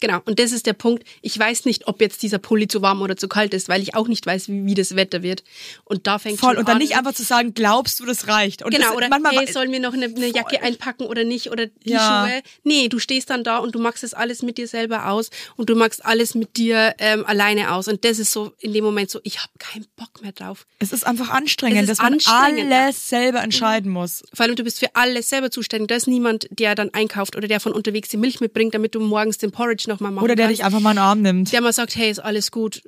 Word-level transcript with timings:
Genau, 0.00 0.18
und 0.24 0.38
das 0.38 0.52
ist 0.52 0.64
der 0.64 0.72
Punkt. 0.72 1.04
Ich 1.20 1.38
weiß 1.38 1.66
nicht, 1.66 1.86
ob 1.86 2.00
jetzt 2.00 2.22
dieser 2.22 2.38
Pulli 2.38 2.66
zu 2.68 2.80
warm 2.80 3.02
oder 3.02 3.18
zu 3.18 3.28
kalt 3.28 3.52
ist, 3.52 3.68
weil 3.68 3.82
ich 3.82 3.94
auch 3.94 4.08
nicht 4.08 4.24
weiß, 4.24 4.48
wie, 4.48 4.64
wie 4.64 4.74
das 4.74 4.96
Wetter 4.96 5.22
wird. 5.22 5.44
Und 5.84 6.06
da 6.06 6.18
fängt 6.18 6.40
Voll. 6.40 6.56
Und 6.56 6.68
dann 6.68 6.76
an. 6.76 6.82
nicht 6.82 6.96
einfach 6.96 7.12
zu 7.12 7.22
sagen, 7.22 7.52
glaubst 7.52 8.00
du, 8.00 8.06
das 8.06 8.26
reicht? 8.26 8.62
Und 8.62 8.70
Genau, 8.74 8.86
das, 8.88 8.96
oder 8.96 9.08
manchmal 9.10 9.36
hey, 9.44 9.52
sollen 9.52 9.70
wir 9.72 9.78
noch 9.80 9.92
eine, 9.92 10.06
eine 10.06 10.26
Jacke 10.28 10.56
Voll. 10.56 10.66
einpacken 10.66 11.04
oder 11.04 11.24
nicht? 11.24 11.50
Oder 11.50 11.66
die 11.66 11.90
Ja. 11.90 12.26
Schuhe. 12.28 12.42
Nee, 12.64 12.88
du 12.88 12.98
stehst 12.98 13.28
dann 13.28 13.44
da 13.44 13.58
und 13.58 13.74
du 13.74 13.78
machst 13.78 14.02
das 14.02 14.14
alles 14.14 14.40
mit 14.40 14.56
dir 14.56 14.66
selber 14.66 15.06
aus 15.10 15.28
und 15.56 15.68
du 15.68 15.74
machst 15.76 16.02
alles 16.02 16.34
mit 16.34 16.56
dir 16.56 16.94
ähm, 16.98 17.26
alleine 17.26 17.72
aus. 17.74 17.86
Und 17.86 18.02
das 18.06 18.18
ist 18.18 18.32
so 18.32 18.52
in 18.58 18.72
dem 18.72 18.84
Moment 18.84 19.10
so, 19.10 19.20
ich 19.22 19.38
habe 19.40 19.52
keinen 19.58 19.86
Bock 19.96 20.22
mehr 20.22 20.32
drauf. 20.32 20.66
es 20.78 20.94
ist 20.94 21.06
einfach 21.06 21.28
anstrengend, 21.28 21.76
Es 21.76 21.82
ist 21.82 21.90
dass 21.90 21.98
man 21.98 22.14
anstrengend, 22.14 22.70
ja. 22.70 22.84
alles 22.84 23.06
selber 23.10 23.42
entscheiden 23.42 23.92
muss. 23.92 24.22
Vor 24.32 24.46
allem, 24.46 24.56
du 24.56 24.64
bist 24.64 24.78
für 24.80 24.96
alles 24.96 25.28
selber 25.28 25.50
zuständig. 25.50 25.88
Da 25.88 25.96
ist 25.96 26.06
niemand, 26.08 26.48
der 26.50 26.74
dann 26.74 26.88
einkauft 26.94 27.36
oder 27.36 27.48
der 27.48 27.60
von 27.60 27.72
unterwegs 27.72 28.08
die 28.08 28.16
Milch 28.16 28.40
mitbringt, 28.40 28.72
damit 28.74 28.94
du 28.94 29.00
morgens 29.00 29.36
den 29.36 29.50
Porridge 29.60 29.90
nochmal 29.90 30.10
machen 30.10 30.24
Oder 30.24 30.36
der 30.36 30.46
kannst. 30.46 30.58
dich 30.58 30.64
einfach 30.64 30.80
mal 30.80 30.92
in 30.92 30.96
den 30.96 31.02
Arm 31.02 31.20
nimmt. 31.20 31.52
der 31.52 31.60
mal 31.60 31.72
sagt, 31.72 31.94
hey, 31.94 32.10
ist 32.10 32.18
alles 32.18 32.50
gut. 32.50 32.82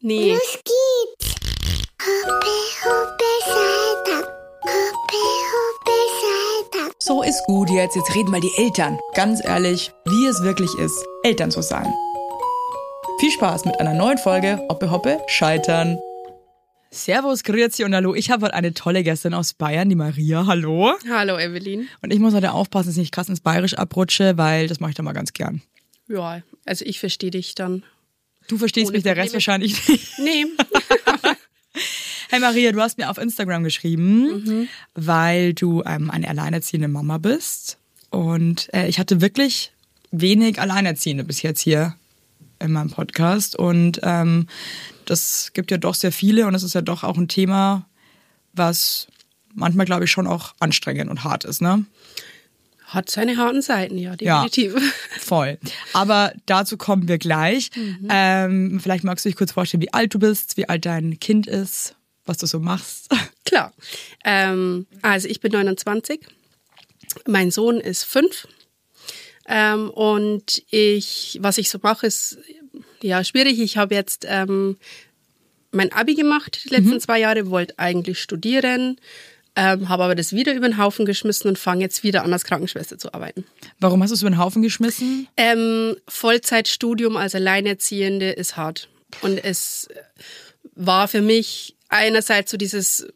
Nee. 0.00 0.32
Los 0.32 0.58
geht's. 0.62 1.34
Hoppe, 2.04 2.56
hoppe. 2.84 3.24
Hoppe, 4.62 5.24
hoppe, 5.54 5.96
Saltag. 6.20 6.94
So 6.98 7.22
ist 7.22 7.42
gut 7.46 7.70
jetzt. 7.70 7.96
Jetzt 7.96 8.14
reden 8.14 8.30
mal 8.30 8.40
die 8.42 8.52
Eltern. 8.58 8.98
Ganz 9.14 9.42
ehrlich, 9.42 9.90
wie 10.04 10.26
es 10.26 10.42
wirklich 10.42 10.70
ist, 10.78 11.02
Eltern 11.22 11.50
zu 11.50 11.62
sein. 11.62 11.90
Viel 13.18 13.30
Spaß 13.30 13.64
mit 13.64 13.80
einer 13.80 13.94
neuen 13.94 14.18
Folge 14.18 14.58
Hoppe 14.68 14.90
Hoppe 14.90 15.18
Scheitern. 15.26 15.98
Servus, 16.90 17.44
Grüezi 17.44 17.84
und 17.84 17.94
Hallo. 17.94 18.14
Ich 18.14 18.30
habe 18.30 18.44
heute 18.44 18.54
eine 18.54 18.74
tolle 18.74 19.02
Gästin 19.02 19.32
aus 19.32 19.54
Bayern, 19.54 19.88
die 19.88 19.96
Maria. 19.96 20.44
Hallo. 20.46 20.92
Hallo, 21.10 21.38
Evelyn. 21.38 21.88
Und 22.02 22.12
ich 22.12 22.18
muss 22.18 22.34
heute 22.34 22.52
aufpassen, 22.52 22.88
dass 22.88 22.96
ich 22.96 23.02
nicht 23.02 23.14
krass 23.14 23.30
ins 23.30 23.40
Bayerisch 23.40 23.74
abrutsche, 23.74 24.36
weil 24.36 24.68
das 24.68 24.80
mache 24.80 24.90
ich 24.90 24.96
dann 24.96 25.04
mal 25.06 25.12
ganz 25.14 25.32
gern. 25.32 25.62
Ja, 26.08 26.42
also 26.64 26.84
ich 26.84 27.00
verstehe 27.00 27.30
dich 27.30 27.54
dann. 27.54 27.84
Du 28.48 28.56
verstehst 28.58 28.92
mich, 28.92 29.02
der 29.02 29.16
Rest 29.16 29.34
wahrscheinlich 29.34 29.88
nicht. 29.88 30.18
Nee. 30.18 30.46
Hey 32.30 32.40
Maria, 32.40 32.72
du 32.72 32.80
hast 32.82 32.98
mir 32.98 33.08
auf 33.08 33.16
Instagram 33.16 33.64
geschrieben, 33.64 34.44
Mhm. 34.44 34.68
weil 34.94 35.54
du 35.54 35.82
ähm, 35.86 36.10
eine 36.10 36.28
alleinerziehende 36.28 36.86
Mama 36.88 37.16
bist. 37.16 37.78
Und 38.10 38.68
äh, 38.74 38.86
ich 38.86 38.98
hatte 38.98 39.22
wirklich 39.22 39.72
wenig 40.10 40.60
Alleinerziehende 40.60 41.24
bis 41.24 41.40
jetzt 41.40 41.62
hier 41.62 41.94
in 42.58 42.72
meinem 42.72 42.90
Podcast. 42.90 43.56
Und 43.56 44.00
ähm, 44.02 44.46
das 45.06 45.52
gibt 45.54 45.70
ja 45.70 45.78
doch 45.78 45.94
sehr 45.94 46.12
viele 46.12 46.46
und 46.46 46.54
es 46.54 46.62
ist 46.62 46.74
ja 46.74 46.82
doch 46.82 47.02
auch 47.02 47.16
ein 47.16 47.28
Thema, 47.28 47.86
was 48.52 49.06
manchmal, 49.54 49.86
glaube 49.86 50.04
ich, 50.04 50.10
schon 50.10 50.26
auch 50.26 50.54
anstrengend 50.60 51.10
und 51.10 51.24
hart 51.24 51.44
ist, 51.44 51.62
ne? 51.62 51.86
Hat 52.88 53.10
seine 53.10 53.36
harten 53.36 53.60
Seiten, 53.62 53.98
ja, 53.98 54.14
Ja. 54.20 54.42
definitiv. 54.44 54.74
Voll. 55.20 55.58
Aber 55.92 56.32
dazu 56.46 56.76
kommen 56.76 57.06
wir 57.06 57.18
gleich. 57.18 57.70
Mhm. 57.76 58.08
Ähm, 58.10 58.80
vielleicht 58.82 59.04
magst 59.04 59.24
du 59.24 59.28
dich 59.28 59.36
kurz 59.36 59.52
vorstellen, 59.52 59.82
wie 59.82 59.92
alt 59.92 60.14
du 60.14 60.18
bist, 60.18 60.56
wie 60.56 60.68
alt 60.68 60.86
dein 60.86 61.20
Kind 61.20 61.46
ist, 61.46 61.94
was 62.24 62.38
du 62.38 62.46
so 62.46 62.60
machst. 62.60 63.08
Klar. 63.44 63.72
Ähm, 64.24 64.86
also 65.02 65.28
ich 65.28 65.40
bin 65.40 65.52
29. 65.52 66.20
Mein 67.26 67.50
Sohn 67.50 67.78
ist 67.78 68.04
fünf. 68.04 68.48
Ähm, 69.46 69.90
und 69.90 70.62
ich, 70.70 71.38
was 71.42 71.58
ich 71.58 71.68
so 71.70 71.78
mache, 71.82 72.06
ist 72.06 72.38
ja 73.02 73.22
schwierig. 73.24 73.60
Ich 73.60 73.76
habe 73.76 73.94
jetzt 73.94 74.24
ähm, 74.28 74.76
mein 75.72 75.92
Abi 75.92 76.14
gemacht 76.14 76.62
die 76.64 76.68
letzten 76.70 77.00
zwei 77.00 77.18
Jahre, 77.20 77.50
wollte 77.50 77.78
eigentlich 77.78 78.18
studieren, 78.20 78.98
ähm, 79.58 79.88
habe 79.88 80.04
aber 80.04 80.14
das 80.14 80.32
wieder 80.32 80.54
über 80.54 80.68
den 80.68 80.78
Haufen 80.78 81.04
geschmissen 81.04 81.48
und 81.48 81.58
fange 81.58 81.80
jetzt 81.80 82.04
wieder 82.04 82.22
an, 82.22 82.32
als 82.32 82.44
Krankenschwester 82.44 82.96
zu 82.96 83.12
arbeiten. 83.12 83.44
Warum 83.80 84.00
hast 84.02 84.10
du 84.10 84.14
es 84.14 84.22
über 84.22 84.30
den 84.30 84.38
Haufen 84.38 84.62
geschmissen? 84.62 85.26
Ähm, 85.36 85.96
Vollzeitstudium 86.06 87.16
als 87.16 87.34
Alleinerziehende 87.34 88.30
ist 88.30 88.56
hart. 88.56 88.88
Und 89.20 89.42
es 89.42 89.88
war 90.76 91.08
für 91.08 91.22
mich 91.22 91.74
einerseits 91.88 92.52
so 92.52 92.56
dieses 92.56 93.08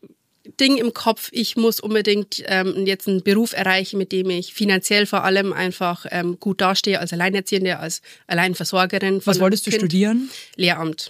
Ding 0.58 0.78
im 0.78 0.92
Kopf, 0.92 1.28
ich 1.31 1.56
muss 1.56 1.78
unbedingt 1.78 2.42
ähm, 2.47 2.86
jetzt 2.86 3.06
einen 3.06 3.22
Beruf 3.22 3.52
erreichen, 3.52 3.97
mit 3.97 4.10
dem 4.10 4.28
ich 4.31 4.52
finanziell 4.52 5.06
vor 5.06 5.22
allem 5.22 5.52
einfach 5.52 6.06
ähm, 6.10 6.41
gut 6.41 6.60
dastehe 6.60 6.98
als 6.98 7.12
Alleinerziehende, 7.12 7.78
als 7.78 8.02
Alleinversorgerin. 8.26 9.20
Was 9.25 9.38
wolltest 9.38 9.64
du 9.66 9.70
Kind. 9.70 9.82
studieren? 9.82 10.31
Lehramt. 10.56 11.08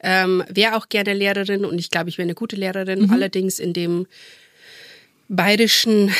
Ähm, 0.00 0.44
wäre 0.48 0.76
auch 0.76 0.88
gerne 0.88 1.12
Lehrerin 1.14 1.64
und 1.64 1.78
ich 1.78 1.90
glaube, 1.90 2.08
ich 2.08 2.18
wäre 2.18 2.26
eine 2.26 2.34
gute 2.34 2.56
Lehrerin. 2.56 3.10
Allerdings 3.10 3.58
in 3.58 3.72
dem 3.72 4.06
bayerischen 5.28 6.12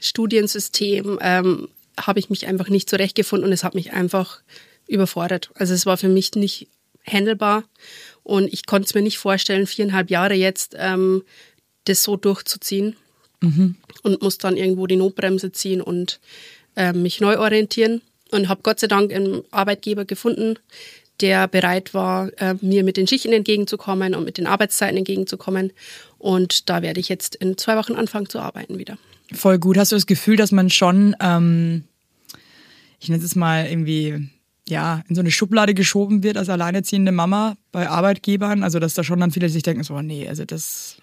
Studiensystem 0.00 1.18
ähm, 1.22 1.68
habe 1.98 2.18
ich 2.18 2.30
mich 2.30 2.46
einfach 2.46 2.68
nicht 2.68 2.90
zurechtgefunden 2.90 3.46
und 3.46 3.52
es 3.52 3.64
hat 3.64 3.74
mich 3.74 3.92
einfach 3.92 4.40
überfordert. 4.88 5.50
Also 5.54 5.74
es 5.74 5.86
war 5.86 5.96
für 5.96 6.08
mich 6.08 6.34
nicht 6.34 6.68
handelbar 7.06 7.64
und 8.22 8.52
ich 8.52 8.66
konnte 8.66 8.86
es 8.86 8.94
mir 8.94 9.02
nicht 9.02 9.18
vorstellen, 9.18 9.66
viereinhalb 9.66 10.10
Jahre 10.10 10.34
jetzt 10.34 10.74
ähm, 10.78 11.22
das 11.84 12.02
so 12.02 12.16
durchzuziehen 12.16 12.96
und 14.02 14.22
muss 14.22 14.38
dann 14.38 14.56
irgendwo 14.56 14.86
die 14.86 14.96
Notbremse 14.96 15.52
ziehen 15.52 15.80
und 15.80 16.20
ähm, 16.76 17.02
mich 17.02 17.20
neu 17.20 17.38
orientieren 17.38 18.00
und 18.30 18.48
habe 18.48 18.62
Gott 18.62 18.80
sei 18.80 18.86
Dank 18.86 19.12
einen 19.12 19.42
Arbeitgeber 19.50 20.04
gefunden, 20.04 20.58
der 21.20 21.48
bereit 21.48 21.94
war, 21.94 22.30
äh, 22.38 22.54
mir 22.60 22.84
mit 22.84 22.96
den 22.96 23.06
Schichten 23.06 23.32
entgegenzukommen 23.32 24.14
und 24.14 24.24
mit 24.24 24.38
den 24.38 24.46
Arbeitszeiten 24.46 24.96
entgegenzukommen. 24.96 25.72
Und 26.18 26.68
da 26.68 26.82
werde 26.82 27.00
ich 27.00 27.08
jetzt 27.08 27.36
in 27.36 27.56
zwei 27.56 27.76
Wochen 27.76 27.94
anfangen 27.94 28.28
zu 28.28 28.40
arbeiten 28.40 28.78
wieder. 28.78 28.98
Voll 29.32 29.58
gut. 29.58 29.78
Hast 29.78 29.92
du 29.92 29.96
das 29.96 30.06
Gefühl, 30.06 30.36
dass 30.36 30.52
man 30.52 30.70
schon, 30.70 31.14
ähm, 31.20 31.84
ich 33.00 33.08
nenne 33.08 33.22
es 33.22 33.36
mal 33.36 33.66
irgendwie, 33.66 34.28
ja, 34.68 35.02
in 35.08 35.14
so 35.14 35.20
eine 35.20 35.30
Schublade 35.30 35.74
geschoben 35.74 36.22
wird 36.22 36.36
als 36.36 36.48
alleinerziehende 36.48 37.12
Mama 37.12 37.56
bei 37.72 37.88
Arbeitgebern? 37.88 38.62
Also, 38.62 38.78
dass 38.78 38.94
da 38.94 39.04
schon 39.04 39.20
dann 39.20 39.30
viele 39.30 39.48
sich 39.48 39.62
denken, 39.62 39.82
so, 39.82 40.00
nee, 40.00 40.28
also 40.28 40.44
das, 40.44 40.96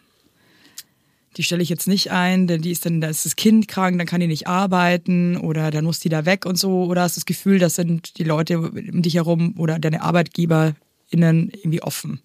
die 1.37 1.43
stelle 1.43 1.63
ich 1.63 1.69
jetzt 1.69 1.87
nicht 1.87 2.11
ein, 2.11 2.47
denn 2.47 2.61
die 2.61 2.71
ist 2.71 2.85
dann, 2.85 3.01
da 3.01 3.07
ist 3.07 3.25
das 3.25 3.35
Kind 3.35 3.67
krank, 3.67 3.97
dann 3.97 4.07
kann 4.07 4.19
die 4.19 4.27
nicht 4.27 4.47
arbeiten 4.47 5.37
oder 5.37 5.71
dann 5.71 5.85
muss 5.85 5.99
die 5.99 6.09
da 6.09 6.25
weg 6.25 6.45
und 6.45 6.57
so. 6.57 6.85
Oder 6.85 7.03
hast 7.03 7.15
du 7.15 7.19
das 7.19 7.25
Gefühl, 7.25 7.59
das 7.59 7.75
sind 7.75 8.17
die 8.17 8.23
Leute 8.23 8.59
um 8.59 9.01
dich 9.01 9.15
herum 9.15 9.55
oder 9.57 9.79
deine 9.79 10.01
ArbeitgeberInnen 10.01 11.51
irgendwie 11.53 11.81
offen? 11.81 12.21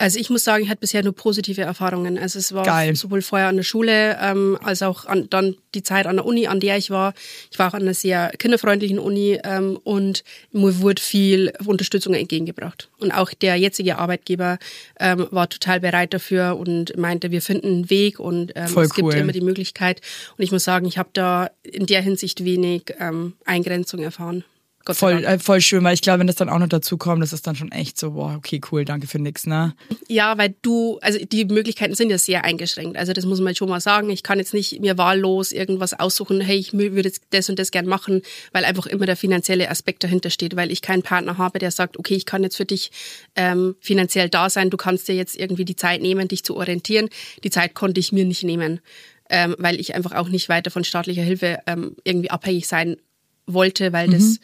Also 0.00 0.20
ich 0.20 0.30
muss 0.30 0.44
sagen, 0.44 0.62
ich 0.62 0.70
hatte 0.70 0.80
bisher 0.80 1.02
nur 1.02 1.12
positive 1.12 1.62
Erfahrungen. 1.62 2.18
Also 2.18 2.38
es 2.38 2.54
war 2.54 2.64
Geil. 2.64 2.94
sowohl 2.94 3.20
vorher 3.20 3.48
an 3.48 3.56
der 3.56 3.64
Schule 3.64 4.16
ähm, 4.20 4.56
als 4.62 4.82
auch 4.82 5.06
an, 5.06 5.28
dann 5.28 5.56
die 5.74 5.82
Zeit 5.82 6.06
an 6.06 6.16
der 6.16 6.24
Uni, 6.24 6.46
an 6.46 6.60
der 6.60 6.76
ich 6.76 6.90
war. 6.90 7.14
Ich 7.50 7.58
war 7.58 7.68
auch 7.68 7.74
an 7.74 7.82
einer 7.82 7.94
sehr 7.94 8.30
kinderfreundlichen 8.38 9.00
Uni 9.00 9.40
ähm, 9.42 9.76
und 9.82 10.22
mir 10.52 10.80
wurde 10.80 11.02
viel 11.02 11.52
Unterstützung 11.66 12.14
entgegengebracht. 12.14 12.88
Und 13.00 13.10
auch 13.10 13.34
der 13.34 13.56
jetzige 13.56 13.98
Arbeitgeber 13.98 14.58
ähm, 15.00 15.26
war 15.32 15.48
total 15.48 15.80
bereit 15.80 16.14
dafür 16.14 16.56
und 16.56 16.96
meinte, 16.96 17.32
wir 17.32 17.42
finden 17.42 17.66
einen 17.66 17.90
Weg 17.90 18.20
und 18.20 18.52
ähm, 18.54 18.68
Voll 18.68 18.84
es 18.84 18.94
gibt 18.94 19.08
cool. 19.08 19.14
immer 19.14 19.32
die 19.32 19.40
Möglichkeit. 19.40 20.00
Und 20.36 20.44
ich 20.44 20.52
muss 20.52 20.62
sagen, 20.62 20.86
ich 20.86 20.96
habe 20.96 21.10
da 21.12 21.50
in 21.64 21.86
der 21.86 22.02
Hinsicht 22.02 22.44
wenig 22.44 22.94
ähm, 23.00 23.34
Eingrenzung 23.44 24.00
erfahren. 24.00 24.44
Gott 24.88 24.96
Voll, 24.96 25.22
äh, 25.22 25.38
voll 25.38 25.60
schön, 25.60 25.84
weil 25.84 25.92
ich 25.92 26.00
glaube, 26.00 26.20
wenn 26.20 26.26
das 26.26 26.36
dann 26.36 26.48
auch 26.48 26.58
noch 26.58 26.66
dazu 26.66 26.96
kommt, 26.96 27.22
das 27.22 27.34
ist 27.34 27.46
dann 27.46 27.54
schon 27.54 27.70
echt 27.72 27.98
so, 27.98 28.12
boah, 28.12 28.36
okay, 28.38 28.58
cool, 28.72 28.86
danke 28.86 29.06
für 29.06 29.18
nix, 29.18 29.46
ne? 29.46 29.74
Ja, 30.08 30.38
weil 30.38 30.54
du, 30.62 30.98
also 31.02 31.18
die 31.18 31.44
Möglichkeiten 31.44 31.94
sind 31.94 32.08
ja 32.08 32.16
sehr 32.16 32.46
eingeschränkt. 32.46 32.96
Also 32.96 33.12
das 33.12 33.26
muss 33.26 33.38
man 33.38 33.54
schon 33.54 33.68
mal 33.68 33.82
sagen. 33.82 34.08
Ich 34.08 34.22
kann 34.22 34.38
jetzt 34.38 34.54
nicht 34.54 34.80
mir 34.80 34.96
wahllos 34.96 35.52
irgendwas 35.52 35.92
aussuchen, 35.92 36.40
hey, 36.40 36.56
ich 36.56 36.72
würde 36.72 37.02
jetzt 37.02 37.20
das 37.28 37.50
und 37.50 37.58
das 37.58 37.70
gern 37.70 37.84
machen, 37.84 38.22
weil 38.52 38.64
einfach 38.64 38.86
immer 38.86 39.04
der 39.04 39.16
finanzielle 39.16 39.68
Aspekt 39.68 40.04
dahinter 40.04 40.30
steht, 40.30 40.56
weil 40.56 40.72
ich 40.72 40.80
keinen 40.80 41.02
Partner 41.02 41.36
habe, 41.36 41.58
der 41.58 41.70
sagt, 41.70 41.98
okay, 41.98 42.14
ich 42.14 42.24
kann 42.24 42.42
jetzt 42.42 42.56
für 42.56 42.64
dich 42.64 42.90
ähm, 43.36 43.76
finanziell 43.80 44.30
da 44.30 44.48
sein, 44.48 44.70
du 44.70 44.78
kannst 44.78 45.06
dir 45.06 45.14
jetzt 45.14 45.36
irgendwie 45.36 45.66
die 45.66 45.76
Zeit 45.76 46.00
nehmen, 46.00 46.28
dich 46.28 46.44
zu 46.44 46.56
orientieren. 46.56 47.10
Die 47.44 47.50
Zeit 47.50 47.74
konnte 47.74 48.00
ich 48.00 48.12
mir 48.12 48.24
nicht 48.24 48.42
nehmen, 48.42 48.80
ähm, 49.28 49.54
weil 49.58 49.78
ich 49.80 49.94
einfach 49.94 50.12
auch 50.12 50.30
nicht 50.30 50.48
weiter 50.48 50.70
von 50.70 50.82
staatlicher 50.82 51.20
Hilfe 51.20 51.58
ähm, 51.66 51.94
irgendwie 52.04 52.30
abhängig 52.30 52.66
sein 52.66 52.96
wollte, 53.44 53.92
weil 53.92 54.08
das 54.08 54.38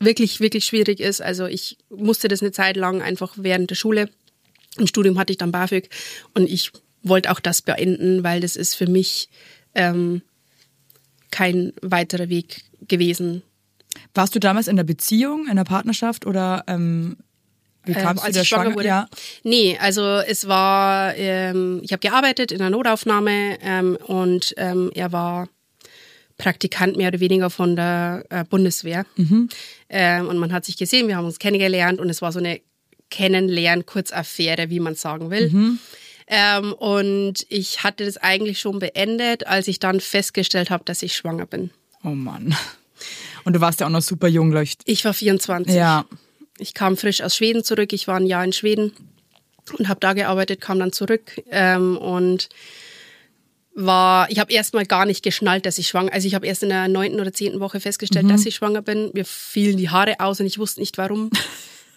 wirklich, 0.00 0.40
wirklich 0.40 0.64
schwierig 0.64 1.00
ist. 1.00 1.20
Also 1.22 1.46
ich 1.46 1.78
musste 1.88 2.28
das 2.28 2.42
eine 2.42 2.52
Zeit 2.52 2.76
lang 2.76 3.02
einfach 3.02 3.34
während 3.36 3.70
der 3.70 3.74
Schule. 3.76 4.08
Im 4.78 4.86
Studium 4.86 5.18
hatte 5.18 5.32
ich 5.32 5.38
dann 5.38 5.52
BAföG 5.52 5.88
und 6.34 6.48
ich 6.48 6.70
wollte 7.02 7.30
auch 7.30 7.40
das 7.40 7.62
beenden, 7.62 8.22
weil 8.24 8.40
das 8.40 8.56
ist 8.56 8.74
für 8.74 8.86
mich 8.88 9.28
ähm, 9.74 10.22
kein 11.30 11.72
weiterer 11.82 12.28
Weg 12.28 12.62
gewesen. 12.88 13.42
Warst 14.14 14.34
du 14.34 14.38
damals 14.40 14.68
in 14.68 14.76
der 14.76 14.84
Beziehung, 14.84 15.46
in 15.48 15.56
der 15.56 15.64
Partnerschaft 15.64 16.26
oder 16.26 16.64
ähm, 16.66 17.16
wie 17.84 17.92
Äh, 17.92 18.02
kamst 18.02 18.22
du 18.22 18.26
als 18.26 18.34
der 18.34 18.42
ich 18.42 18.48
schwanger 18.48 18.64
schwanger? 18.64 18.76
wurde? 18.76 18.88
Ja. 18.88 19.08
Nee, 19.44 19.78
also 19.80 20.02
es 20.02 20.46
war, 20.48 21.14
ähm, 21.16 21.80
ich 21.82 21.92
habe 21.92 22.00
gearbeitet 22.00 22.52
in 22.52 22.58
der 22.58 22.70
Notaufnahme 22.70 23.58
ähm, 23.62 23.96
und 24.06 24.52
ähm, 24.58 24.90
er 24.94 25.12
war 25.12 25.48
Praktikant 26.38 26.96
mehr 26.96 27.08
oder 27.08 27.20
weniger 27.20 27.50
von 27.50 27.76
der 27.76 28.24
äh, 28.30 28.44
Bundeswehr. 28.44 29.06
Ähm, 29.88 30.28
und 30.28 30.38
man 30.38 30.52
hat 30.52 30.64
sich 30.64 30.76
gesehen, 30.76 31.08
wir 31.08 31.16
haben 31.16 31.24
uns 31.24 31.38
kennengelernt 31.38 31.98
und 32.00 32.10
es 32.10 32.20
war 32.22 32.32
so 32.32 32.38
eine 32.38 32.60
Kennenlernen-Kurzaffäre, 33.10 34.68
wie 34.68 34.80
man 34.80 34.94
sagen 34.94 35.30
will. 35.30 35.50
Ähm, 36.28 36.72
und 36.72 37.46
ich 37.48 37.84
hatte 37.84 38.04
das 38.04 38.16
eigentlich 38.16 38.58
schon 38.58 38.78
beendet, 38.80 39.46
als 39.46 39.68
ich 39.68 39.78
dann 39.78 40.00
festgestellt 40.00 40.70
habe, 40.70 40.84
dass 40.84 41.02
ich 41.02 41.14
schwanger 41.14 41.46
bin. 41.46 41.70
Oh 42.02 42.10
Mann. 42.10 42.54
Und 43.44 43.54
du 43.54 43.60
warst 43.60 43.80
ja 43.80 43.86
auch 43.86 43.90
noch 43.90 44.02
super 44.02 44.28
jung, 44.28 44.50
leucht. 44.50 44.82
Ich 44.86 45.04
war 45.04 45.14
24. 45.14 45.74
Ja. 45.74 46.04
Ich 46.58 46.74
kam 46.74 46.96
frisch 46.96 47.20
aus 47.20 47.36
Schweden 47.36 47.62
zurück. 47.62 47.92
Ich 47.92 48.08
war 48.08 48.16
ein 48.16 48.26
Jahr 48.26 48.44
in 48.44 48.52
Schweden 48.52 48.92
und 49.78 49.88
habe 49.88 50.00
da 50.00 50.14
gearbeitet, 50.14 50.60
kam 50.60 50.78
dann 50.78 50.92
zurück 50.92 51.40
ähm, 51.50 51.96
und 51.96 52.48
war, 53.76 54.30
ich 54.30 54.38
habe 54.38 54.52
erstmal 54.52 54.86
gar 54.86 55.04
nicht 55.04 55.22
geschnallt, 55.22 55.66
dass 55.66 55.78
ich 55.78 55.88
schwanger, 55.88 56.12
also 56.12 56.26
ich 56.26 56.34
habe 56.34 56.46
erst 56.46 56.62
in 56.62 56.70
der 56.70 56.88
neunten 56.88 57.20
oder 57.20 57.32
zehnten 57.32 57.60
Woche 57.60 57.78
festgestellt, 57.78 58.28
dass 58.30 58.46
ich 58.46 58.56
schwanger 58.56 58.82
bin. 58.82 59.10
Mir 59.12 59.26
fielen 59.26 59.76
die 59.76 59.90
Haare 59.90 60.18
aus 60.18 60.40
und 60.40 60.46
ich 60.46 60.58
wusste 60.58 60.80
nicht 60.80 60.96
warum. 60.96 61.30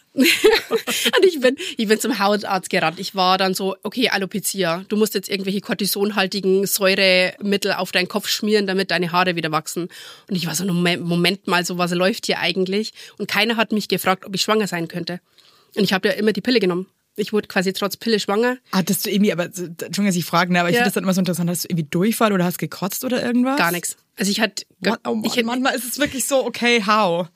und 0.14 1.26
ich 1.26 1.40
bin, 1.40 1.56
ich 1.78 1.88
bin 1.88 2.00
zum 2.00 2.20
Hautarzt 2.20 2.70
gerannt. 2.70 3.00
Ich 3.00 3.16
war 3.16 3.38
dann 3.38 3.54
so, 3.54 3.78
okay, 3.84 4.10
Alopecia, 4.10 4.84
du 4.90 4.98
musst 4.98 5.14
jetzt 5.14 5.30
irgendwelche 5.30 5.62
kortisonhaltigen 5.62 6.66
Säuremittel 6.66 7.74
auf 7.74 7.92
deinen 7.94 8.10
Kopf 8.10 8.28
schmieren, 8.28 8.68
damit 8.68 8.92
deine 8.92 9.14
Haare 9.14 9.38
wieder 9.38 9.52
wachsen. 9.52 9.88
Und 10.28 10.36
ich 10.36 10.48
war 10.48 10.56
so, 10.56 10.66
Moment, 10.66 11.06
Moment 11.06 11.48
mal, 11.48 11.64
so 11.64 11.78
was 11.78 11.92
läuft 11.92 12.26
hier 12.26 12.40
eigentlich? 12.40 12.92
Und 13.18 13.30
keiner 13.30 13.56
hat 13.56 13.72
mich 13.72 13.88
gefragt, 13.88 14.26
ob 14.26 14.36
ich 14.36 14.42
schwanger 14.42 14.68
sein 14.68 14.90
könnte. 14.90 15.22
Und 15.76 15.84
ich 15.84 15.94
habe 15.94 16.10
ja 16.10 16.16
immer 16.16 16.34
die 16.34 16.42
Pille 16.42 16.60
genommen. 16.60 16.88
Ich 17.20 17.34
wurde 17.34 17.48
quasi 17.48 17.74
trotz 17.74 17.98
Pille 17.98 18.20
schwanger. 18.20 18.58
Hattest 18.72 19.06
du 19.06 19.12
irgendwie, 19.12 19.32
aber 19.32 19.46
Entschuldigung, 19.46 20.06
dass 20.06 20.16
ich 20.16 20.26
frage, 20.26 20.52
ne, 20.54 20.60
aber 20.60 20.70
ich 20.70 20.76
Ja. 20.76 20.80
finde 20.80 20.88
das 20.88 20.94
dann 20.96 21.04
immer 21.04 21.14
so 21.14 21.22
interessant. 21.22 21.50
Hast 21.50 21.64
du 21.66 21.68
irgendwie 21.70 21.88
Durchfall 21.90 22.34
oder 22.34 22.46
hast 22.46 22.58
gekotzt 22.58 23.04
oder 23.04 23.24
irgendwas? 23.24 23.58
Gar 23.58 23.72
nichts. 23.72 23.98
Also 24.18 24.32
ich 24.32 24.42
hatte? 24.42 24.66
Oh 25.06 25.16
Mann, 25.16 25.24
ich, 25.24 25.44
manchmal 25.46 25.76
ist 25.76 25.86
es 25.86 25.98
wirklich 25.98 26.26
so, 26.26 26.46
okay, 26.46 26.84
how? 26.86 27.28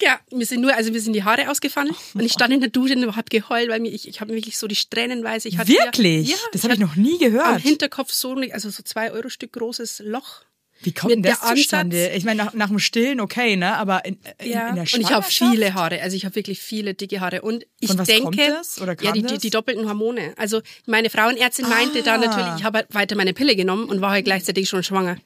ja, 0.00 0.18
mir 0.30 0.46
sind 0.46 0.62
nur, 0.62 0.74
also 0.74 0.90
mir 0.90 1.00
sind 1.00 1.12
die 1.12 1.24
Haare 1.24 1.50
ausgefallen 1.50 1.90
Oh 1.92 2.18
und 2.18 2.24
ich 2.24 2.32
stand 2.32 2.54
in 2.54 2.60
der 2.60 2.70
Dusche 2.70 2.94
und 2.94 3.16
hab 3.16 3.28
geheult, 3.28 3.68
weil 3.68 3.80
mir, 3.80 3.90
ich, 3.90 4.08
ich 4.08 4.20
habe 4.22 4.32
wirklich 4.32 4.56
so 4.56 4.66
die 4.66 4.74
Tränenweise. 4.74 5.48
Ich 5.48 5.58
hatte 5.58 5.70
Wirklich? 5.70 6.30
Ja, 6.30 6.36
das 6.52 6.64
habe 6.64 6.72
ich 6.72 6.80
noch 6.80 6.96
nie 6.96 7.18
gehört. 7.18 7.46
Am 7.46 7.58
Hinterkopf 7.58 8.12
so, 8.12 8.34
also 8.52 8.70
so 8.70 8.82
zwei 8.82 9.12
Euro 9.12 9.28
Stück 9.28 9.52
großes 9.52 10.02
Loch. 10.06 10.42
Wie 10.82 10.92
kommt 10.92 11.12
denn 11.12 11.22
das 11.22 11.40
der 11.40 11.48
Ansatz- 11.48 11.58
zustande? 11.58 12.10
Ich 12.10 12.24
meine, 12.24 12.44
nach, 12.44 12.54
nach 12.54 12.68
dem 12.68 12.78
Stillen 12.78 13.20
okay, 13.20 13.56
ne? 13.56 13.76
Aber 13.76 14.04
in, 14.04 14.18
in, 14.38 14.50
Ja. 14.52 14.68
in 14.68 14.74
der 14.74 14.82
und 14.84 15.00
ich 15.00 15.10
habe 15.10 15.22
Schwangerschaft? 15.30 15.32
viele 15.54 15.74
Haare, 15.74 16.00
also 16.02 16.16
ich 16.16 16.24
habe 16.24 16.34
wirklich 16.34 16.60
viele 16.60 16.94
dicke 16.94 17.20
Haare 17.20 17.42
und 17.42 17.64
ich 17.80 17.88
Von 17.88 17.98
was 17.98 18.06
denke, 18.08 18.22
kommt 18.24 18.38
das? 18.38 18.80
Oder 18.80 18.96
ja, 19.00 19.12
die, 19.12 19.22
die, 19.22 19.38
die 19.38 19.50
doppelten 19.50 19.88
Hormone. 19.88 20.34
Also 20.36 20.60
meine 20.86 21.10
Frauenärztin 21.10 21.68
meinte 21.68 22.02
dann 22.02 22.22
Ah. 22.22 22.26
natürlich, 22.26 22.52
ich 22.58 22.64
habe 22.64 22.78
halt 22.78 22.94
weiter 22.94 23.16
meine 23.16 23.32
Pille 23.34 23.54
genommen 23.56 23.84
und 23.84 24.00
war 24.00 24.10
halt 24.10 24.24
gleichzeitig 24.24 24.68
schon 24.68 24.82
schwanger. 24.82 25.16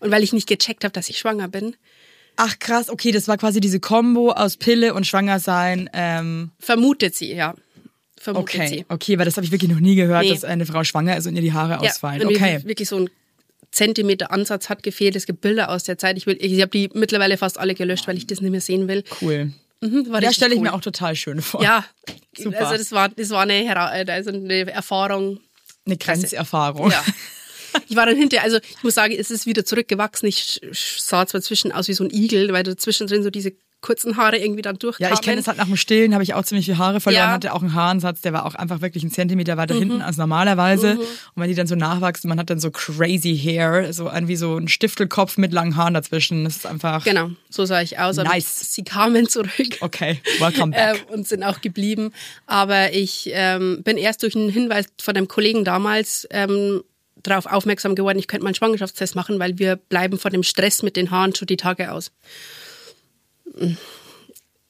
Und 0.00 0.10
weil 0.10 0.22
ich 0.22 0.32
nicht 0.32 0.48
gecheckt 0.48 0.84
habe, 0.84 0.92
dass 0.92 1.08
ich 1.08 1.18
schwanger 1.18 1.48
bin, 1.48 1.76
Ach 2.36 2.58
krass, 2.58 2.88
okay, 2.88 3.12
das 3.12 3.28
war 3.28 3.36
quasi 3.36 3.60
diese 3.60 3.78
Kombo 3.78 4.30
aus 4.32 4.56
Pille 4.56 4.94
und 4.94 5.06
Schwangersein. 5.06 5.90
Ähm, 5.92 6.50
vermutet 6.58 7.14
sie, 7.14 7.34
ja. 7.34 7.54
Vermutet 8.18 8.54
okay, 8.54 8.68
sie. 8.68 8.84
okay, 8.88 9.18
weil 9.18 9.26
das 9.26 9.36
habe 9.36 9.44
ich 9.44 9.52
wirklich 9.52 9.70
noch 9.70 9.80
nie 9.80 9.96
gehört, 9.96 10.22
Nee. 10.22 10.30
dass 10.30 10.42
eine 10.42 10.64
Frau 10.64 10.82
schwanger 10.82 11.14
ist 11.18 11.26
und 11.26 11.36
ihr 11.36 11.42
die 11.42 11.52
Haare 11.52 11.80
ausfallen. 11.80 12.22
und 12.22 12.28
mir 12.28 12.36
Okay. 12.36 12.60
Wirklich 12.64 12.88
so 12.88 12.96
ein 12.96 13.10
Zentimeter 13.72 14.30
Ansatz 14.30 14.68
hat 14.68 14.82
gefehlt. 14.82 15.16
Es 15.16 15.26
gibt 15.26 15.40
Bilder 15.40 15.70
aus 15.70 15.84
der 15.84 15.98
Zeit. 15.98 16.16
Ich, 16.18 16.26
will, 16.26 16.36
ich 16.40 16.60
habe 16.60 16.70
die 16.70 16.90
mittlerweile 16.94 17.36
fast 17.38 17.58
alle 17.58 17.74
gelöscht, 17.74 18.06
weil 18.06 18.16
ich 18.18 18.26
das 18.26 18.40
nicht 18.40 18.50
mehr 18.50 18.60
sehen 18.60 18.86
will. 18.86 19.02
Cool. 19.20 19.52
Mhm, 19.80 20.14
Ja, 20.20 20.32
stelle 20.32 20.52
ich 20.54 20.58
cool. 20.58 20.64
mir 20.64 20.74
auch 20.74 20.80
total 20.80 21.16
schön 21.16 21.42
vor. 21.42 21.62
Ja, 21.62 21.84
Super. 22.36 22.58
also 22.66 22.76
das 22.76 22.92
war, 22.92 23.08
das 23.08 23.30
war 23.30 23.42
eine, 23.42 23.76
also 24.10 24.30
eine 24.30 24.70
Erfahrung. 24.70 25.40
Eine 25.86 25.96
Grenzerfahrung. 25.96 26.90
Ja. 26.90 27.02
Ich 27.88 27.96
war 27.96 28.04
dann 28.06 28.16
hinter, 28.16 28.42
also 28.42 28.58
ich 28.58 28.82
muss 28.82 28.94
sagen, 28.94 29.14
es 29.18 29.30
ist 29.30 29.46
wieder 29.46 29.64
zurückgewachsen. 29.64 30.28
Ich 30.28 30.60
sah 30.72 31.26
zwar 31.26 31.40
zwischen 31.40 31.72
aus 31.72 31.88
wie 31.88 31.94
so 31.94 32.04
ein 32.04 32.10
Igel, 32.10 32.52
weil 32.52 32.62
da 32.62 32.76
zwischendrin 32.76 33.22
so 33.22 33.30
diese 33.30 33.52
kurzen 33.82 34.16
Haare 34.16 34.38
irgendwie 34.38 34.62
dann 34.62 34.78
durchkamen. 34.78 35.10
Ja, 35.12 35.14
ich 35.14 35.20
kenne 35.22 35.40
es 35.40 35.46
halt 35.48 35.58
nach 35.58 35.66
dem 35.66 35.76
Stillen, 35.76 36.14
habe 36.14 36.22
ich 36.24 36.32
auch 36.32 36.44
ziemlich 36.44 36.64
viel 36.64 36.78
Haare 36.78 37.00
verloren, 37.00 37.20
Ja. 37.22 37.26
Mhm. 37.28 37.32
hatte 37.32 37.52
auch 37.52 37.60
einen 37.60 37.74
Haaransatz, 37.74 38.22
der 38.22 38.32
war 38.32 38.46
auch 38.46 38.54
einfach 38.54 38.80
wirklich 38.80 39.02
einen 39.02 39.12
Zentimeter 39.12 39.56
weiter 39.58 39.74
hinten 39.74 40.00
als 40.00 40.16
normalerweise. 40.16 40.92
Und 40.96 41.06
wenn 41.42 41.48
die 41.48 41.54
dann 41.54 41.66
so 41.66 41.74
nachwachsen, 41.74 42.28
man 42.28 42.38
hat 42.38 42.48
dann 42.48 42.60
so 42.60 42.70
crazy 42.70 43.36
Hair, 43.36 43.92
so 43.92 44.08
ein 44.08 44.28
wie 44.28 44.36
so 44.36 44.56
ein 44.56 44.68
Stiftelkopf 44.68 45.36
mit 45.36 45.52
langen 45.52 45.76
Haaren 45.76 45.92
dazwischen. 45.94 46.44
Das 46.44 46.56
ist 46.56 46.66
einfach 46.66 47.04
Genau, 47.04 47.30
so 47.50 47.64
sah 47.66 47.82
ich 47.82 47.98
aus. 47.98 48.16
Nice. 48.16 48.72
Sie 48.74 48.84
kamen 48.84 49.28
zurück. 49.28 49.50
okay. 49.80 50.20
Welcome 50.38 50.74
ähm, 50.76 50.92
back. 50.94 51.06
und 51.10 51.28
sind 51.28 51.42
auch 51.42 51.60
geblieben. 51.60 52.12
Aber 52.46 52.92
ich 52.94 53.30
ähm, 53.32 53.82
bin 53.82 53.96
erst 53.98 54.22
durch 54.22 54.36
einen 54.36 54.48
Hinweis 54.48 54.86
von 55.00 55.16
einem 55.16 55.28
Kollegen 55.28 55.64
damals 55.64 56.26
ähm, 56.30 56.82
darauf 57.22 57.46
aufmerksam 57.46 57.94
geworden, 57.94 58.18
ich 58.18 58.26
könnte 58.26 58.42
mal 58.44 58.48
einen 58.48 58.54
Schwangerschaftstest 58.56 59.14
machen, 59.14 59.38
weil 59.38 59.58
wir 59.58 59.76
bleiben 59.76 60.18
von 60.18 60.32
dem 60.32 60.42
Stress 60.42 60.82
mit 60.82 60.96
den 60.96 61.10
Haaren 61.10 61.34
schon 61.34 61.46
die 61.46 61.56
Tage 61.56 61.92
aus. 61.92 62.10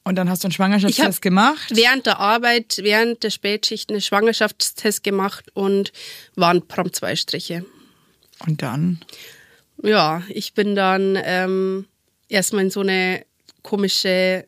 Und 0.05 0.17
dann 0.17 0.29
hast 0.29 0.43
du 0.43 0.47
einen 0.47 0.53
Schwangerschaftstest 0.53 1.23
gemacht. 1.23 1.71
während 1.71 2.07
der 2.07 2.19
Arbeit, 2.19 2.79
während 2.83 3.23
der 3.23 3.31
Spätschicht 3.31 3.91
einen 3.91 4.01
Schwangerschaftstest 4.01 5.05
gemacht 5.05 5.47
und 5.55 5.93
waren 6.35 6.67
prompt 6.67 6.97
zwei 6.97 7.15
Striche. 7.15 7.65
Und 8.47 8.63
dann? 8.63 9.01
Ja, 9.83 10.23
ich 10.29 10.55
bin 10.55 10.75
dann 10.75 11.17
ähm, 11.23 11.87
erstmal 12.29 12.65
in 12.65 12.71
so 12.71 12.81
eine 12.81 13.25
komische, 13.63 14.47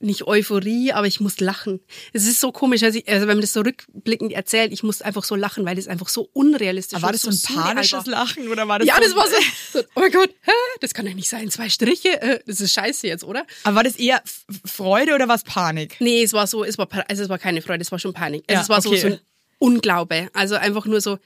nicht 0.00 0.26
Euphorie, 0.26 0.92
aber 0.92 1.06
ich 1.06 1.20
muss 1.20 1.40
lachen. 1.40 1.80
Es 2.12 2.26
ist 2.26 2.40
so 2.40 2.52
komisch, 2.52 2.82
also, 2.82 2.98
ich, 2.98 3.08
also 3.08 3.28
wenn 3.28 3.36
man 3.36 3.42
das 3.42 3.52
so 3.52 3.60
rückblickend 3.60 4.32
erzählt, 4.32 4.72
ich 4.72 4.82
muss 4.82 5.02
einfach 5.02 5.24
so 5.24 5.36
lachen, 5.36 5.64
weil 5.66 5.76
das 5.76 5.88
einfach 5.88 6.08
so 6.08 6.28
unrealistisch 6.32 6.96
Aber 6.96 7.04
war 7.04 7.12
das 7.12 7.22
so 7.22 7.30
ein 7.30 7.40
panisches. 7.42 8.06
Lachen 8.06 8.48
oder 8.48 8.66
war 8.66 8.78
das 8.78 8.88
Ja, 8.88 8.94
so 8.96 9.02
das 9.02 9.16
war 9.16 9.26
so, 9.26 9.34
so, 9.72 9.84
oh 9.94 10.00
mein 10.00 10.10
Gott, 10.10 10.30
hä? 10.42 10.52
das 10.80 10.94
kann 10.94 11.04
doch 11.06 11.14
nicht 11.14 11.28
sein, 11.28 11.50
zwei 11.50 11.68
Striche, 11.68 12.20
äh, 12.22 12.40
das 12.46 12.60
ist 12.60 12.72
scheiße 12.72 13.06
jetzt, 13.06 13.24
oder? 13.24 13.46
Aber 13.64 13.76
war 13.76 13.84
das 13.84 13.96
eher 13.96 14.22
Freude 14.64 15.14
oder 15.14 15.28
war 15.28 15.36
es 15.36 15.44
Panik? 15.44 15.96
Nee, 16.00 16.22
es 16.22 16.32
war 16.32 16.46
so, 16.46 16.64
es 16.64 16.78
war, 16.78 16.88
also 17.08 17.22
es 17.22 17.28
war 17.28 17.38
keine 17.38 17.60
Freude, 17.60 17.82
es 17.82 17.92
war 17.92 17.98
schon 17.98 18.14
Panik. 18.14 18.44
Also 18.48 18.56
Ja, 18.56 18.62
es 18.62 18.68
war 18.68 18.80
so, 18.80 18.88
okay. 18.88 19.00
so 19.00 19.06
ein 19.08 19.20
Unglaube. 19.58 20.30
Also 20.32 20.54
einfach 20.56 20.86
nur 20.86 21.00
so, 21.00 21.18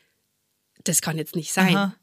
das 0.82 1.00
kann 1.00 1.16
jetzt 1.16 1.36
nicht 1.36 1.52
sein. 1.52 1.76
Aha. 1.76 1.94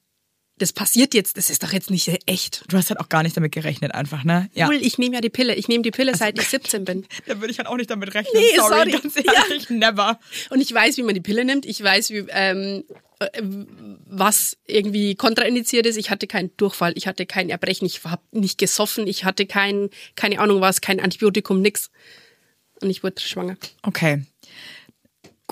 Das 0.62 0.74
passiert 0.74 1.16
jetzt, 1.16 1.38
das 1.38 1.50
ist 1.50 1.64
doch 1.64 1.74
jetzt 1.74 1.90
nicht 1.90 2.08
echt. 2.28 2.64
Du 2.68 2.78
hast 2.78 2.92
halt 2.92 3.00
auch 3.00 3.10
gar 3.10 3.24
nicht 3.24 3.36
damit 3.36 3.52
gerechnet 3.52 3.96
einfach, 3.96 4.24
ne? 4.24 4.48
Ja. 4.54 4.68
Cool, 4.68 4.76
ich 4.76 5.00
nehme 5.00 5.16
ja 5.16 5.22
die 5.22 5.32
Pille. 5.32 5.56
Ich 5.56 5.68
nehme 5.68 5.82
die 5.82 5.90
Pille, 5.90 6.16
seit 6.16 6.38
ich 6.38 6.48
17 6.50 6.86
bin. 6.86 7.08
Da 7.26 7.40
würde 7.42 7.52
ich 7.52 7.58
halt 7.58 7.68
auch 7.68 7.78
nicht 7.78 7.90
damit 7.90 8.14
rechnen. 8.14 8.32
Nee, 8.36 8.58
sorry, 8.58 8.92
sorry. 8.92 8.92
ganz 8.92 9.16
ehrlich, 9.16 9.70
never. 9.72 10.20
Und 10.52 10.62
ich 10.62 10.72
weiß, 10.72 10.98
wie 10.98 11.02
man 11.02 11.16
die 11.16 11.22
Pille 11.22 11.46
nimmt. 11.46 11.66
Ich 11.66 11.82
weiß, 11.82 12.12
wie, 12.12 12.26
ähm, 12.30 12.84
äh, 13.18 13.42
was 13.42 14.56
irgendwie 14.68 15.16
kontraindiziert 15.16 15.88
ist. 15.88 15.98
Ich 15.98 16.12
hatte 16.12 16.28
keinen 16.28 16.56
Durchfall, 16.58 16.94
ich 16.96 17.08
hatte 17.08 17.26
kein 17.26 17.50
Erbrechen, 17.50 17.88
ich 17.88 18.04
habe 18.04 18.22
nicht 18.32 18.60
gesoffen, 18.60 19.08
ich 19.08 19.26
hatte 19.26 19.48
kein, 19.48 19.90
keine 20.16 20.40
Ahnung 20.40 20.62
was, 20.62 20.82
kein 20.82 21.00
Antibiotikum, 21.00 21.60
nix. 21.60 21.90
Und 22.84 22.92
ich 22.92 23.02
wurde 23.02 23.20
schwanger. 23.20 23.58
Okay. 23.82 24.22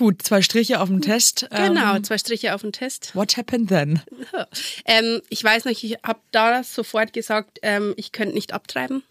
Gut, 0.00 0.22
zwei 0.22 0.40
Striche 0.40 0.80
auf 0.80 0.88
dem 0.88 1.02
Test. 1.02 1.46
Genau, 1.50 1.96
Ähm, 1.96 2.04
zwei 2.04 2.16
Striche 2.16 2.54
auf 2.54 2.62
den 2.62 2.72
Test. 2.72 3.14
what 3.14 3.36
happened 3.36 3.68
then? 3.68 4.00
Ähm, 4.86 5.20
ich 5.28 5.44
weiß 5.44 5.66
noch, 5.66 5.72
ich 5.72 5.98
habe 6.02 6.20
da 6.30 6.64
sofort 6.64 7.12
gesagt, 7.12 7.58
ähm, 7.60 7.92
ich 7.98 8.10
könnte 8.10 8.34
nicht 8.34 8.54
abtreiben. 8.54 9.02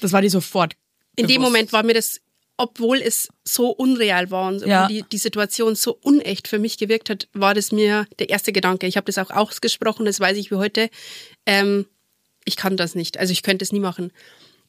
Das 0.00 0.10
war 0.10 0.20
dir 0.20 0.30
sofort. 0.30 0.74
In 1.14 1.28
dem. 1.28 1.40
Moment 1.40 1.72
war 1.72 1.84
mir 1.84 1.94
das, 1.94 2.20
obwohl 2.56 2.96
es 2.98 3.28
so 3.44 3.68
unreal 3.70 4.32
war 4.32 4.48
und 4.48 4.66
Ja. 4.66 4.88
die, 4.88 5.04
die 5.04 5.18
Situation 5.18 5.76
so 5.76 5.96
unecht 6.02 6.48
für 6.48 6.58
mich 6.58 6.76
gewirkt 6.76 7.08
hat, 7.08 7.28
war 7.32 7.54
das 7.54 7.70
mir 7.70 8.08
der 8.18 8.30
erste 8.30 8.50
Gedanke. 8.52 8.88
Ich 8.88 8.96
habe 8.96 9.06
das 9.06 9.18
auch 9.18 9.30
ausgesprochen, 9.30 10.06
das 10.06 10.18
weiß 10.18 10.36
ich 10.38 10.50
wie 10.50 10.56
heute. 10.56 10.90
Ähm, 11.46 11.86
ich 12.44 12.56
kann 12.56 12.76
das 12.76 12.96
nicht, 12.96 13.16
also 13.18 13.30
ich 13.30 13.44
könnte 13.44 13.64
es 13.64 13.70
nie 13.70 13.78
machen. 13.78 14.12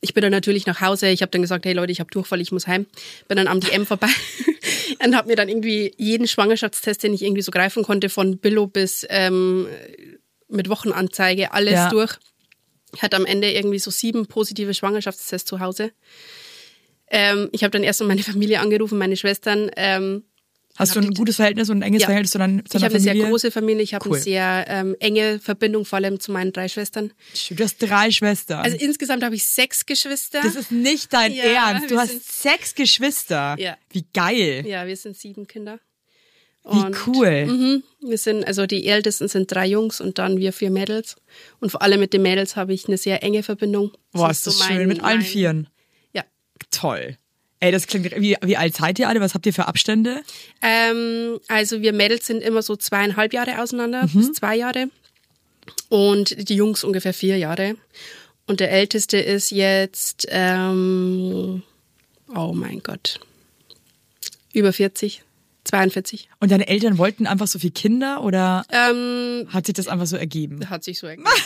Ich 0.05 0.13
bin 0.13 0.21
dann 0.21 0.31
natürlich 0.31 0.67
nach 0.67 0.81
Hause, 0.81 1.09
ich 1.09 1.21
habe 1.23 1.31
dann 1.31 1.41
gesagt, 1.41 1.65
hey 1.65 1.73
Leute, 1.73 1.91
ich 1.91 1.99
habe 1.99 2.11
Durchfall, 2.11 2.39
ich 2.39 2.51
muss 2.51 2.67
heim. 2.67 2.85
Bin 3.27 3.37
dann 3.37 3.47
am 3.47 3.59
DM 3.59 3.87
vorbei 3.87 4.07
und 5.03 5.15
habe 5.15 5.27
mir 5.29 5.35
dann 5.35 5.49
irgendwie 5.49 5.93
jeden 5.97 6.27
Schwangerschaftstest, 6.27 7.01
den 7.01 7.13
ich 7.15 7.23
irgendwie 7.23 7.41
so 7.41 7.51
greifen 7.51 7.81
konnte, 7.81 8.09
von 8.09 8.37
Billo 8.37 8.67
bis 8.67 9.03
ähm, 9.09 9.67
mit 10.47 10.69
Wochenanzeige, 10.69 11.53
alles 11.53 11.73
Ja. 11.73 11.89
durch. 11.89 12.17
Ich 12.93 13.01
hatte 13.01 13.17
am 13.17 13.25
Ende 13.25 13.51
irgendwie 13.51 13.79
so 13.79 13.89
sieben 13.89 14.27
positive 14.27 14.75
Schwangerschaftstests 14.75 15.49
zu 15.49 15.59
Hause. 15.59 15.91
Ähm, 17.09 17.49
ich 17.51 17.63
habe 17.63 17.71
dann 17.71 17.83
erst 17.83 17.99
mal 18.01 18.07
meine 18.07 18.23
Familie 18.23 18.59
angerufen, 18.59 18.99
meine 18.99 19.17
Schwestern. 19.17 19.71
Ähm, 19.75 20.23
Hast 20.77 20.95
du 20.95 20.99
ein 20.99 21.13
gutes 21.13 21.37
Verhältnis 21.37 21.69
und 21.69 21.77
ein 21.79 21.81
enges 21.83 22.01
Ja. 22.01 22.07
Verhältnis 22.07 22.31
zu, 22.31 22.37
dein, 22.37 22.57
zu 22.59 22.63
ich 22.65 22.69
deiner 22.71 22.85
habe 22.85 22.95
eine 22.95 23.03
sehr 23.03 23.15
große 23.15 23.49
Familie, 23.51 23.81
ich 23.81 23.93
habe 23.93 24.07
Cool. 24.09 24.15
eine 24.15 24.23
sehr 24.23 24.65
ähm, 24.67 24.95
enge 24.99 25.39
Verbindung, 25.39 25.85
vor 25.85 25.97
allem 25.97 26.19
zu 26.19 26.31
meinen 26.33 26.51
drei 26.51 26.67
Schwestern. 26.67 27.13
Du 27.51 27.63
hast 27.63 27.77
drei 27.77 28.11
Schwestern. 28.11 28.59
Also 28.59 28.77
insgesamt 28.77 29.23
habe 29.23 29.35
ich 29.35 29.45
sechs 29.45 29.85
Geschwister. 29.85 30.41
das 30.43 30.55
ist 30.55 30.71
nicht 30.71 31.13
dein 31.13 31.33
Ja, 31.33 31.43
Ernst. 31.71 31.89
Du 31.91 31.97
hast 31.97 32.41
sechs 32.41 32.75
Geschwister. 32.75 33.55
Ja. 33.57 33.77
Wie 33.91 34.05
geil. 34.13 34.65
ja, 34.67 34.85
wir 34.85 34.97
sind 34.97 35.15
sieben 35.15 35.47
Kinder. 35.47 35.79
Wie 36.67 36.83
cool. 37.05 37.45
Mhm, 37.45 37.83
wir 38.01 38.17
sind, 38.17 38.43
also 38.47 38.65
die 38.65 38.87
ältesten 38.87 39.27
sind 39.27 39.51
drei 39.51 39.67
Jungs 39.67 40.01
und 40.01 40.17
dann 40.17 40.39
wir 40.39 40.51
vier 40.51 40.71
Mädels. 40.71 41.15
Und 41.59 41.69
vor 41.69 41.83
allem 41.83 41.99
mit 41.99 42.11
den 42.11 42.23
Mädels 42.23 42.55
habe 42.55 42.73
ich 42.73 42.87
eine 42.87 42.97
sehr 42.97 43.21
enge 43.21 43.43
Verbindung. 43.43 43.91
Boah, 44.13 44.31
ist 44.31 44.47
das 44.47 44.57
so 44.57 44.63
mein- 44.63 44.75
schön. 44.77 44.87
Mit 44.87 45.03
allen 45.03 45.21
Vieren. 45.21 45.67
Ja. 46.11 46.23
Toll. 46.71 47.17
Ey, 47.61 47.71
das 47.71 47.87
klingt, 47.87 48.11
wie, 48.19 48.35
wie 48.41 48.57
alt 48.57 48.75
seid 48.75 48.99
ihr 48.99 49.07
alle? 49.09 49.21
Was 49.21 49.33
habt 49.33 49.45
ihr 49.45 49.53
für 49.53 49.67
Abstände? 49.67 50.21
Ähm, 50.61 51.39
also 51.47 51.81
wir 51.81 51.93
Mädels 51.93 52.27
sind 52.27 52.43
immer 52.43 52.61
so 52.61 52.75
zweieinhalb 52.75 53.33
Jahre 53.33 53.61
auseinander, 53.61 54.03
Mhm. 54.07 54.11
bis 54.19 54.33
zwei 54.33 54.55
Jahre. 54.55 54.87
Und 55.89 56.49
die 56.49 56.55
Jungs 56.55 56.83
ungefähr 56.83 57.13
vier 57.13 57.37
Jahre. 57.37 57.75
Und 58.47 58.59
der 58.59 58.71
Älteste 58.71 59.17
ist 59.17 59.51
jetzt, 59.51 60.27
ähm, 60.29 61.63
oh 62.35 62.51
mein 62.53 62.83
Gott, 62.83 63.19
über 64.53 64.71
40. 64.73 65.23
42. 65.65 66.29
Und 66.39 66.51
deine 66.51 66.67
Eltern 66.67 66.97
wollten 66.97 67.27
einfach 67.27 67.47
so 67.47 67.59
viele 67.59 67.71
Kinder 67.73 68.23
oder 68.23 68.65
Ähm, 68.71 69.47
hat 69.51 69.65
sich 69.65 69.75
das 69.75 69.87
einfach 69.87 70.05
so 70.07 70.15
ergeben? 70.17 70.69
hat 70.69 70.83
sich 70.83 70.99
so 70.99 71.07
ergeben. 71.07 71.27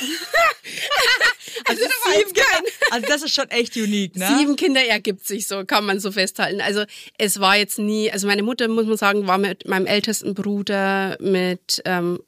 Also, 1.65 1.81
sieben 2.13 2.33
Kinder, 2.33 2.71
also 2.91 3.07
das 3.07 3.21
ist 3.23 3.35
schon 3.35 3.49
echt 3.49 3.75
unique, 3.75 4.15
ne? 4.15 4.27
Sieben 4.37 4.55
Kinder 4.55 4.83
ergibt 4.85 5.27
sich 5.27 5.45
so, 5.47 5.65
kann 5.65 5.85
man 5.85 5.99
so 5.99 6.11
festhalten. 6.11 6.61
Also 6.61 6.83
es 7.17 7.39
war 7.39 7.57
jetzt 7.57 7.77
nie, 7.79 8.09
also 8.11 8.27
meine 8.27 8.43
Mutter, 8.43 8.67
muss 8.67 8.85
man 8.85 8.97
sagen, 8.97 9.27
war 9.27 9.37
mit 9.37 9.67
meinem 9.67 9.85
ältesten 9.85 10.33
Bruder 10.33 11.17
mit 11.19 11.81
ähm, 11.85 12.19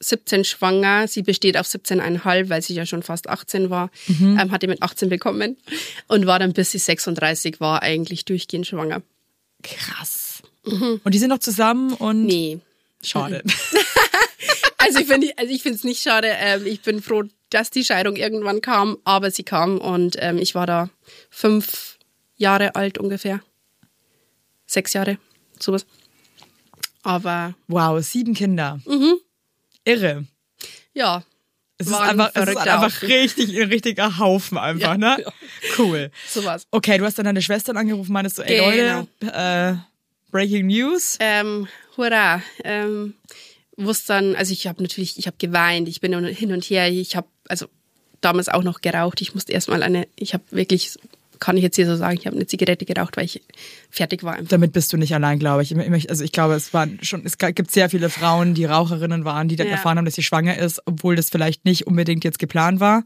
17 0.00 0.44
schwanger. 0.44 1.08
Sie 1.08 1.22
besteht 1.22 1.56
auf 1.58 1.66
17,5, 1.66 2.48
weil 2.48 2.62
sie 2.62 2.74
ja 2.74 2.86
schon 2.86 3.02
fast 3.02 3.28
18 3.28 3.68
war. 3.68 3.90
Mhm. 4.06 4.38
Ähm, 4.40 4.50
hatte 4.52 4.68
mit 4.68 4.80
18 4.82 5.08
bekommen 5.08 5.56
und 6.06 6.26
war 6.26 6.38
dann 6.38 6.52
bis 6.52 6.70
sie 6.70 6.78
36 6.78 7.60
war 7.60 7.82
eigentlich 7.82 8.24
durchgehend 8.24 8.66
schwanger. 8.66 9.02
Krass. 9.62 10.42
Und 11.04 11.14
die 11.14 11.18
sind 11.18 11.28
noch 11.30 11.38
zusammen 11.38 11.92
und 11.94 12.24
Nee. 12.24 12.58
schade. 13.02 13.42
Also 14.80 15.00
ich 15.00 15.06
finde 15.08 15.28
also 15.36 15.52
ich 15.52 15.62
finde 15.62 15.76
es 15.76 15.84
nicht 15.84 16.00
schade. 16.02 16.28
Ähm, 16.38 16.64
ich 16.64 16.80
bin 16.82 17.02
froh, 17.02 17.24
dass 17.50 17.70
die 17.70 17.84
Scheidung 17.84 18.16
irgendwann 18.16 18.60
kam, 18.62 18.96
aber 19.04 19.30
sie 19.30 19.42
kam 19.42 19.78
und 19.78 20.16
ähm, 20.20 20.38
ich 20.38 20.54
war 20.54 20.66
da 20.66 20.88
fünf 21.30 21.98
Jahre 22.36 22.74
alt 22.76 22.96
ungefähr. 22.96 23.40
Sechs 24.66 24.92
Jahre, 24.94 25.18
sowas. 25.58 25.84
Aber 27.02 27.54
Wow, 27.66 28.02
sieben 28.02 28.34
Kinder. 28.34 28.80
Irre. 29.84 30.24
ja. 30.94 31.22
Es 31.80 31.86
ist 31.86 31.94
einfach, 31.94 32.30
es 32.34 32.48
ist 32.48 32.56
einfach 32.56 33.02
richtig, 33.02 33.56
ein 33.60 33.68
richtiger 33.68 34.18
Haufen 34.18 34.58
einfach, 34.58 34.92
Ja, 34.92 34.96
ne? 34.98 35.16
ja. 35.24 35.32
Cool. 35.76 36.10
So 36.28 36.44
war's. 36.44 36.66
Okay, 36.72 36.98
du 36.98 37.04
hast 37.04 37.18
dann 37.18 37.24
deine 37.26 37.40
Schwestern 37.42 37.76
angerufen, 37.76 38.12
meinst 38.12 38.38
du, 38.38 38.42
ey 38.42 38.56
Genau. 38.76 39.06
Leute, 39.22 39.34
äh, 39.34 39.74
Breaking 40.30 40.66
News. 40.66 41.16
Ähm, 41.20 41.68
hurra. 41.96 42.42
Ähm, 42.64 43.14
wusste 43.76 44.14
dann, 44.14 44.36
also 44.36 44.52
ich 44.52 44.66
habe 44.66 44.82
natürlich, 44.82 45.18
ich 45.18 45.26
habe 45.26 45.36
geweint, 45.38 45.88
ich 45.88 46.00
bin 46.00 46.12
hin 46.26 46.52
und 46.52 46.64
her, 46.64 46.90
ich 46.90 47.16
habe 47.16 47.28
also 47.48 47.66
damals 48.20 48.48
auch 48.48 48.62
noch 48.62 48.80
geraucht. 48.80 49.20
Ich 49.20 49.34
musste 49.34 49.52
erstmal 49.52 49.82
eine, 49.82 50.06
ich 50.16 50.34
habe 50.34 50.42
wirklich, 50.50 50.98
kann 51.38 51.56
ich 51.56 51.62
jetzt 51.62 51.76
hier 51.76 51.86
so 51.86 51.94
sagen, 51.96 52.18
ich 52.18 52.26
habe 52.26 52.36
eine 52.36 52.46
Zigarette 52.46 52.84
geraucht, 52.84 53.16
weil 53.16 53.24
ich 53.24 53.40
fertig 53.90 54.24
war 54.24 54.34
einfach. 54.34 54.48
Damit 54.50 54.72
bist 54.72 54.92
du 54.92 54.96
nicht 54.96 55.14
allein, 55.14 55.38
glaube 55.38 55.62
ich. 55.62 55.74
Also 56.10 56.24
ich 56.24 56.32
glaube, 56.32 56.54
es 56.54 56.74
waren 56.74 56.98
schon, 57.02 57.24
es 57.24 57.38
gibt 57.38 57.70
sehr 57.70 57.88
viele 57.88 58.10
Frauen, 58.10 58.54
die 58.54 58.64
Raucherinnen 58.64 59.24
waren, 59.24 59.48
die 59.48 59.54
dann 59.56 59.68
Ja. 59.68 59.74
erfahren 59.74 59.98
haben, 59.98 60.04
dass 60.04 60.16
sie 60.16 60.24
schwanger 60.24 60.58
ist, 60.58 60.82
obwohl 60.84 61.14
das 61.14 61.30
vielleicht 61.30 61.64
nicht 61.64 61.86
unbedingt 61.86 62.24
jetzt 62.24 62.40
geplant 62.40 62.80
war, 62.80 63.04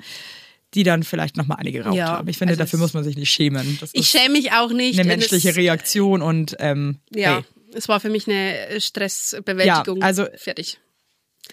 die 0.74 0.82
dann 0.84 1.02
vielleicht 1.02 1.36
nochmal 1.36 1.58
eine 1.58 1.72
geraucht 1.72 1.94
Ja, 1.96 2.08
haben. 2.08 2.28
Ich 2.28 2.38
finde, 2.38 2.52
also 2.52 2.62
dafür 2.62 2.78
muss 2.78 2.94
man 2.94 3.04
sich 3.04 3.16
nicht 3.16 3.30
schämen. 3.30 3.78
Das 3.80 3.90
Ich 3.92 4.08
schäme 4.08 4.30
mich 4.30 4.52
auch 4.52 4.70
nicht. 4.70 4.98
eine 4.98 5.06
menschliche 5.08 5.54
Reaktion 5.54 6.22
und 6.22 6.56
ähm, 6.60 6.98
Ja, 7.14 7.36
hey, 7.36 7.44
es 7.74 7.88
war 7.88 8.00
für 8.00 8.08
mich 8.10 8.26
eine 8.28 8.80
Stressbewältigung. 8.80 10.00
Ja, 10.00 10.06
also- 10.06 10.26
fertig. 10.36 10.78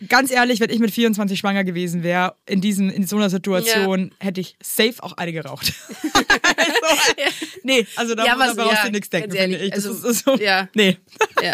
ganz 0.07 0.31
ehrlich, 0.31 0.59
wenn 0.59 0.69
ich 0.69 0.79
mit 0.79 0.91
24 0.91 1.37
schwanger 1.39 1.63
gewesen 1.63 2.03
wäre, 2.03 2.35
in 2.45 2.61
diesem, 2.61 2.89
in 2.89 3.05
so 3.07 3.17
einer 3.17 3.29
Situation, 3.29 4.13
hätte 4.19 4.39
ich 4.41 4.55
safe 4.61 4.95
auch 5.01 5.13
eine 5.13 5.33
geraucht. 5.33 5.73
also, 6.57 7.01
Nee, 7.63 7.85
also 7.95 8.15
da, 8.15 8.25
Ja, 8.25 8.35
da 8.35 8.39
was- 8.39 8.55
brauchst 8.55 8.83
ja, 8.85 8.89
nichts 8.89 9.09
denken, 9.09 9.31
finde 9.31 9.57
ich. 9.57 9.71
Das 9.71 9.85
also, 9.85 10.07
ist, 10.07 10.23
so, 10.25 10.35
ja. 10.37 10.69
Nee. 10.73 10.97
Ja. 11.43 11.53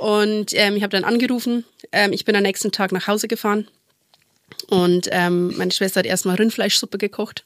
Und 0.00 0.52
ähm, 0.54 0.76
ich 0.76 0.82
habe 0.82 0.90
dann 0.90 1.04
angerufen. 1.04 1.64
Ähm, 1.92 2.12
ich 2.12 2.24
bin 2.24 2.34
am 2.36 2.42
nächsten 2.42 2.72
Tag 2.72 2.92
nach 2.92 3.06
Hause 3.06 3.28
gefahren. 3.28 3.68
Und 4.68 5.08
ähm, 5.10 5.56
meine 5.56 5.70
Schwester 5.72 6.00
hat 6.00 6.06
erstmal 6.06 6.36
Rindfleischsuppe 6.36 6.98
gekocht. 6.98 7.44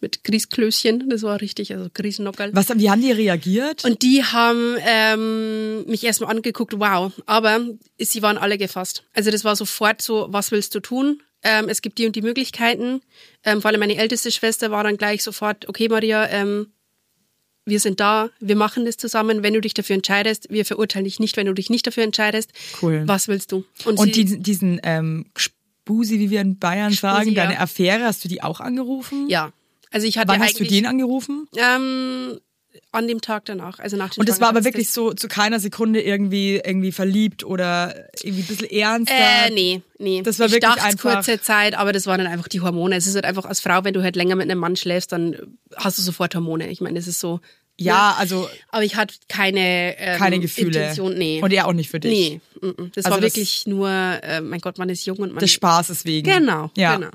Mit 0.00 0.22
Grießklößchen. 0.24 1.10
Das 1.10 1.22
war 1.22 1.40
richtig, 1.40 1.74
also 1.74 1.88
Grießnockerl. 1.92 2.50
Was, 2.54 2.68
wie 2.78 2.88
haben 2.88 3.02
die 3.02 3.10
reagiert? 3.12 3.84
Und 3.84 4.02
die 4.02 4.22
haben 4.24 4.76
ähm, 4.86 5.84
mich 5.86 6.04
erstmal 6.04 6.30
angeguckt, 6.30 6.78
wow. 6.78 7.12
Aber 7.26 7.66
sie 7.98 8.22
waren 8.22 8.38
alle 8.38 8.56
gefasst. 8.58 9.02
Also 9.12 9.30
das 9.30 9.44
war 9.44 9.56
sofort 9.56 10.00
so, 10.00 10.28
was 10.30 10.52
willst 10.52 10.74
du 10.74 10.80
tun? 10.80 11.20
Ähm, 11.42 11.68
es 11.68 11.82
gibt 11.82 11.98
die 11.98 12.06
und 12.06 12.16
die 12.16 12.22
Möglichkeiten. 12.22 13.00
Ähm, 13.44 13.60
vor 13.60 13.70
allem 13.70 13.80
meine 13.80 13.96
älteste 13.96 14.30
Schwester 14.30 14.70
war 14.70 14.84
dann 14.84 14.96
gleich 14.96 15.22
sofort, 15.22 15.68
okay 15.68 15.88
Maria, 15.88 16.28
ähm, 16.30 16.68
wir 17.64 17.80
sind 17.80 18.00
da, 18.00 18.30
wir 18.40 18.56
machen 18.56 18.86
das 18.86 18.96
zusammen. 18.96 19.42
Wenn 19.42 19.52
du 19.52 19.60
dich 19.60 19.74
dafür 19.74 19.94
entscheidest, 19.96 20.46
wir 20.48 20.64
verurteilen 20.64 21.04
dich 21.04 21.20
nicht, 21.20 21.36
wenn 21.36 21.46
du 21.46 21.52
dich 21.52 21.68
nicht 21.68 21.86
dafür 21.86 22.04
entscheidest. 22.04 22.52
Cool. 22.80 23.02
Was 23.06 23.28
willst 23.28 23.52
du? 23.52 23.64
Und 23.84 24.00
sie- 24.00 24.12
diesen, 24.12 24.42
diesen 24.42 24.80
ähm, 24.84 25.26
Spusi, 25.88 26.18
wie 26.18 26.28
wir 26.28 26.42
in 26.42 26.58
Bayern 26.58 26.92
sagen, 26.92 27.30
ja. 27.32 27.44
deine 27.46 27.60
Affäre, 27.60 28.04
hast 28.04 28.22
du 28.24 28.28
die 28.28 28.42
auch 28.42 28.60
angerufen? 28.60 29.26
ja, 29.28 29.52
also 29.90 30.06
ich 30.06 30.18
hatte 30.18 30.28
Wann 30.28 30.42
hast 30.42 30.60
du 30.60 30.64
den 30.64 30.84
angerufen? 30.84 31.48
ähm, 31.56 32.38
an 32.92 33.08
dem 33.08 33.22
Tag 33.22 33.46
danach, 33.46 33.78
also 33.78 33.96
nach 33.96 34.10
dem 34.10 34.20
Und 34.20 34.28
das 34.28 34.38
war 34.40 34.50
aber 34.50 34.64
wirklich 34.64 34.90
so 34.90 35.14
zu 35.14 35.28
keiner 35.28 35.58
Sekunde 35.60 36.02
irgendwie 36.02 36.60
irgendwie 36.62 36.92
verliebt 36.92 37.42
oder 37.42 37.94
irgendwie 38.22 38.42
ein 38.42 38.46
bisschen 38.46 38.70
ernster. 38.70 39.46
Äh, 39.46 39.50
nee, 39.50 39.82
nee. 39.98 40.20
Das 40.22 40.38
war 40.38 40.46
ich 40.46 40.52
wirklich 40.52 40.70
dachte 40.74 40.84
einfach- 40.84 41.14
kurze 41.14 41.40
Zeit, 41.40 41.74
aber 41.74 41.92
das 41.92 42.06
waren 42.06 42.18
dann 42.18 42.26
einfach 42.30 42.48
die 42.48 42.60
Hormone. 42.60 42.94
Es 42.96 43.06
ist 43.06 43.14
halt 43.14 43.24
einfach 43.24 43.46
als 43.46 43.60
Frau, 43.60 43.82
wenn 43.84 43.94
du 43.94 44.02
halt 44.02 44.14
länger 44.14 44.36
mit 44.36 44.50
einem 44.50 44.60
Mann 44.60 44.76
schläfst, 44.76 45.10
dann 45.12 45.56
hast 45.74 45.96
du 45.98 46.02
sofort 46.02 46.34
Hormone. 46.34 46.68
Ich 46.70 46.80
meine, 46.82 46.98
das 46.98 47.08
ist 47.08 47.18
so. 47.20 47.40
Ja, 47.78 48.14
also 48.18 48.48
Aber 48.70 48.82
ich 48.84 48.96
hatte 48.96 49.14
keine, 49.28 49.96
ähm, 49.98 50.18
keine 50.18 50.38
Gefühle. 50.40 50.66
Intention, 50.68 51.14
nee. 51.16 51.40
Und 51.42 51.52
er 51.52 51.66
auch 51.66 51.72
nicht 51.72 51.90
für 51.90 52.00
dich. 52.00 52.10
Nee, 52.10 52.40
mm, 52.60 52.66
mm. 52.66 52.90
das 52.94 53.04
Also 53.04 53.14
war 53.16 53.20
das- 53.20 53.34
wirklich 53.36 53.66
nur, 53.66 53.88
äh, 53.88 54.40
mein 54.40 54.60
Gott, 54.60 54.78
man 54.78 54.88
ist 54.88 55.06
jung 55.06 55.18
und 55.18 55.30
man 55.32 55.38
Des 55.40 55.52
Spaßes 55.52 56.04
wegen. 56.04 56.28
Genau, 56.30 56.70
Ja. 56.76 56.96
genau. 56.96 57.10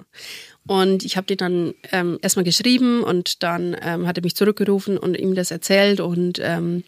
Und 0.66 1.04
ich 1.04 1.18
habe 1.18 1.28
dir 1.28 1.36
dann 1.36 1.74
ähm, 1.92 2.18
erstmal 2.22 2.46
geschrieben 2.46 3.04
und 3.04 3.44
dann 3.44 3.76
ähm, 3.82 4.08
hat 4.08 4.18
er 4.18 4.24
mich 4.24 4.36
zurückgerufen 4.36 4.98
und 4.98 5.16
ihm 5.18 5.36
das 5.36 5.52
erzählt 5.52 6.00
und 6.00 6.40
ähm, 6.42 6.84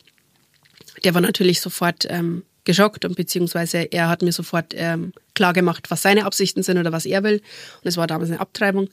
der 1.03 1.13
war 1.13 1.19
natürlich 1.21 1.59
sofort 1.59 2.05
ähm, 2.09 2.43
geschockt 2.63 3.03
und 3.03 3.17
beziehungsweise 3.17 3.79
er 3.91 4.07
hat 4.07 4.21
mir 4.21 4.31
sofort 4.31 4.73
ähm, 4.75 5.11
klar 5.33 5.51
gemacht, 5.51 5.91
was 5.91 6.01
seine 6.01 6.25
Absichten 6.25 6.63
sind 6.63 6.77
oder 6.77 6.93
was 6.93 7.05
er 7.05 7.21
will. 7.23 7.35
Und 7.81 7.87
es 7.89 7.97
war 7.97 8.07
damals 8.07 8.31
eine 8.31 8.39
Abtreibung. 8.39 8.89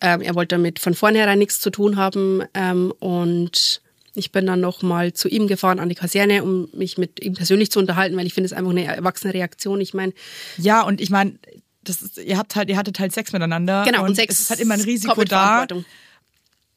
Ähm, 0.00 0.20
er 0.22 0.34
wollte 0.36 0.54
damit 0.54 0.78
von 0.78 0.94
vornherein 0.94 1.38
nichts 1.40 1.58
zu 1.60 1.70
tun 1.70 1.96
haben 1.96 2.42
ähm, 2.54 2.92
und 3.00 3.82
ich 4.14 4.32
bin 4.32 4.46
dann 4.46 4.60
nochmal 4.60 5.12
zu 5.12 5.28
ihm 5.28 5.46
gefahren 5.46 5.78
an 5.78 5.88
die 5.88 5.94
Kaserne, 5.94 6.42
um 6.42 6.68
mich 6.72 6.98
mit 6.98 7.22
ihm 7.22 7.34
persönlich 7.34 7.70
zu 7.70 7.78
unterhalten, 7.78 8.16
weil 8.16 8.26
ich 8.26 8.34
finde 8.34 8.46
es 8.46 8.52
einfach 8.52 8.70
eine 8.70 8.84
erwachsene 8.84 9.32
Reaktion. 9.34 9.80
Ich 9.80 9.94
meine, 9.94 10.12
Ja, 10.56 10.82
und 10.82 11.00
ich 11.00 11.10
meine, 11.10 11.38
das 11.84 12.02
ist, 12.02 12.18
ihr 12.18 12.36
habt 12.36 12.56
halt, 12.56 12.68
ihr 12.68 12.76
hattet 12.76 12.98
halt 12.98 13.12
Sex 13.12 13.32
miteinander. 13.32 13.84
genau, 13.86 14.02
und 14.02 14.10
und 14.10 14.14
Sex 14.16 14.34
es 14.34 14.40
ist 14.40 14.50
halt 14.50 14.60
immer 14.60 14.74
ein 14.74 14.80
Risiko 14.80 15.24
da. 15.24 15.66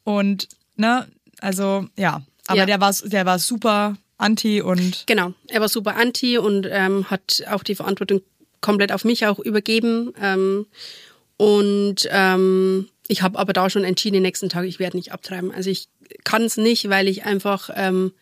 Und, 0.04 0.48
ne, 0.76 1.06
also, 1.40 1.86
ja. 1.96 2.22
Aber 2.46 2.58
Ja. 2.58 2.66
der 2.66 2.80
war, 2.80 2.92
der 3.04 3.26
war 3.26 3.38
super 3.38 3.96
anti 4.18 4.60
und 4.60 5.04
Genau, 5.06 5.32
er 5.48 5.60
war 5.60 5.68
super 5.68 5.96
anti 5.96 6.38
und 6.38 6.66
ähm, 6.70 7.10
hat 7.10 7.42
auch 7.50 7.62
die 7.62 7.74
Verantwortung 7.74 8.20
komplett 8.60 8.92
auf 8.92 9.04
mich 9.04 9.26
auch 9.26 9.38
übergeben. 9.38 10.12
Ähm, 10.20 10.66
und 11.36 12.08
ähm, 12.10 12.88
ich 13.08 13.22
habe 13.22 13.38
aber 13.38 13.52
da 13.52 13.68
schon 13.68 13.84
entschieden, 13.84 14.14
den 14.14 14.22
nächsten 14.22 14.48
Tag, 14.48 14.64
ich 14.64 14.78
werde 14.78 14.96
nicht 14.96 15.12
abtreiben. 15.12 15.52
Also 15.52 15.70
ich 15.70 15.88
kann 16.24 16.42
es 16.42 16.56
nicht, 16.56 16.88
weil 16.88 17.08
ich 17.08 17.24
einfach, 17.24 17.70
ähm, 17.74 18.12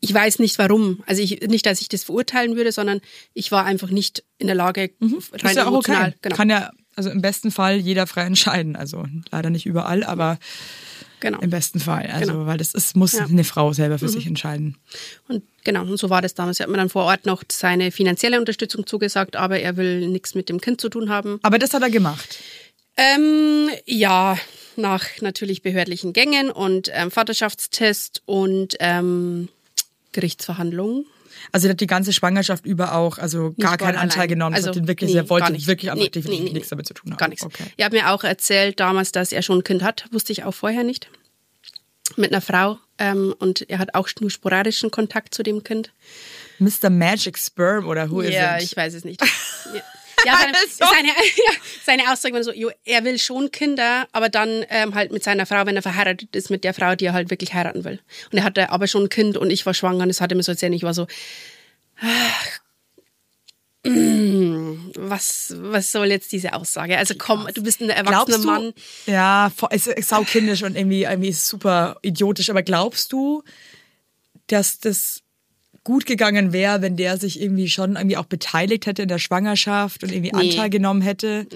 ich 0.00 0.12
weiß 0.12 0.40
nicht 0.40 0.58
warum. 0.58 1.02
Also 1.06 1.22
ich, 1.22 1.40
nicht, 1.42 1.64
dass 1.64 1.80
ich 1.80 1.88
das 1.88 2.04
verurteilen 2.04 2.56
würde, 2.56 2.72
sondern 2.72 3.00
ich 3.34 3.52
war 3.52 3.64
einfach 3.64 3.90
nicht 3.90 4.24
in 4.38 4.46
der 4.46 4.56
Lage, 4.56 4.90
rein 5.00 5.50
ist 5.50 5.56
ja 5.56 5.66
auch 5.66 5.72
okay. 5.72 6.14
Genau, 6.20 6.36
Kann 6.36 6.50
ja, 6.50 6.70
also 6.96 7.08
im 7.08 7.22
besten 7.22 7.50
Fall 7.50 7.76
jeder 7.76 8.06
frei 8.06 8.24
entscheiden. 8.24 8.76
Also 8.76 9.06
leider 9.30 9.50
nicht 9.50 9.64
überall, 9.64 10.04
aber 10.04 10.38
genau. 11.22 11.38
im 11.40 11.48
besten 11.48 11.80
Fall. 11.80 12.06
Also, 12.12 12.32
Genau. 12.32 12.46
weil 12.46 12.58
das 12.58 12.74
ist, 12.74 12.94
muss 12.94 13.12
Ja. 13.12 13.24
eine 13.24 13.44
Frau 13.44 13.72
selber 13.72 13.98
für 13.98 14.08
sich 14.08 14.26
entscheiden. 14.26 14.76
Und 15.28 15.42
genau, 15.64 15.80
und 15.82 15.96
so 15.96 16.10
war 16.10 16.20
das 16.20 16.34
damals. 16.34 16.60
Er 16.60 16.64
hat 16.64 16.70
mir 16.70 16.76
dann 16.76 16.90
vor 16.90 17.04
Ort 17.04 17.24
noch 17.24 17.42
seine 17.50 17.90
finanzielle 17.90 18.38
Unterstützung 18.38 18.86
zugesagt, 18.86 19.36
aber 19.36 19.58
er 19.60 19.78
will 19.78 20.08
nichts 20.08 20.34
mit 20.34 20.50
dem 20.50 20.60
Kind 20.60 20.80
zu 20.80 20.90
tun 20.90 21.08
haben. 21.08 21.38
Aber 21.42 21.58
das 21.58 21.72
hat 21.72 21.82
er 21.82 21.90
gemacht. 21.90 22.38
Ähm, 22.98 23.70
ja, 23.86 24.36
nach 24.76 25.06
natürlich 25.22 25.62
behördlichen 25.62 26.12
Gängen 26.12 26.50
und 26.50 26.90
ähm, 26.92 27.10
Vaterschaftstest 27.10 28.22
und 28.26 28.76
ähm, 28.80 29.48
Gerichtsverhandlungen. 30.12 31.06
Also 31.50 31.66
er 31.66 31.72
hat 31.72 31.80
die 31.80 31.86
ganze 31.86 32.12
Schwangerschaft 32.12 32.66
über 32.66 32.94
auch, 32.94 33.18
also 33.18 33.54
gar 33.58 33.76
keinen 33.76 33.96
Anteil 33.96 34.20
allein. 34.20 34.28
genommen. 34.28 34.54
Also, 34.54 34.72
ihn 34.72 34.86
wirklich, 34.86 35.10
nee, 35.10 35.16
er 35.16 35.28
wollte 35.28 35.52
wirklich 35.66 35.90
einfach 35.90 36.04
Nee, 36.04 36.10
definitiv 36.10 36.44
nee, 36.44 36.52
nichts 36.52 36.68
damit 36.68 36.86
zu 36.86 36.94
tun 36.94 37.10
haben. 37.10 37.18
Gar 37.18 37.28
nichts. 37.28 37.44
Okay. 37.44 37.64
Er 37.76 37.86
hat 37.86 37.92
mir 37.92 38.10
auch 38.10 38.24
erzählt 38.24 38.80
damals, 38.80 39.12
dass 39.12 39.32
er 39.32 39.42
schon 39.42 39.58
ein 39.58 39.64
Kind 39.64 39.82
hat. 39.82 40.06
Wusste 40.12 40.32
ich 40.32 40.44
auch 40.44 40.54
vorher 40.54 40.84
nicht. 40.84 41.10
Mit 42.16 42.32
einer 42.32 42.40
Frau. 42.40 42.78
Ähm, 42.98 43.34
und 43.38 43.68
er 43.70 43.78
hat 43.78 43.94
auch 43.94 44.08
nur 44.20 44.30
sporadischen 44.30 44.90
Kontakt 44.90 45.34
zu 45.34 45.42
dem 45.42 45.64
Kind. 45.64 45.92
Mr. 46.58 46.90
Magic 46.90 47.38
Sperm 47.38 47.88
oder 47.88 48.10
who 48.10 48.22
ja, 48.22 48.56
is 48.56 48.64
it? 48.64 48.70
ich 48.70 48.76
weiß 48.76 48.94
es 48.94 49.04
nicht. 49.04 49.20
ja. 49.74 49.82
Ja, 50.24 50.38
seine, 50.40 50.54
Also. 50.54 50.84
seine, 50.94 51.08
ja, 51.36 51.52
seine 51.84 52.12
Aussage 52.12 52.34
war 52.34 52.44
so, 52.44 52.52
jo, 52.52 52.70
er 52.84 53.04
will 53.04 53.18
schon 53.18 53.50
Kinder, 53.50 54.06
aber 54.12 54.28
dann 54.28 54.64
ähm, 54.68 54.94
halt 54.94 55.12
mit 55.12 55.22
seiner 55.22 55.46
Frau, 55.46 55.66
wenn 55.66 55.76
er 55.76 55.82
verheiratet 55.82 56.34
ist, 56.34 56.50
mit 56.50 56.64
der 56.64 56.74
Frau, 56.74 56.94
die 56.94 57.06
er 57.06 57.12
halt 57.12 57.30
wirklich 57.30 57.54
heiraten 57.54 57.84
will. 57.84 58.00
Und 58.30 58.38
er 58.38 58.44
hatte 58.44 58.70
aber 58.70 58.86
schon 58.86 59.04
ein 59.04 59.08
Kind 59.08 59.36
und 59.36 59.50
ich 59.50 59.66
war 59.66 59.74
schwanger 59.74 60.02
und 60.02 60.08
das 60.08 60.20
hatte 60.20 60.34
mir 60.34 60.42
so 60.42 60.52
erzählt. 60.52 60.74
Ich 60.74 60.82
war 60.82 60.94
so, 60.94 61.06
ach, 62.00 62.60
mm, 63.84 64.92
was, 64.96 65.54
was 65.58 65.92
soll 65.92 66.06
jetzt 66.06 66.32
diese 66.32 66.52
Aussage? 66.54 66.98
Also 66.98 67.14
komm, 67.16 67.48
du 67.54 67.62
bist 67.62 67.80
ein 67.80 67.90
erwachsener 67.90 68.38
du, 68.38 68.46
Mann. 68.46 68.72
ja, 69.06 69.50
es 69.70 69.86
ist 69.86 70.08
saukindisch 70.08 70.62
und 70.62 70.76
irgendwie, 70.76 71.04
irgendwie 71.04 71.32
super 71.32 71.98
idiotisch, 72.02 72.50
aber 72.50 72.62
glaubst 72.62 73.12
du, 73.12 73.42
dass 74.46 74.78
das 74.78 75.21
gut 75.84 76.06
gegangen 76.06 76.52
wäre, 76.52 76.82
wenn 76.82 76.96
der 76.96 77.16
sich 77.16 77.40
irgendwie 77.40 77.68
schon 77.68 77.96
irgendwie 77.96 78.16
auch 78.16 78.26
beteiligt 78.26 78.86
hätte 78.86 79.02
in 79.02 79.08
der 79.08 79.18
Schwangerschaft 79.18 80.02
und 80.02 80.12
irgendwie 80.12 80.32
Nee. 80.32 80.50
Anteil 80.50 80.70
genommen 80.70 81.02
hätte? 81.02 81.46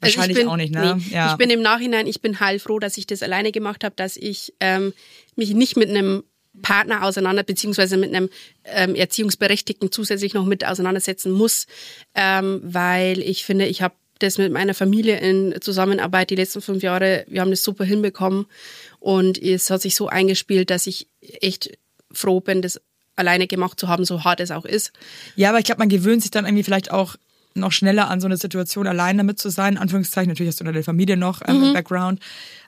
Also 0.00 0.16
Wahrscheinlich 0.18 0.38
ich 0.38 0.42
bin, 0.42 0.48
auch 0.48 0.56
nicht, 0.56 0.74
ne? 0.74 0.96
Nee. 0.96 1.14
Ja. 1.14 1.32
Ich 1.32 1.38
bin 1.38 1.48
im 1.50 1.62
Nachhinein, 1.62 2.06
ich 2.06 2.20
bin 2.20 2.40
heilfroh, 2.40 2.78
dass 2.78 2.98
ich 2.98 3.06
das 3.06 3.22
alleine 3.22 3.52
gemacht 3.52 3.84
habe, 3.84 3.94
dass 3.96 4.16
ich 4.16 4.52
ähm, 4.60 4.92
mich 5.36 5.54
nicht 5.54 5.76
mit 5.76 5.88
einem 5.88 6.24
Partner 6.60 7.04
auseinander, 7.04 7.44
beziehungsweise 7.44 7.96
mit 7.96 8.14
einem 8.14 8.28
ähm, 8.64 8.94
Erziehungsberechtigten 8.94 9.90
zusätzlich 9.90 10.34
noch 10.34 10.44
mit 10.44 10.66
auseinandersetzen 10.66 11.32
muss, 11.32 11.66
ähm, 12.14 12.60
weil 12.62 13.20
ich 13.20 13.44
finde, 13.44 13.66
ich 13.66 13.80
habe 13.80 13.94
das 14.18 14.38
mit 14.38 14.52
meiner 14.52 14.74
Familie 14.74 15.18
in 15.18 15.54
Zusammenarbeit 15.60 16.30
die 16.30 16.36
letzten 16.36 16.60
fünf 16.60 16.82
Jahre, 16.82 17.24
wir 17.28 17.40
haben 17.40 17.50
das 17.50 17.64
super 17.64 17.84
hinbekommen 17.84 18.46
und 19.00 19.40
es 19.42 19.70
hat 19.70 19.82
sich 19.82 19.94
so 19.94 20.08
eingespielt, 20.08 20.70
dass 20.70 20.86
ich 20.86 21.08
echt 21.20 21.78
froh 22.12 22.40
bin, 22.40 22.60
das 22.60 22.80
alleine 23.16 23.46
gemacht 23.46 23.78
zu 23.78 23.88
haben, 23.88 24.04
so 24.04 24.24
hart 24.24 24.40
es 24.40 24.50
auch 24.50 24.64
ist. 24.64 24.92
Ja, 25.36 25.50
aber 25.50 25.58
ich 25.58 25.64
glaube, 25.64 25.80
man 25.80 25.88
gewöhnt 25.88 26.22
sich 26.22 26.30
dann 26.30 26.44
irgendwie 26.44 26.64
vielleicht 26.64 26.90
auch 26.90 27.16
noch 27.54 27.70
schneller 27.72 28.08
an 28.08 28.18
so 28.18 28.26
eine 28.26 28.38
Situation 28.38 28.86
allein 28.86 29.18
damit 29.18 29.38
zu 29.38 29.50
sein. 29.50 29.74
In 29.74 29.78
Anführungszeichen, 29.78 30.30
natürlich 30.30 30.48
hast 30.48 30.60
du 30.60 30.64
deine 30.64 30.82
Familie 30.82 31.18
noch 31.18 31.42
ähm, 31.46 31.58
Mhm. 31.58 31.64
im 31.64 31.72
Background, 31.74 32.20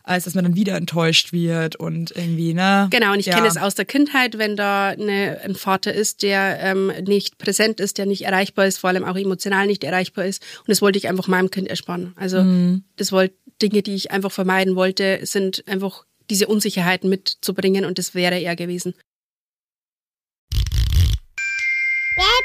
als 0.03 0.25
dass 0.25 0.35
man 0.35 0.45
dann 0.45 0.57
wieder 0.57 0.77
enttäuscht 0.77 1.33
wird 1.33 1.77
und 1.77 2.11
irgendwie, 2.15 2.53
ne? 2.53 2.89
Genau, 2.91 3.13
und 3.15 3.19
ich 3.21 3.25
ja. 3.25 3.37
kenne 3.37 3.49
es 3.49 3.57
aus 3.57 3.75
der 3.75 3.87
Kindheit, 3.87 4.37
wenn 4.37 4.57
da 4.57 4.89
eine, 4.89 5.41
ein 5.43 5.55
Vater 5.55 5.95
ist, 5.95 6.23
der 6.23 6.59
ähm, 6.61 6.93
nicht 7.07 7.39
präsent 7.39 7.81
ist, 7.81 7.97
der 7.97 8.05
nicht 8.05 8.27
erreichbar 8.27 8.67
ist, 8.67 8.77
vor 8.77 8.91
allem 8.91 9.05
auch 9.05 9.17
emotional 9.17 9.67
nicht 9.67 9.85
erreichbar 9.85 10.27
ist. 10.27 10.43
Und 10.59 10.69
das 10.69 10.83
wollte 10.83 10.99
ich 10.99 11.09
einfach 11.09 11.29
meinem 11.29 11.51
Kind 11.51 11.69
ersparen. 11.69 12.13
Also 12.17 12.43
Mhm. 12.43 12.85
das 12.97 13.11
wollte 13.11 13.35
Dinge, 13.63 13.81
die 13.81 13.95
ich 13.95 14.11
einfach 14.11 14.33
vermeiden 14.33 14.77
wollte, 14.77 15.21
sind 15.23 15.65
einfach 15.67 16.05
diese 16.29 16.47
Unsicherheiten 16.47 17.09
mitzubringen 17.09 17.87
und 17.87 17.99
das 17.99 18.15
wäre 18.15 18.39
er 18.39 18.55
gewesen. 18.55 18.93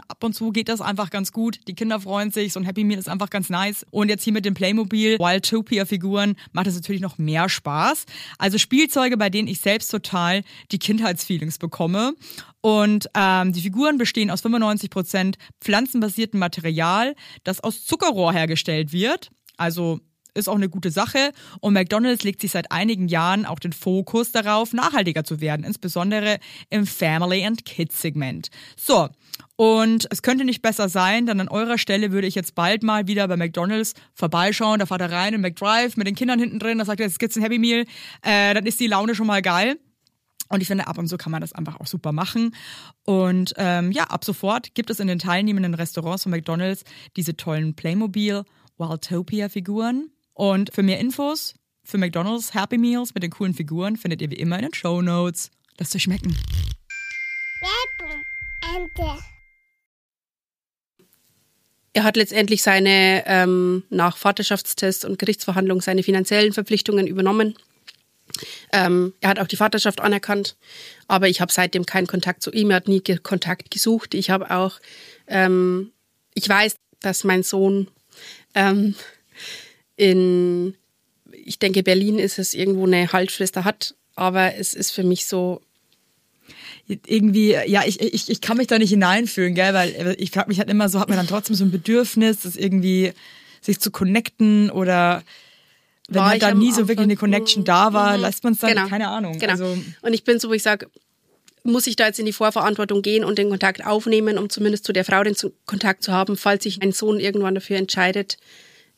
Ab 0.00 0.22
und 0.22 0.34
zu 0.34 0.50
geht 0.50 0.68
das 0.68 0.80
einfach 0.80 1.10
ganz 1.10 1.32
gut. 1.32 1.60
Die 1.68 1.74
Kinder 1.74 2.00
freuen 2.00 2.30
sich. 2.30 2.52
So 2.52 2.60
ein 2.60 2.64
Happy 2.64 2.84
Meal 2.84 2.98
ist 2.98 3.08
einfach 3.08 3.30
ganz 3.30 3.48
nice. 3.48 3.86
Und 3.90 4.08
jetzt 4.08 4.24
hier 4.24 4.32
mit 4.32 4.44
dem 4.44 4.54
Playmobil 4.54 5.18
Wildtopia-Figuren 5.18 6.36
macht 6.52 6.66
es 6.66 6.74
natürlich 6.74 7.00
noch 7.00 7.18
mehr 7.18 7.48
Spaß. 7.48 8.04
Also 8.38 8.58
Spielzeuge, 8.58 9.16
bei 9.16 9.30
denen 9.30 9.48
ich 9.48 9.60
selbst 9.60 9.88
total 9.88 10.42
die 10.72 10.78
Kindheitsfeelings 10.78 11.58
bekomme. 11.58 12.14
Und 12.60 13.08
ähm, 13.14 13.52
die 13.52 13.60
Figuren 13.60 13.98
bestehen 13.98 14.30
aus 14.30 14.44
95% 14.44 15.34
pflanzenbasiertem 15.60 16.40
Material, 16.40 17.14
das 17.44 17.60
aus 17.60 17.84
Zuckerrohr 17.84 18.32
hergestellt 18.32 18.92
wird. 18.92 19.30
Also 19.56 20.00
ist 20.34 20.48
auch 20.48 20.56
eine 20.56 20.68
gute 20.68 20.90
Sache. 20.90 21.32
Und 21.60 21.72
McDonald's 21.72 22.24
legt 22.24 22.40
sich 22.40 22.50
seit 22.50 22.70
einigen 22.70 23.08
Jahren 23.08 23.46
auch 23.46 23.58
den 23.58 23.72
Fokus 23.72 24.32
darauf, 24.32 24.72
nachhaltiger 24.72 25.24
zu 25.24 25.40
werden, 25.40 25.64
insbesondere 25.64 26.38
im 26.70 26.86
Family 26.86 27.44
and 27.44 27.64
Kids 27.64 28.00
Segment. 28.02 28.50
So. 28.76 29.08
Und 29.56 30.06
es 30.10 30.22
könnte 30.22 30.44
nicht 30.44 30.62
besser 30.62 30.88
sein, 30.88 31.26
denn 31.26 31.40
an 31.40 31.48
eurer 31.48 31.78
Stelle 31.78 32.12
würde 32.12 32.26
ich 32.26 32.34
jetzt 32.34 32.54
bald 32.54 32.82
mal 32.82 33.06
wieder 33.06 33.28
bei 33.28 33.36
McDonald's 33.36 33.94
vorbeischauen. 34.14 34.80
Da 34.80 34.86
fahrt 34.86 35.00
er 35.00 35.12
rein 35.12 35.34
in 35.34 35.40
McDrive 35.40 35.96
mit 35.96 36.06
den 36.06 36.14
Kindern 36.14 36.38
hinten 36.38 36.58
drin. 36.58 36.78
Da 36.78 36.84
sagt 36.84 37.00
er, 37.00 37.06
jetzt 37.06 37.18
gibt's 37.18 37.36
ein 37.36 37.42
Happy 37.42 37.58
Meal. 37.58 37.84
Äh, 38.22 38.54
dann 38.54 38.66
ist 38.66 38.80
die 38.80 38.86
Laune 38.86 39.14
schon 39.14 39.26
mal 39.26 39.42
geil. 39.42 39.78
Und 40.48 40.60
ich 40.60 40.68
finde, 40.68 40.86
ab 40.86 40.98
und 40.98 41.08
zu 41.08 41.16
kann 41.16 41.32
man 41.32 41.40
das 41.40 41.52
einfach 41.52 41.80
auch 41.80 41.86
super 41.86 42.12
machen. 42.12 42.54
Und 43.04 43.54
ähm, 43.56 43.92
ja, 43.92 44.04
ab 44.04 44.24
sofort 44.24 44.74
gibt 44.74 44.90
es 44.90 45.00
in 45.00 45.06
den 45.06 45.18
teilnehmenden 45.18 45.74
Restaurants 45.74 46.24
von 46.24 46.30
McDonald's 46.30 46.84
diese 47.16 47.36
tollen 47.36 47.74
Playmobil 47.74 48.44
Wildtopia-Figuren. 48.76 50.10
Und 50.32 50.74
für 50.74 50.82
mehr 50.82 50.98
Infos 50.98 51.54
für 51.84 51.98
McDonald's 51.98 52.54
Happy 52.54 52.78
Meals 52.78 53.14
mit 53.14 53.22
den 53.22 53.30
coolen 53.30 53.54
Figuren 53.54 53.96
findet 53.96 54.22
ihr 54.22 54.30
wie 54.30 54.36
immer 54.36 54.56
in 54.56 54.62
den 54.62 54.74
Show 54.74 55.00
Notes. 55.00 55.50
Lasst 55.78 55.94
euch 55.94 56.02
schmecken. 56.02 56.36
Ende. 58.96 59.18
Er 61.92 62.02
hat 62.02 62.16
letztendlich 62.16 62.62
seine 62.62 63.22
ähm, 63.26 63.84
nach 63.88 64.16
Vaterschaftstest 64.16 65.04
und 65.04 65.18
Gerichtsverhandlung 65.18 65.80
seine 65.80 66.02
finanziellen 66.02 66.52
Verpflichtungen 66.52 67.06
übernommen. 67.06 67.56
Ähm, 68.72 69.14
er 69.20 69.30
hat 69.30 69.38
auch 69.38 69.46
die 69.46 69.56
Vaterschaft 69.56 70.00
anerkannt, 70.00 70.56
aber 71.06 71.28
ich 71.28 71.40
habe 71.40 71.52
seitdem 71.52 71.86
keinen 71.86 72.08
Kontakt 72.08 72.42
zu 72.42 72.50
ihm. 72.50 72.70
Er 72.70 72.76
hat 72.76 72.88
nie 72.88 73.00
Kontakt 73.00 73.70
gesucht. 73.70 74.14
Ich 74.14 74.30
habe 74.30 74.50
auch, 74.50 74.80
ähm, 75.28 75.92
ich 76.34 76.48
weiß, 76.48 76.74
dass 77.00 77.22
mein 77.22 77.44
Sohn 77.44 77.88
ähm, 78.56 78.96
in, 79.94 80.76
ich 81.30 81.60
denke, 81.60 81.84
Berlin 81.84 82.18
ist 82.18 82.40
es 82.40 82.54
irgendwo 82.54 82.86
eine 82.86 83.12
Halbschwester 83.12 83.62
hat, 83.62 83.94
aber 84.16 84.56
es 84.56 84.74
ist 84.74 84.90
für 84.90 85.04
mich 85.04 85.26
so, 85.26 85.60
Irgendwie, 86.86 87.56
ja, 87.66 87.82
ich, 87.86 88.00
ich, 88.00 88.28
ich 88.28 88.40
kann 88.40 88.58
mich 88.58 88.66
da 88.66 88.78
nicht 88.78 88.90
hineinfühlen, 88.90 89.54
gell, 89.54 89.72
weil 89.72 90.16
ich 90.18 90.30
frage 90.30 90.48
mich 90.48 90.58
halt 90.58 90.68
immer 90.68 90.88
so, 90.88 91.00
hat 91.00 91.08
man 91.08 91.16
dann 91.16 91.26
trotzdem 91.26 91.56
so 91.56 91.64
ein 91.64 91.70
Bedürfnis, 91.70 92.40
das 92.42 92.56
irgendwie 92.56 93.12
sich 93.62 93.80
zu 93.80 93.90
connecten 93.90 94.70
oder 94.70 95.22
wenn 96.08 96.22
halt 96.22 96.42
da 96.42 96.52
nie 96.52 96.70
so 96.70 96.86
wirklich 96.86 97.04
eine 97.04 97.16
Connection 97.16 97.64
da 97.64 97.92
war, 97.94 98.16
mhm. 98.16 98.22
lässt 98.22 98.44
man 98.44 98.52
es 98.52 98.58
dann, 98.58 98.70
Genau. 98.70 98.88
keine 98.88 99.08
Ahnung. 99.08 99.38
Genau. 99.38 99.52
Also, 99.52 99.78
und 100.02 100.12
ich 100.12 100.24
bin 100.24 100.38
so, 100.38 100.50
wo 100.50 100.52
ich 100.52 100.62
sage, 100.62 100.88
muss 101.62 101.86
ich 101.86 101.96
da 101.96 102.06
jetzt 102.06 102.18
in 102.18 102.26
die 102.26 102.32
Vorverantwortung 102.32 103.00
gehen 103.00 103.24
und 103.24 103.38
den 103.38 103.48
Kontakt 103.48 103.86
aufnehmen, 103.86 104.36
um 104.36 104.50
zumindest 104.50 104.84
zu 104.84 104.92
der 104.92 105.04
Frau 105.06 105.22
den 105.22 105.34
Kontakt 105.64 106.02
zu 106.02 106.12
haben, 106.12 106.36
falls 106.36 106.64
sich 106.64 106.78
mein 106.78 106.92
Sohn 106.92 107.18
irgendwann 107.18 107.54
dafür 107.54 107.78
entscheidet, 107.78 108.36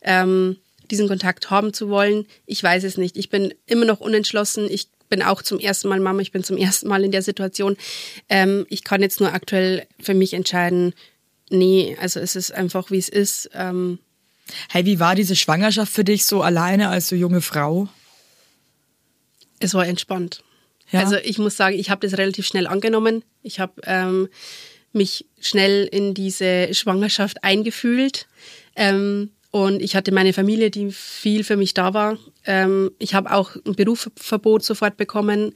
ähm, 0.01 0.57
diesen 0.91 1.07
Kontakt 1.07 1.49
haben 1.49 1.73
zu 1.73 1.89
wollen. 1.89 2.25
Ich 2.45 2.61
weiß 2.61 2.83
es 2.83 2.97
nicht. 2.97 3.15
Ich 3.15 3.29
bin 3.29 3.53
immer 3.65 3.85
noch 3.85 4.01
unentschlossen. 4.01 4.67
Ich 4.69 4.89
bin 5.09 5.21
auch 5.21 5.41
zum 5.41 5.59
ersten 5.59 5.87
Mal 5.87 5.99
Mama. 5.99 6.21
Ich 6.21 6.31
bin 6.31 6.43
zum 6.43 6.57
ersten 6.57 6.87
Mal 6.87 7.03
in 7.03 7.11
der 7.11 7.21
Situation. 7.21 7.77
Ähm, 8.29 8.65
ich 8.69 8.83
kann 8.83 9.01
jetzt 9.01 9.19
nur 9.19 9.33
aktuell 9.33 9.85
für 9.99 10.13
mich 10.13 10.33
entscheiden, 10.33 10.93
nee, 11.49 11.97
also 11.99 12.19
es 12.19 12.35
ist 12.35 12.51
einfach, 12.51 12.91
wie 12.91 12.97
es 12.97 13.09
ist. 13.09 13.49
Ähm, 13.53 13.99
hey, 14.69 14.85
wie 14.85 14.99
war 14.99 15.15
diese 15.15 15.35
Schwangerschaft 15.35 15.91
für 15.91 16.03
dich 16.03 16.25
so 16.25 16.41
alleine 16.41 16.89
als 16.89 17.07
so 17.07 17.15
junge 17.15 17.41
Frau? 17.41 17.87
Es 19.59 19.73
war 19.73 19.87
entspannt. 19.87 20.43
Ja. 20.91 21.01
Also 21.01 21.17
ich 21.17 21.37
muss 21.37 21.57
sagen, 21.57 21.77
ich 21.77 21.89
habe 21.89 22.07
das 22.07 22.17
relativ 22.17 22.47
schnell 22.47 22.67
angenommen. 22.67 23.23
Ich 23.43 23.59
habe 23.59 23.73
ähm, 23.85 24.29
mich 24.93 25.25
schnell 25.39 25.85
in 25.85 26.13
diese 26.13 26.73
Schwangerschaft 26.73 27.43
eingefühlt. 27.43 28.27
Ähm, 28.75 29.31
und 29.51 29.81
ich 29.81 29.95
hatte 29.95 30.11
meine 30.11 30.33
Familie, 30.33 30.69
die 30.69 30.91
viel 30.91 31.43
für 31.43 31.55
mich 31.55 31.73
da 31.73 31.93
war. 31.93 32.17
Ähm, 32.45 32.91
ich 32.99 33.13
habe 33.13 33.31
auch 33.33 33.55
ein 33.65 33.75
Berufsverbot 33.75 34.63
sofort 34.63 34.97
bekommen. 34.97 35.53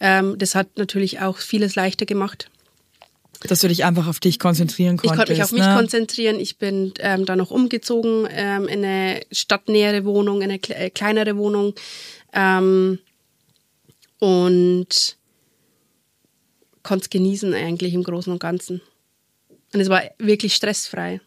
Ähm, 0.00 0.38
das 0.38 0.54
hat 0.54 0.78
natürlich 0.78 1.20
auch 1.20 1.38
vieles 1.38 1.74
leichter 1.74 2.06
gemacht. 2.06 2.48
Dass 3.48 3.60
du 3.60 3.68
dich 3.68 3.84
einfach 3.84 4.06
auf 4.06 4.20
dich 4.20 4.38
konzentrieren 4.38 4.94
Ich 4.94 5.00
konntest. 5.02 5.18
konnte 5.18 5.32
mich 5.32 5.42
auf 5.42 5.52
mich 5.52 5.62
ne? 5.62 5.74
konzentrieren. 5.76 6.38
Ich 6.38 6.58
bin 6.58 6.94
ähm, 7.00 7.26
dann 7.26 7.38
noch 7.38 7.50
umgezogen 7.50 8.28
ähm, 8.30 8.68
in 8.68 8.84
eine 8.84 9.22
stadtnähere 9.32 10.04
Wohnung, 10.04 10.42
in 10.42 10.50
eine 10.50 10.60
kle 10.60 10.76
äh, 10.76 10.90
kleinere 10.90 11.36
Wohnung. 11.36 11.74
Ähm, 12.32 13.00
und 14.20 15.16
konnte 16.84 17.02
es 17.02 17.10
genießen 17.10 17.52
eigentlich 17.54 17.94
im 17.94 18.04
Großen 18.04 18.32
und 18.32 18.38
Ganzen. 18.38 18.80
Und 19.74 19.80
es 19.80 19.88
war 19.88 20.02
wirklich 20.18 20.54
stressfrei. 20.54 21.20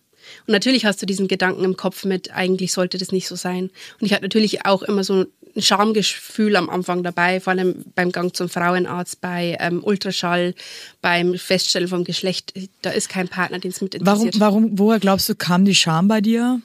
Und 0.47 0.51
natürlich 0.51 0.85
hast 0.85 1.01
du 1.01 1.05
diesen 1.05 1.27
Gedanken 1.27 1.63
im 1.63 1.77
Kopf 1.77 2.05
mit, 2.05 2.31
eigentlich 2.31 2.71
sollte 2.73 2.97
das 2.97 3.11
nicht 3.11 3.27
so 3.27 3.35
sein. 3.35 3.69
Und 3.99 4.05
ich 4.05 4.13
hatte 4.13 4.23
natürlich 4.23 4.65
auch 4.65 4.83
immer 4.83 5.03
so 5.03 5.25
ein 5.55 5.61
Schamgefühl 5.61 6.55
am 6.55 6.69
Anfang 6.69 7.03
dabei, 7.03 7.39
vor 7.39 7.51
allem 7.51 7.85
beim 7.95 8.11
Gang 8.11 8.35
zum 8.35 8.49
Frauenarzt, 8.49 9.21
bei 9.21 9.57
ähm, 9.59 9.83
Ultraschall, 9.83 10.53
beim 11.01 11.35
Feststellen 11.35 11.87
vom 11.87 12.03
Geschlecht. 12.03 12.53
Da 12.81 12.91
ist 12.91 13.09
kein 13.09 13.27
Partner, 13.27 13.59
den 13.59 13.71
es 13.71 13.81
mit 13.81 13.93
Warum, 14.01 14.25
interessiert. 14.25 14.39
warum, 14.39 14.79
woher 14.79 14.99
glaubst 14.99 15.29
du, 15.29 15.35
kam 15.35 15.65
die 15.65 15.75
Scham 15.75 16.07
bei 16.07 16.21
dir? 16.21 16.61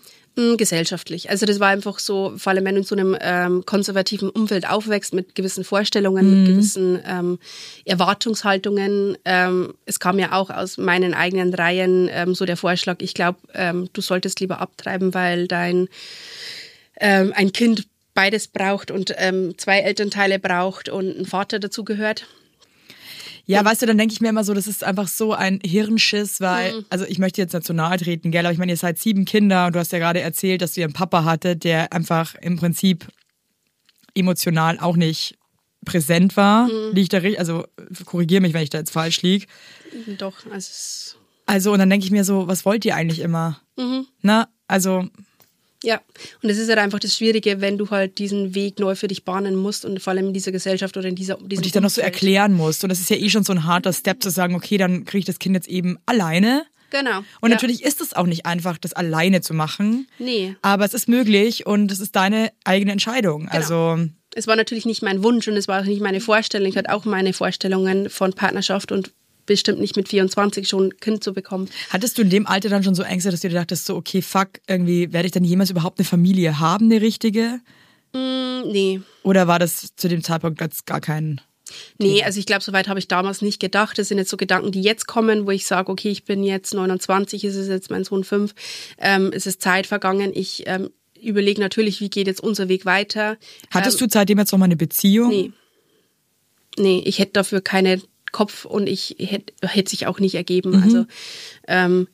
Gesellschaftlich. 0.56 1.28
Also 1.28 1.44
das 1.44 1.60
war 1.60 1.68
einfach 1.68 1.98
so, 1.98 2.32
vor 2.36 2.50
allem 2.52 2.64
wenn 2.64 2.74
du 2.74 2.80
in 2.80 2.86
so 2.86 2.94
einem 2.94 3.16
ähm, 3.20 3.66
konservativen 3.66 4.30
Umfeld 4.30 4.68
aufwächst 4.68 5.12
mit 5.12 5.34
gewissen 5.34 5.64
Vorstellungen, 5.64 6.44
mit 6.44 6.48
gewissen 6.48 7.00
ähm, 7.06 7.38
Erwartungshaltungen. 7.84 9.18
Ähm, 9.24 9.74
es 9.86 10.00
kam 10.00 10.18
ja 10.18 10.32
auch 10.32 10.50
aus 10.50 10.78
meinen 10.78 11.14
eigenen 11.14 11.52
Reihen 11.52 12.08
ähm, 12.10 12.34
so 12.34 12.46
der 12.46 12.56
Vorschlag, 12.56 12.96
ich 13.00 13.14
glaube, 13.14 13.38
ähm, 13.54 13.88
du 13.92 14.00
solltest 14.00 14.40
lieber 14.40 14.60
abtreiben, 14.60 15.14
weil 15.14 15.46
dein 15.48 15.88
ähm, 17.00 17.32
ein 17.34 17.52
Kind 17.52 17.86
beides 18.14 18.48
braucht 18.48 18.90
und 18.90 19.14
zwei 19.56 19.78
Elternteile 19.78 20.38
braucht 20.38 20.88
und 20.88 21.16
ein 21.16 21.26
Vater 21.26 21.58
dazu 21.58 21.84
gehört. 21.84 22.26
Ja, 23.50 23.64
weißt 23.64 23.82
du, 23.82 23.86
dann 23.86 23.98
denke 23.98 24.12
ich 24.12 24.20
mir 24.20 24.28
immer 24.28 24.44
so, 24.44 24.54
das 24.54 24.66
ist 24.66 24.84
einfach 24.84 25.08
so 25.08 25.32
ein 25.32 25.60
Hirnschiss, 25.64 26.40
weil, 26.40 26.72
Mhm. 26.72 26.84
also 26.90 27.04
ich 27.04 27.18
möchte 27.18 27.40
jetzt 27.40 27.68
nahe 27.72 27.96
treten, 27.98 28.30
gell, 28.30 28.44
aber 28.46 28.52
ich 28.52 28.58
meine, 28.58 28.72
ihr 28.72 28.76
seid 28.76 28.98
sieben 28.98 29.24
Kinder 29.24 29.66
und 29.66 29.74
du 29.74 29.78
hast 29.78 29.92
ja 29.92 29.98
gerade 29.98 30.20
erzählt, 30.20 30.62
dass 30.62 30.72
du 30.74 30.82
einen 30.82 30.92
Papa 30.92 31.24
hattet, 31.24 31.64
der 31.64 31.92
einfach 31.92 32.34
im 32.36 32.56
Prinzip 32.56 33.08
emotional 34.14 34.78
auch 34.80 34.96
nicht 34.96 35.36
präsent 35.84 36.36
war. 36.36 36.66
Mhm. 36.68 36.94
Liegt 36.94 37.12
da 37.12 37.18
richtig, 37.18 37.38
also 37.38 37.64
korrigiere 38.04 38.40
mich, 38.42 38.52
wenn 38.54 38.62
ich 38.62 38.70
da 38.70 38.78
jetzt 38.78 38.90
falsch 38.92 39.22
lieg. 39.22 39.46
Doch, 40.18 40.34
also 40.50 41.16
Also, 41.46 41.72
und 41.72 41.78
dann 41.78 41.90
denke 41.90 42.04
ich 42.06 42.12
mir 42.12 42.24
so, 42.24 42.46
was 42.46 42.64
wollt 42.64 42.84
ihr 42.84 42.94
eigentlich 42.94 43.20
immer? 43.20 43.60
Mhm. 43.76 44.06
Na, 44.22 44.48
also, 44.68 45.08
ja. 45.82 46.00
Und 46.42 46.50
es 46.50 46.58
ist 46.58 46.68
halt 46.68 46.78
einfach 46.78 46.98
das 46.98 47.16
Schwierige, 47.16 47.60
wenn 47.60 47.78
du 47.78 47.88
halt 47.90 48.18
diesen 48.18 48.54
Weg 48.54 48.78
neu 48.78 48.94
für 48.94 49.08
dich 49.08 49.24
bahnen 49.24 49.56
musst 49.56 49.84
und 49.84 50.00
vor 50.00 50.12
allem 50.12 50.28
in 50.28 50.34
dieser 50.34 50.52
Gesellschaft 50.52 50.96
oder 50.96 51.08
in 51.08 51.14
dieser 51.14 51.36
diesem 51.36 51.58
und 51.58 51.64
dich 51.64 51.72
dann 51.72 51.82
noch 51.82 51.90
so 51.90 52.00
erklären 52.00 52.52
musst. 52.52 52.84
Und 52.84 52.90
das 52.90 53.00
ist 53.00 53.10
ja 53.10 53.16
eh 53.16 53.30
schon 53.30 53.44
so 53.44 53.52
ein 53.52 53.64
harter 53.64 53.92
Step 53.92 54.22
zu 54.22 54.30
sagen, 54.30 54.54
okay, 54.54 54.76
dann 54.76 55.04
kriege 55.04 55.20
ich 55.20 55.24
das 55.24 55.38
Kind 55.38 55.54
jetzt 55.54 55.68
eben 55.68 55.98
alleine. 56.06 56.66
Genau. 56.90 57.18
Und 57.40 57.50
ja. 57.50 57.54
natürlich 57.54 57.82
ist 57.84 58.00
es 58.00 58.14
auch 58.14 58.26
nicht 58.26 58.46
einfach, 58.46 58.76
das 58.76 58.92
alleine 58.92 59.40
zu 59.40 59.54
machen. 59.54 60.08
Nee. 60.18 60.56
Aber 60.60 60.84
es 60.84 60.92
ist 60.92 61.08
möglich 61.08 61.66
und 61.66 61.90
es 61.90 62.00
ist 62.00 62.16
deine 62.16 62.52
eigene 62.64 62.92
Entscheidung. 62.92 63.42
Genau. 63.42 63.52
Also, 63.52 63.98
Es 64.34 64.46
war 64.46 64.56
natürlich 64.56 64.86
nicht 64.86 65.02
mein 65.02 65.22
Wunsch 65.22 65.46
und 65.48 65.56
es 65.56 65.68
war 65.68 65.80
auch 65.80 65.86
nicht 65.86 66.02
meine 66.02 66.20
Vorstellung. 66.20 66.68
Ich 66.68 66.76
hatte 66.76 66.92
auch 66.92 67.04
meine 67.04 67.32
Vorstellungen 67.32 68.10
von 68.10 68.32
Partnerschaft 68.32 68.92
und 68.92 69.12
bestimmt 69.50 69.80
nicht 69.80 69.96
mit 69.96 70.08
24 70.08 70.68
schon 70.68 70.86
ein 70.86 70.96
Kind 70.98 71.24
zu 71.24 71.32
bekommen. 71.32 71.68
hattest 71.88 72.16
du 72.16 72.22
in 72.22 72.30
dem 72.30 72.46
Alter 72.46 72.68
dann 72.68 72.84
schon 72.84 72.94
so 72.94 73.02
Ängste, 73.02 73.32
dass 73.32 73.40
du 73.40 73.48
dir 73.48 73.56
dachtest, 73.56 73.84
so, 73.84 73.96
okay, 73.96 74.22
fuck, 74.22 74.60
irgendwie, 74.68 75.12
werde 75.12 75.26
ich 75.26 75.32
dann 75.32 75.42
jemals 75.42 75.70
überhaupt 75.70 75.98
eine 75.98 76.06
Familie 76.06 76.60
haben, 76.60 76.84
eine 76.84 77.00
richtige? 77.00 77.58
Hm, 78.14 78.70
nee. 78.70 79.00
Oder 79.24 79.48
war 79.48 79.58
das 79.58 79.96
zu 79.96 80.06
dem 80.06 80.22
Zeitpunkt 80.22 80.60
jetzt 80.60 80.86
gar 80.86 81.00
kein. 81.00 81.40
Nee, 81.98 82.22
also 82.22 82.38
ich 82.38 82.46
glaube, 82.46 82.62
soweit 82.62 82.86
habe 82.86 83.00
ich 83.00 83.08
damals 83.08 83.42
nicht 83.42 83.58
gedacht. 83.58 83.98
Das 83.98 84.06
sind 84.06 84.18
jetzt 84.18 84.30
so 84.30 84.36
Gedanken, 84.36 84.70
die 84.70 84.82
jetzt 84.82 85.08
kommen, 85.08 85.46
wo 85.46 85.50
ich 85.50 85.66
sage, 85.66 85.90
okay, 85.90 86.10
ich 86.10 86.24
bin 86.24 86.44
jetzt 86.44 86.72
29, 86.72 87.42
ist 87.42 87.56
es 87.56 87.66
jetzt 87.66 87.90
mein 87.90 88.04
Sohn 88.04 88.22
5, 88.22 88.54
ähm, 88.98 89.32
es 89.34 89.46
ist 89.46 89.60
Zeit 89.60 89.88
vergangen. 89.88 90.30
Ich 90.32 90.62
ähm, 90.66 90.90
überlege 91.20 91.60
natürlich, 91.60 92.00
wie 92.00 92.08
geht 92.08 92.28
jetzt 92.28 92.40
unser 92.40 92.68
Weg 92.68 92.84
weiter. 92.84 93.36
Hattest 93.70 94.00
ähm, 94.00 94.06
du 94.06 94.12
seitdem 94.12 94.38
jetzt 94.38 94.52
noch 94.52 94.60
mal 94.60 94.66
eine 94.66 94.76
Beziehung? 94.76 95.30
Nee. 95.30 95.52
Nee, 96.78 97.02
ich 97.04 97.18
hätte 97.18 97.32
dafür 97.32 97.60
keinen 97.60 98.00
Kopf 98.32 98.64
und 98.64 98.86
ich 98.88 99.16
hätte 99.18 99.52
hätte 99.66 99.90
sich 99.90 100.06
auch 100.06 100.18
nicht 100.20 100.34
ergeben. 100.34 100.70
Mhm. 100.76 100.82
Also 100.82 101.06
ähm, 101.68 102.08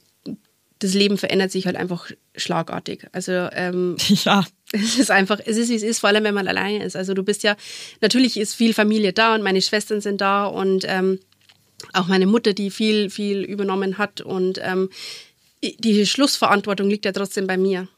das 0.79 0.92
Leben 0.92 1.16
verändert 1.16 1.50
sich 1.50 1.66
halt 1.66 1.76
einfach 1.76 2.11
schlagartig. 2.37 3.07
Also 3.12 3.33
ähm, 3.33 3.96
Ja. 4.24 4.44
es 4.72 4.98
ist 4.98 5.11
einfach, 5.11 5.40
es 5.44 5.57
ist 5.57 5.70
wie 5.70 5.74
es 5.76 5.83
ist, 5.83 6.00
vor 6.00 6.09
allem 6.11 6.24
wenn 6.24 6.35
man 6.35 6.48
alleine 6.48 6.85
ist. 6.85 6.96
Also 6.96 7.14
du 7.14 7.22
bist 7.22 7.42
ja, 7.42 7.57
natürlich 8.00 8.37
ist 8.37 8.55
viel 8.55 8.74
Familie 8.74 9.12
da 9.12 9.35
und 9.35 9.42
meine 9.42 9.62
Schwestern 9.62 10.00
sind 10.00 10.20
da 10.20 10.44
und 10.46 10.85
ähm, 10.87 11.18
auch 11.92 12.07
meine 12.09 12.26
Mutter, 12.26 12.52
die 12.52 12.70
viel, 12.70 13.11
viel 13.11 13.42
übernommen 13.42 13.98
hat 13.98 14.20
und 14.20 14.59
ähm, 14.62 14.90
die 15.62 16.07
Schlussverantwortung 16.07 16.88
liegt 16.88 17.05
ja 17.07 17.12
trotzdem 17.12 17.46
bei 17.46 17.57
mir. 17.57 17.88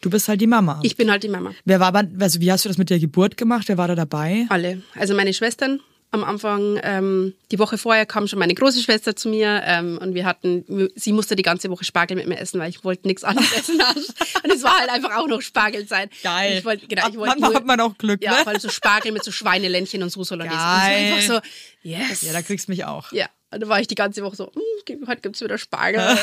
Du 0.00 0.08
bist 0.08 0.28
halt 0.28 0.40
die 0.40 0.46
Mama. 0.46 0.80
Ich 0.82 0.96
bin 0.96 1.10
halt 1.10 1.22
die 1.24 1.28
Mama. 1.28 1.52
Wer 1.64 1.78
war, 1.80 1.88
aber- 1.88 2.08
also 2.20 2.40
wie 2.40 2.50
hast 2.50 2.64
du 2.64 2.68
das 2.68 2.78
mit 2.78 2.88
der 2.90 2.98
Geburt 3.00 3.36
gemacht? 3.36 3.68
Wer 3.68 3.76
war 3.76 3.88
da 3.88 3.94
dabei? 3.94 4.46
Alle. 4.48 4.82
Also 4.94 5.14
meine 5.14 5.34
Schwestern 5.34 5.80
am 6.10 6.24
Anfang, 6.24 6.80
ähm, 6.82 7.34
die 7.50 7.58
Woche 7.58 7.76
vorher 7.76 8.06
kam 8.06 8.26
schon 8.28 8.38
meine 8.38 8.54
große 8.54 8.80
Schwester 8.80 9.14
zu 9.14 9.28
mir 9.28 9.60
ähm, 9.64 9.98
und 10.00 10.14
wir 10.14 10.24
hatten, 10.24 10.88
sie 10.94 11.12
musste 11.12 11.36
die 11.36 11.42
ganze 11.42 11.68
Woche 11.70 11.84
Spargel 11.84 12.16
mit 12.16 12.26
mir 12.26 12.38
essen, 12.38 12.58
weil 12.60 12.70
ich 12.70 12.82
wollte 12.82 13.06
nichts 13.06 13.24
anderes 13.24 13.52
essen. 13.52 13.74
und 14.44 14.50
es 14.52 14.62
war 14.62 14.78
halt 14.78 14.90
einfach 14.90 15.16
auch 15.16 15.26
noch 15.28 15.42
Spargelzeit. 15.42 16.10
Geil. 16.22 16.58
Ich 16.58 16.64
wollte, 16.64 16.86
genau, 16.86 17.08
ich 17.08 17.16
wollte 17.16 17.30
Manchmal 17.32 17.50
nur- 17.50 17.56
hat 17.58 17.66
man 17.66 17.80
auch 17.80 17.98
Glück, 17.98 18.22
Ja, 18.22 18.30
ne? 18.32 18.36
vor 18.38 18.48
allem 18.48 18.60
so 18.60 18.70
Spargel 18.70 19.12
mit 19.12 19.22
so 19.22 19.30
Schweineländchen 19.30 20.02
und 20.02 20.10
so. 20.10 20.20
Und 20.20 20.28
Geil. 20.38 20.48
es 20.48 20.54
war 20.54 20.82
einfach 20.82 21.20
so, 21.22 21.40
yes. 21.82 22.22
Ja, 22.22 22.32
da 22.32 22.40
kriegst 22.42 22.68
du 22.68 22.72
mich 22.72 22.84
auch. 22.86 23.12
Ja, 23.12 23.26
und 23.50 23.60
da 23.62 23.68
war 23.68 23.80
ich 23.80 23.86
die 23.86 23.94
ganze 23.94 24.22
Woche 24.22 24.36
so, 24.36 24.50
"Hm, 24.52 25.06
heute 25.06 25.20
gibt's 25.20 25.40
wieder 25.42 25.58
Spargel. 25.58 26.00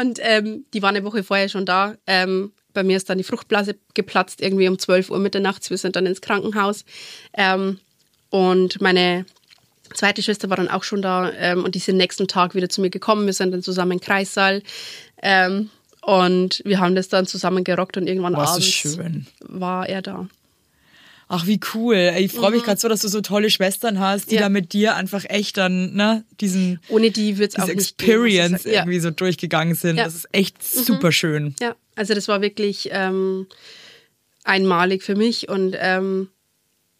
und 0.00 0.18
ähm, 0.22 0.64
die 0.74 0.82
waren 0.82 0.96
eine 0.96 1.04
Woche 1.04 1.22
vorher 1.24 1.48
schon 1.48 1.64
da. 1.66 1.94
Ähm, 2.06 2.52
bei 2.74 2.82
mir 2.82 2.96
ist 2.96 3.08
dann 3.10 3.18
die 3.18 3.24
Fruchtblase 3.24 3.76
geplatzt, 3.94 4.40
irgendwie 4.40 4.68
um 4.68 4.78
12 4.78 5.10
Uhr 5.10 5.18
mitternachts. 5.18 5.70
Wir 5.70 5.78
sind 5.78 5.96
dann 5.96 6.06
ins 6.06 6.20
Krankenhaus. 6.20 6.84
Ähm, 7.34 7.78
und 8.30 8.80
meine 8.80 9.24
zweite 9.94 10.22
Schwester 10.22 10.50
war 10.50 10.56
dann 10.56 10.68
auch 10.68 10.84
schon 10.84 11.00
da 11.02 11.30
ähm, 11.32 11.64
und 11.64 11.74
die 11.74 11.78
sind 11.78 11.96
nächsten 11.96 12.28
Tag 12.28 12.54
wieder 12.54 12.68
zu 12.68 12.80
mir 12.80 12.90
gekommen. 12.90 13.26
Wir 13.26 13.32
sind 13.32 13.52
dann 13.52 13.62
zusammen 13.62 13.92
im 13.92 14.00
Kreissaal. 14.00 14.62
Ähm, 15.22 15.70
und 16.02 16.62
wir 16.64 16.78
haben 16.80 16.94
das 16.94 17.08
dann 17.08 17.26
zusammen 17.26 17.64
gerockt 17.64 17.96
und 17.96 18.06
irgendwann 18.06 18.34
Boah, 18.34 18.48
abends 18.48 18.66
schön. 18.66 19.26
war 19.40 19.88
er 19.88 20.00
da. 20.02 20.28
Ach, 21.30 21.46
wie 21.46 21.60
cool. 21.74 22.14
Ich 22.18 22.32
freue 22.32 22.52
mich 22.52 22.62
gerade 22.62 22.80
so, 22.80 22.88
dass 22.88 23.00
du 23.00 23.08
so 23.08 23.20
tolle 23.20 23.50
Schwestern 23.50 23.98
hast, 24.00 24.30
die 24.30 24.36
Mhm. 24.36 24.40
Ja. 24.40 24.42
da 24.46 24.48
mit 24.48 24.72
dir 24.72 24.94
einfach 24.96 25.24
echt 25.28 25.58
dann, 25.58 25.92
ne, 25.94 26.24
diesen, 26.40 26.80
Ohne 26.88 27.10
die 27.10 27.36
wird's 27.36 27.56
auch 27.56 27.64
diese 27.66 27.76
nicht 27.76 27.98
gehen, 27.98 28.18
muss 28.20 28.26
ich 28.28 28.38
Experience. 28.38 28.64
Ja. 28.64 28.72
irgendwie 28.80 29.00
so 29.00 29.10
durchgegangen 29.10 29.74
sind. 29.74 29.96
Ja. 29.96 30.04
Mhm. 30.04 30.06
Das 30.06 30.14
ist 30.14 30.28
echt 30.32 30.62
super 30.62 31.12
schön. 31.12 31.54
Ja, 31.60 31.74
also 31.96 32.14
das 32.14 32.28
war 32.28 32.40
wirklich 32.40 32.88
ähm, 32.92 33.46
einmalig 34.44 35.02
für 35.02 35.16
mich 35.16 35.48
und 35.50 35.76
ähm, 35.78 36.28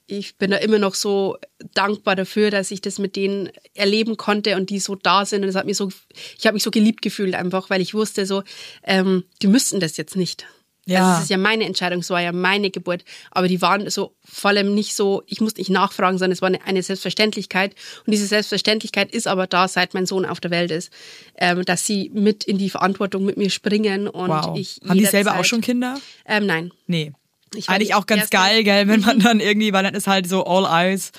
ich 0.08 0.36
bin 0.36 0.50
da 0.50 0.56
immer 0.56 0.78
noch 0.78 0.94
so 0.94 1.36
dankbar 1.74 2.16
dafür, 2.16 2.50
dass 2.50 2.70
ich 2.70 2.80
das 2.80 2.98
mit 2.98 3.14
denen 3.14 3.50
erleben 3.74 4.16
konnte 4.16 4.56
und 4.56 4.70
die 4.70 4.80
so 4.80 4.94
da 4.94 5.24
sind. 5.26 5.42
Und 5.42 5.48
das 5.48 5.54
hat 5.54 5.66
mich 5.66 5.76
so, 5.76 5.90
ich 6.38 6.46
habe 6.46 6.54
mich 6.54 6.62
so 6.62 6.70
geliebt 6.70 7.02
gefühlt 7.02 7.34
einfach, 7.34 7.70
weil 7.70 7.82
ich 7.82 7.94
wusste 7.94 8.24
so, 8.24 8.42
ähm, 8.84 9.24
die 9.42 9.46
müssten 9.46 9.80
das 9.80 9.98
jetzt 9.98 10.16
nicht. 10.16 10.46
Ja. 10.86 11.00
Also 11.00 11.16
es 11.18 11.24
ist 11.24 11.30
ja 11.30 11.36
meine 11.36 11.66
Entscheidung, 11.66 12.00
es 12.00 12.08
war 12.08 12.22
ja 12.22 12.32
meine 12.32 12.70
Geburt. 12.70 13.04
Aber 13.30 13.48
die 13.48 13.60
waren 13.60 13.90
so 13.90 14.14
vor 14.24 14.48
allem 14.48 14.74
nicht 14.74 14.94
so, 14.94 15.22
ich 15.26 15.42
musste 15.42 15.60
nicht 15.60 15.68
nachfragen, 15.68 16.16
sondern 16.16 16.32
es 16.32 16.40
war 16.40 16.50
eine, 16.64 16.82
Selbstverständlichkeit. 16.82 17.74
Und 18.06 18.12
diese 18.12 18.26
Selbstverständlichkeit 18.26 19.12
ist 19.12 19.28
aber 19.28 19.46
da, 19.46 19.68
seit 19.68 19.92
mein 19.92 20.06
Sohn 20.06 20.24
auf 20.24 20.40
der 20.40 20.50
Welt 20.50 20.70
ist, 20.70 20.90
ähm, 21.36 21.66
dass 21.66 21.84
sie 21.84 22.10
mit 22.14 22.44
in 22.44 22.56
die 22.56 22.70
Verantwortung 22.70 23.26
mit 23.26 23.36
mir 23.36 23.50
springen. 23.50 24.08
Und 24.08 24.30
Wow. 24.30 24.56
ich 24.56 24.80
Haben 24.88 24.98
die 24.98 25.04
selber 25.04 25.38
auch 25.38 25.44
schon 25.44 25.60
Kinder? 25.60 26.00
Ähm, 26.24 26.46
nein. 26.46 26.72
Nee. 26.86 27.12
Ich 27.54 27.68
Eigentlich 27.68 27.94
auch 27.94 28.06
ganz 28.06 28.30
geil, 28.30 28.62
gell, 28.64 28.88
wenn 28.88 29.00
man 29.00 29.18
dann 29.20 29.40
irgendwie, 29.40 29.72
weil 29.72 29.82
dann 29.82 29.94
ist 29.94 30.06
halt 30.06 30.28
so 30.28 30.44
all 30.44 30.64
eyes 30.66 31.12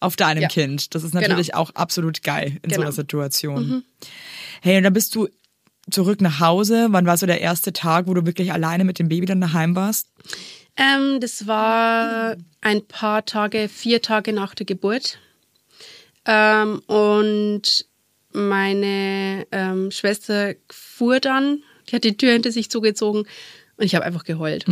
auf 0.00 0.16
deinem 0.16 0.42
Ja. 0.42 0.48
Kind. 0.48 0.94
Das 0.94 1.02
ist 1.02 1.12
Genau. 1.12 1.22
natürlich 1.28 1.54
auch 1.54 1.70
absolut 1.74 2.22
geil 2.22 2.58
in 2.62 2.70
so 2.70 2.76
Genau. 2.76 2.82
einer 2.82 2.92
Situation. 2.92 3.84
Hey, 4.62 4.76
und 4.76 4.82
dann 4.84 4.92
bist 4.92 5.14
du 5.14 5.28
zurück 5.90 6.20
nach 6.20 6.40
Hause. 6.40 6.88
Wann 6.90 7.06
war 7.06 7.16
so 7.16 7.26
der 7.26 7.40
erste 7.40 7.72
Tag, 7.72 8.06
wo 8.06 8.14
du 8.14 8.24
wirklich 8.26 8.52
alleine 8.52 8.84
mit 8.84 8.98
dem 8.98 9.08
Baby 9.08 9.26
dann 9.26 9.40
daheim 9.40 9.74
warst? 9.76 10.08
Ähm, 10.76 11.20
das 11.20 11.46
war 11.46 12.36
ein 12.60 12.86
paar 12.86 13.24
Tage, 13.24 13.68
vier 13.68 14.02
Tage 14.02 14.32
nach 14.32 14.54
der 14.54 14.66
Geburt. 14.66 15.18
Ähm, 16.26 16.80
und 16.86 17.86
meine 18.32 19.46
ähm, 19.52 19.90
Schwester 19.90 20.54
fuhr 20.70 21.20
dann, 21.20 21.62
die 21.88 21.96
hat 21.96 22.04
die 22.04 22.16
Tür 22.16 22.32
hinter 22.32 22.50
sich 22.50 22.70
zugezogen 22.70 23.26
und 23.76 23.84
ich 23.84 23.94
habe 23.94 24.04
einfach 24.04 24.24
geheult. 24.24 24.66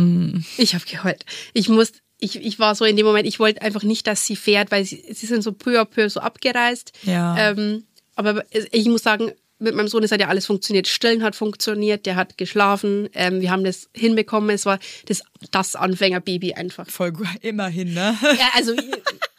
Ich 0.57 0.75
habe 0.75 0.85
geheult. 0.85 1.25
Ich 1.53 1.69
musste, 1.69 1.99
ich, 2.19 2.37
ich 2.37 2.59
war 2.59 2.75
so 2.75 2.85
in 2.85 2.95
dem 2.95 3.05
Moment, 3.05 3.27
ich 3.27 3.39
wollte 3.39 3.61
einfach 3.61 3.83
nicht, 3.83 4.07
dass 4.07 4.25
sie 4.25 4.35
fährt, 4.35 4.71
weil 4.71 4.85
sie, 4.85 5.03
sie 5.11 5.25
sind 5.25 5.43
so 5.43 5.51
peu 5.51 5.79
à 5.79 5.85
peu 5.85 6.09
so 6.09 6.19
abgereist. 6.19 6.93
Ja. 7.03 7.37
Ähm, 7.37 7.83
aber 8.15 8.43
ich 8.71 8.85
muss 8.85 9.03
sagen, 9.03 9.31
mit 9.59 9.75
meinem 9.75 9.87
Sohn 9.87 10.03
ist 10.03 10.11
hat 10.11 10.19
ja 10.19 10.27
alles 10.27 10.45
funktioniert. 10.45 10.87
Stillen 10.87 11.23
hat 11.23 11.35
funktioniert, 11.35 12.05
der 12.05 12.15
hat 12.15 12.37
geschlafen. 12.37 13.09
Ähm, 13.13 13.41
wir 13.41 13.49
haben 13.49 13.63
das 13.63 13.89
hinbekommen. 13.95 14.49
Es 14.49 14.65
war 14.65 14.79
das, 15.05 15.23
das 15.51 15.75
Anfängerbaby 15.75 16.53
einfach. 16.53 16.87
Voll 16.89 17.11
gut, 17.13 17.27
immerhin, 17.41 17.93
ne? 17.93 18.17
Ja, 18.21 18.49
also, 18.55 18.73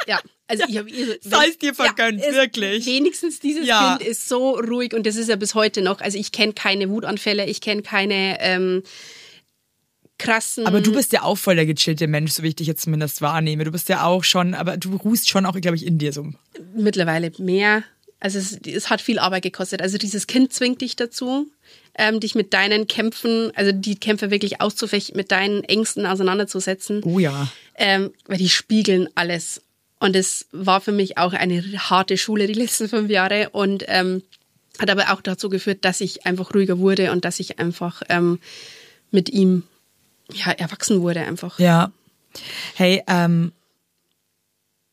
ja. 0.07 0.18
Also 0.46 0.64
ich 0.68 0.77
habe 0.77 0.90
Sei 1.22 1.48
es 1.48 1.59
dir 1.59 1.74
vergönnt, 1.74 2.20
wirklich. 2.20 2.85
Wenigstens 2.85 3.40
dieses 3.40 3.66
Ja. 3.66 3.96
Kind 3.96 4.09
ist 4.09 4.29
so 4.29 4.50
ruhig 4.50 4.92
und 4.92 5.07
das 5.07 5.16
ist 5.16 5.29
ja 5.31 5.37
bis 5.37 5.55
heute 5.55 5.81
noch. 5.81 6.00
Also 6.03 6.18
ich 6.18 6.33
kenne 6.33 6.53
keine 6.53 6.90
Wutanfälle, 6.90 7.46
ich 7.46 7.62
kenne 7.62 7.81
keine 7.83 8.37
ähm, 8.40 8.83
krassen. 10.18 10.66
Aber 10.66 10.81
du 10.81 10.92
bist 10.92 11.12
ja 11.12 11.22
auch 11.22 11.37
voll 11.37 11.57
der 11.57 11.66
gechillte 11.66 12.07
Mensch, 12.07 12.33
so 12.33 12.42
wie 12.42 12.48
ich 12.48 12.57
dich 12.57 12.66
jetzt 12.66 12.83
zumindest 12.83 13.20
wahrnehme. 13.22 13.64
Du 13.64 13.72
bist 13.72 13.88
ja 13.88 14.05
auch 14.05 14.24
schon, 14.24 14.55
aber 14.55 14.77
du 14.77 14.96
ruhst 14.96 15.29
schon 15.29 15.46
auch, 15.46 15.61
glaube 15.61 15.77
ich, 15.77 15.87
in 15.87 15.98
dir 15.98 16.12
so. 16.12 16.31
mittlerweile 16.74 17.33
mehr. 17.38 17.83
Also 18.20 18.38
es, 18.38 18.59
es 18.66 18.90
hat 18.90 19.00
viel 19.00 19.18
Arbeit 19.18 19.42
gekostet. 19.42 19.83
Also 19.83 19.98
dieses 19.98 20.27
Kind 20.27 20.53
zwingt 20.53 20.81
dich 20.81 20.96
dazu, 20.96 21.50
ähm, 21.96 22.20
dich 22.20 22.35
mit 22.35 22.55
deinen 22.55 22.87
Kämpfen, 22.87 23.53
also 23.55 23.72
die 23.72 23.96
Kämpfe 23.96 24.31
wirklich 24.31 24.61
auszufechten, 24.61 25.16
mit 25.16 25.31
deinen 25.31 25.62
Ängsten 25.64 26.07
auseinanderzusetzen. 26.07 27.03
Oh 27.05 27.18
ja. 27.18 27.48
ähm, 27.74 28.12
weil 28.27 28.38
die 28.38 28.48
spiegeln 28.48 29.09
alles. 29.14 29.62
Und 30.00 30.16
es 30.16 30.46
war 30.53 30.81
für 30.81 30.92
mich 30.92 31.18
auch 31.18 31.33
eine 31.33 31.62
harte 31.62 32.16
Schule 32.16 32.46
die 32.46 32.55
letzten 32.55 32.88
fünf 32.88 33.11
Jahre 33.11 33.50
und 33.50 33.85
ähm, 33.88 34.22
hat 34.79 34.90
aber 34.90 35.12
auch 35.12 35.20
dazu 35.20 35.48
geführt, 35.48 35.85
dass 35.85 36.00
ich 36.00 36.27
einfach 36.27 36.55
ruhiger 36.55 36.79
wurde 36.79 37.12
und 37.12 37.24
dass 37.24 37.40
ich 37.40 37.59
einfach 37.59 38.03
ähm, 38.09 38.38
mit 39.11 39.31
ihm 39.31 39.62
ja 40.35 40.53
erwachsen 40.53 41.01
wurde 41.01 41.20
einfach. 41.20 41.59
Ja. 41.59 41.92
Hey, 42.75 43.03
ähm, 43.07 43.53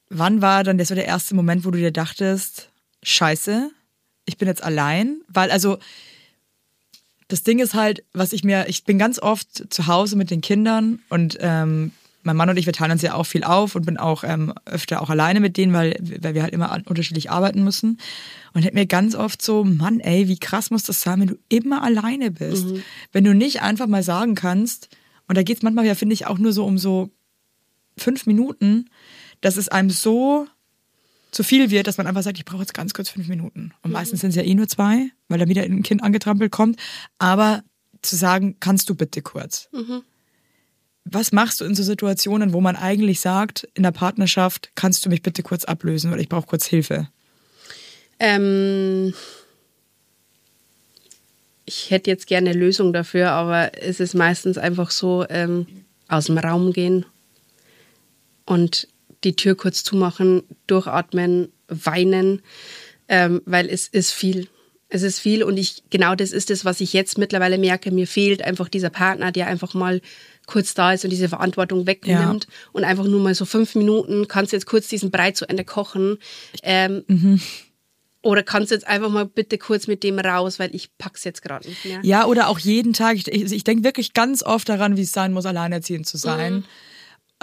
wann 0.09 0.41
war 0.41 0.63
dann 0.63 0.77
der, 0.77 0.85
so 0.85 0.95
der 0.95 1.05
erste 1.05 1.35
Moment, 1.35 1.65
wo 1.65 1.71
du 1.71 1.79
dir 1.79 1.91
dachtest, 1.91 2.69
scheiße, 3.03 3.71
ich 4.25 4.37
bin 4.37 4.47
jetzt 4.47 4.63
allein? 4.63 5.21
Weil, 5.27 5.51
also, 5.51 5.79
das 7.27 7.43
Ding 7.43 7.59
ist 7.59 7.73
halt, 7.73 8.03
was 8.13 8.33
ich 8.33 8.43
mir, 8.43 8.67
ich 8.67 8.83
bin 8.83 8.99
ganz 8.99 9.17
oft 9.17 9.73
zu 9.73 9.87
Hause 9.87 10.17
mit 10.17 10.29
den 10.31 10.41
Kindern 10.41 10.99
und 11.09 11.37
ähm, 11.39 11.91
mein 12.23 12.35
Mann 12.35 12.49
und 12.49 12.57
ich, 12.57 12.65
wir 12.65 12.73
teilen 12.73 12.91
uns 12.91 13.01
ja 13.01 13.15
auch 13.15 13.25
viel 13.25 13.43
auf 13.43 13.75
und 13.75 13.85
bin 13.85 13.97
auch 13.97 14.23
ähm, 14.23 14.53
öfter 14.65 15.01
auch 15.01 15.09
alleine 15.09 15.39
mit 15.39 15.57
denen, 15.57 15.73
weil, 15.73 15.97
weil 16.19 16.35
wir 16.35 16.43
halt 16.43 16.53
immer 16.53 16.71
an, 16.71 16.83
unterschiedlich 16.83 17.31
arbeiten 17.31 17.63
müssen. 17.63 17.99
Und 18.53 18.63
hätte 18.63 18.75
mir 18.75 18.85
ganz 18.85 19.15
oft 19.15 19.41
so, 19.41 19.63
Mann, 19.63 19.99
ey, 19.99 20.27
wie 20.27 20.37
krass 20.37 20.69
muss 20.69 20.83
das 20.83 21.01
sein, 21.01 21.21
wenn 21.21 21.27
du 21.27 21.37
immer 21.49 21.83
alleine 21.83 22.31
bist. 22.31 22.65
Mhm. 22.65 22.83
Wenn 23.11 23.23
du 23.23 23.33
nicht 23.33 23.61
einfach 23.61 23.87
mal 23.87 24.03
sagen 24.03 24.35
kannst, 24.35 24.89
und 25.31 25.37
da 25.37 25.43
geht's 25.43 25.61
manchmal 25.61 25.85
ja, 25.85 25.95
finde 25.95 26.13
ich, 26.13 26.27
auch 26.27 26.37
nur 26.39 26.51
so 26.51 26.65
um 26.65 26.77
so 26.77 27.09
fünf 27.97 28.25
Minuten, 28.25 28.89
dass 29.39 29.55
es 29.55 29.69
einem 29.69 29.89
so 29.89 30.45
zu 31.31 31.41
viel 31.41 31.71
wird, 31.71 31.87
dass 31.87 31.97
man 31.97 32.05
einfach 32.05 32.21
sagt, 32.21 32.37
ich 32.37 32.43
brauche 32.43 32.63
jetzt 32.63 32.73
ganz 32.73 32.93
kurz 32.93 33.11
fünf 33.11 33.29
Minuten. 33.29 33.71
Und 33.81 33.93
meistens 33.93 34.19
sind 34.19 34.31
es 34.31 34.35
ja 34.35 34.43
eh 34.43 34.53
nur 34.55 34.67
zwei, 34.67 35.09
weil 35.29 35.39
da 35.39 35.47
wieder 35.47 35.63
ein 35.63 35.83
Kind 35.83 36.03
angetrampelt 36.03 36.51
kommt. 36.51 36.81
Aber 37.17 37.63
zu 38.01 38.17
sagen, 38.17 38.57
kannst 38.59 38.89
du 38.89 38.95
bitte 38.95 39.21
kurz? 39.21 39.69
Was 41.05 41.31
machst 41.31 41.61
du 41.61 41.63
in 41.63 41.75
so 41.75 41.83
Situationen, 41.83 42.51
wo 42.51 42.59
man 42.59 42.75
eigentlich 42.75 43.21
sagt, 43.21 43.65
in 43.73 43.83
der 43.83 43.91
Partnerschaft, 43.91 44.71
kannst 44.75 45.05
du 45.05 45.09
mich 45.09 45.21
bitte 45.21 45.43
kurz 45.43 45.63
ablösen 45.63 46.11
oder 46.11 46.19
ich 46.19 46.27
brauche 46.27 46.47
kurz 46.47 46.65
Hilfe? 46.65 47.07
Ähm, 48.19 49.13
ich 51.71 51.89
hätte 51.89 52.09
jetzt 52.09 52.27
gerne 52.27 52.49
eine 52.49 52.59
Lösung 52.59 52.91
dafür, 52.91 53.31
aber 53.31 53.71
es 53.81 54.01
ist 54.01 54.13
meistens 54.13 54.57
einfach 54.57 54.91
so, 54.91 55.25
ähm, 55.29 55.65
aus 56.09 56.25
dem 56.25 56.37
Raum 56.37 56.73
gehen 56.73 57.05
und 58.45 58.89
die 59.23 59.37
Tür 59.37 59.55
kurz 59.55 59.83
zumachen, 59.83 60.43
durchatmen, 60.67 61.49
weinen, 61.69 62.41
ähm, 63.07 63.41
weil 63.45 63.69
es 63.69 63.87
ist 63.87 64.11
viel. 64.11 64.47
Es 64.89 65.03
ist 65.03 65.19
viel 65.19 65.43
und 65.43 65.55
ich, 65.55 65.83
genau 65.89 66.15
das 66.15 66.33
ist 66.33 66.51
es, 66.51 66.65
was 66.65 66.81
ich 66.81 66.91
jetzt 66.91 67.17
mittlerweile 67.17 67.57
merke. 67.57 67.91
Mir 67.91 68.07
fehlt 68.07 68.41
einfach 68.41 68.67
dieser 68.67 68.89
Partner, 68.89 69.31
der 69.31 69.47
einfach 69.47 69.73
mal 69.73 70.01
kurz 70.47 70.73
da 70.73 70.91
ist 70.91 71.05
und 71.05 71.11
diese 71.11 71.29
Verantwortung 71.29 71.87
wegnimmt 71.87 72.47
und 72.73 72.83
einfach 72.83 73.05
nur 73.05 73.21
mal 73.21 73.33
so 73.33 73.45
fünf 73.45 73.75
Minuten, 73.75 74.27
kannst 74.27 74.51
du 74.51 74.57
jetzt 74.57 74.65
kurz 74.65 74.89
diesen 74.89 75.09
Brei 75.09 75.31
zu 75.31 75.47
Ende 75.47 75.63
kochen. 75.63 76.17
Ähm, 76.63 77.05
Oder 78.23 78.43
kannst 78.43 78.69
du 78.69 78.75
jetzt 78.75 78.87
einfach 78.87 79.09
mal 79.09 79.25
bitte 79.25 79.57
kurz 79.57 79.87
mit 79.87 80.03
dem 80.03 80.19
raus, 80.19 80.59
weil 80.59 80.73
ich 80.75 80.95
pack's 80.97 81.23
jetzt 81.23 81.41
gerade 81.41 81.67
nicht 81.67 81.83
mehr. 81.85 81.99
Ja, 82.03 82.25
oder 82.25 82.49
auch 82.49 82.59
jeden 82.59 82.93
Tag. 82.93 83.15
Ich, 83.15 83.27
ich, 83.27 83.51
ich 83.51 83.63
denke 83.63 83.83
wirklich 83.83 84.13
ganz 84.13 84.43
oft 84.43 84.69
daran, 84.69 84.95
wie 84.95 85.01
es 85.01 85.11
sein 85.11 85.33
muss, 85.33 85.45
alleinerziehend 85.45 86.05
zu 86.05 86.17
sein. 86.17 86.63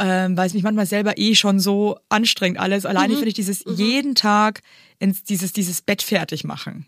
Ähm, 0.01 0.37
weil 0.37 0.47
es 0.47 0.55
mich 0.55 0.63
manchmal 0.63 0.87
selber 0.87 1.19
eh 1.19 1.35
schon 1.35 1.59
so 1.59 1.99
anstrengt 2.09 2.61
alles. 2.61 2.87
Alleine 2.87 3.15
finde 3.15 3.29
ich 3.29 3.35
dieses 3.35 3.65
jeden 3.67 4.15
Tag 4.15 4.61
ins, 5.01 5.25
dieses, 5.25 5.53
dieses 5.53 5.83
Bett 5.83 6.03
fertig 6.03 6.45
machen. 6.45 6.87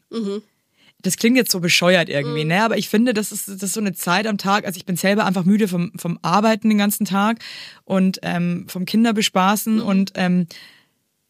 Das 1.02 1.16
klingt 1.16 1.36
jetzt 1.36 1.50
so 1.50 1.58
bescheuert 1.58 2.08
irgendwie, 2.08 2.44
ne? 2.44 2.62
Aber 2.62 2.76
ich 2.76 2.88
finde, 2.88 3.12
das 3.12 3.32
ist, 3.32 3.48
das 3.48 3.62
ist 3.62 3.72
so 3.72 3.80
eine 3.80 3.94
Zeit 3.94 4.28
am 4.28 4.38
Tag. 4.38 4.64
Also 4.64 4.76
ich 4.76 4.84
bin 4.84 4.94
selber 4.96 5.24
einfach 5.24 5.44
müde 5.44 5.66
vom, 5.66 5.90
vom 5.96 6.20
Arbeiten 6.22 6.68
den 6.68 6.78
ganzen 6.78 7.04
Tag 7.04 7.38
und 7.84 8.20
ähm, 8.22 8.66
vom 8.68 8.84
Kinderbespaßen 8.84 9.80
und 9.80 10.12
ähm, 10.14 10.46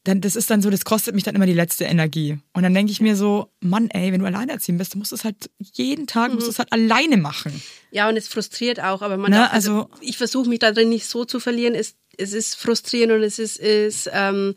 dann, 0.05 0.21
das 0.23 0.35
ist 0.35 0.49
dann 0.51 0.63
so, 0.63 0.71
das 0.71 0.85
kostet 0.85 1.15
mich 1.15 1.25
dann 1.25 1.35
immer 1.35 1.47
die 1.47 1.53
letzte 1.53 1.85
Energie. 1.85 2.39
Und 2.55 2.63
dann 2.63 2.73
denke 2.73 2.91
ich 2.91 3.01
mir 3.03 3.17
so, 3.17 3.51
Mann, 3.61 3.91
ey, 3.91 4.13
wenn 4.13 4.21
du 4.21 4.27
alleinerziehend 4.27 4.79
bist, 4.79 4.95
du 4.95 4.99
musst 4.99 5.13
es 5.13 5.25
halt 5.25 5.51
jeden 5.75 6.07
Tag, 6.07 6.33
musst 6.33 6.47
du 6.47 6.51
es 6.51 6.59
halt 6.59 6.73
alleine 6.73 7.19
machen. 7.19 7.61
Ja, 7.91 8.09
und 8.09 8.17
es 8.17 8.27
frustriert 8.29 8.81
auch, 8.81 9.03
aber 9.03 9.17
man 9.19 9.31
Ne, 9.31 9.37
darf, 9.39 9.53
also, 9.53 9.73
also- 9.73 9.91
ich 10.01 10.17
versuche 10.17 10.49
mich 10.49 10.59
da 10.61 10.73
drin 10.73 10.89
nicht 10.89 11.07
so 11.07 11.25
zu 11.27 11.39
verlieren. 11.39 11.75
Es, 11.75 11.97
es 12.17 12.33
ist 12.33 12.55
frustrierend 12.55 13.13
und 13.13 13.23
es 13.23 13.39
ist, 13.39 13.59
ist 13.59 14.09
ähm, 14.13 14.55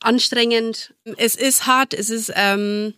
anstrengend. 0.00 0.94
Es 1.16 1.34
ist 1.36 1.66
hart, 1.66 1.94
es 1.94 2.10
ist, 2.10 2.32
ähm, 2.34 2.94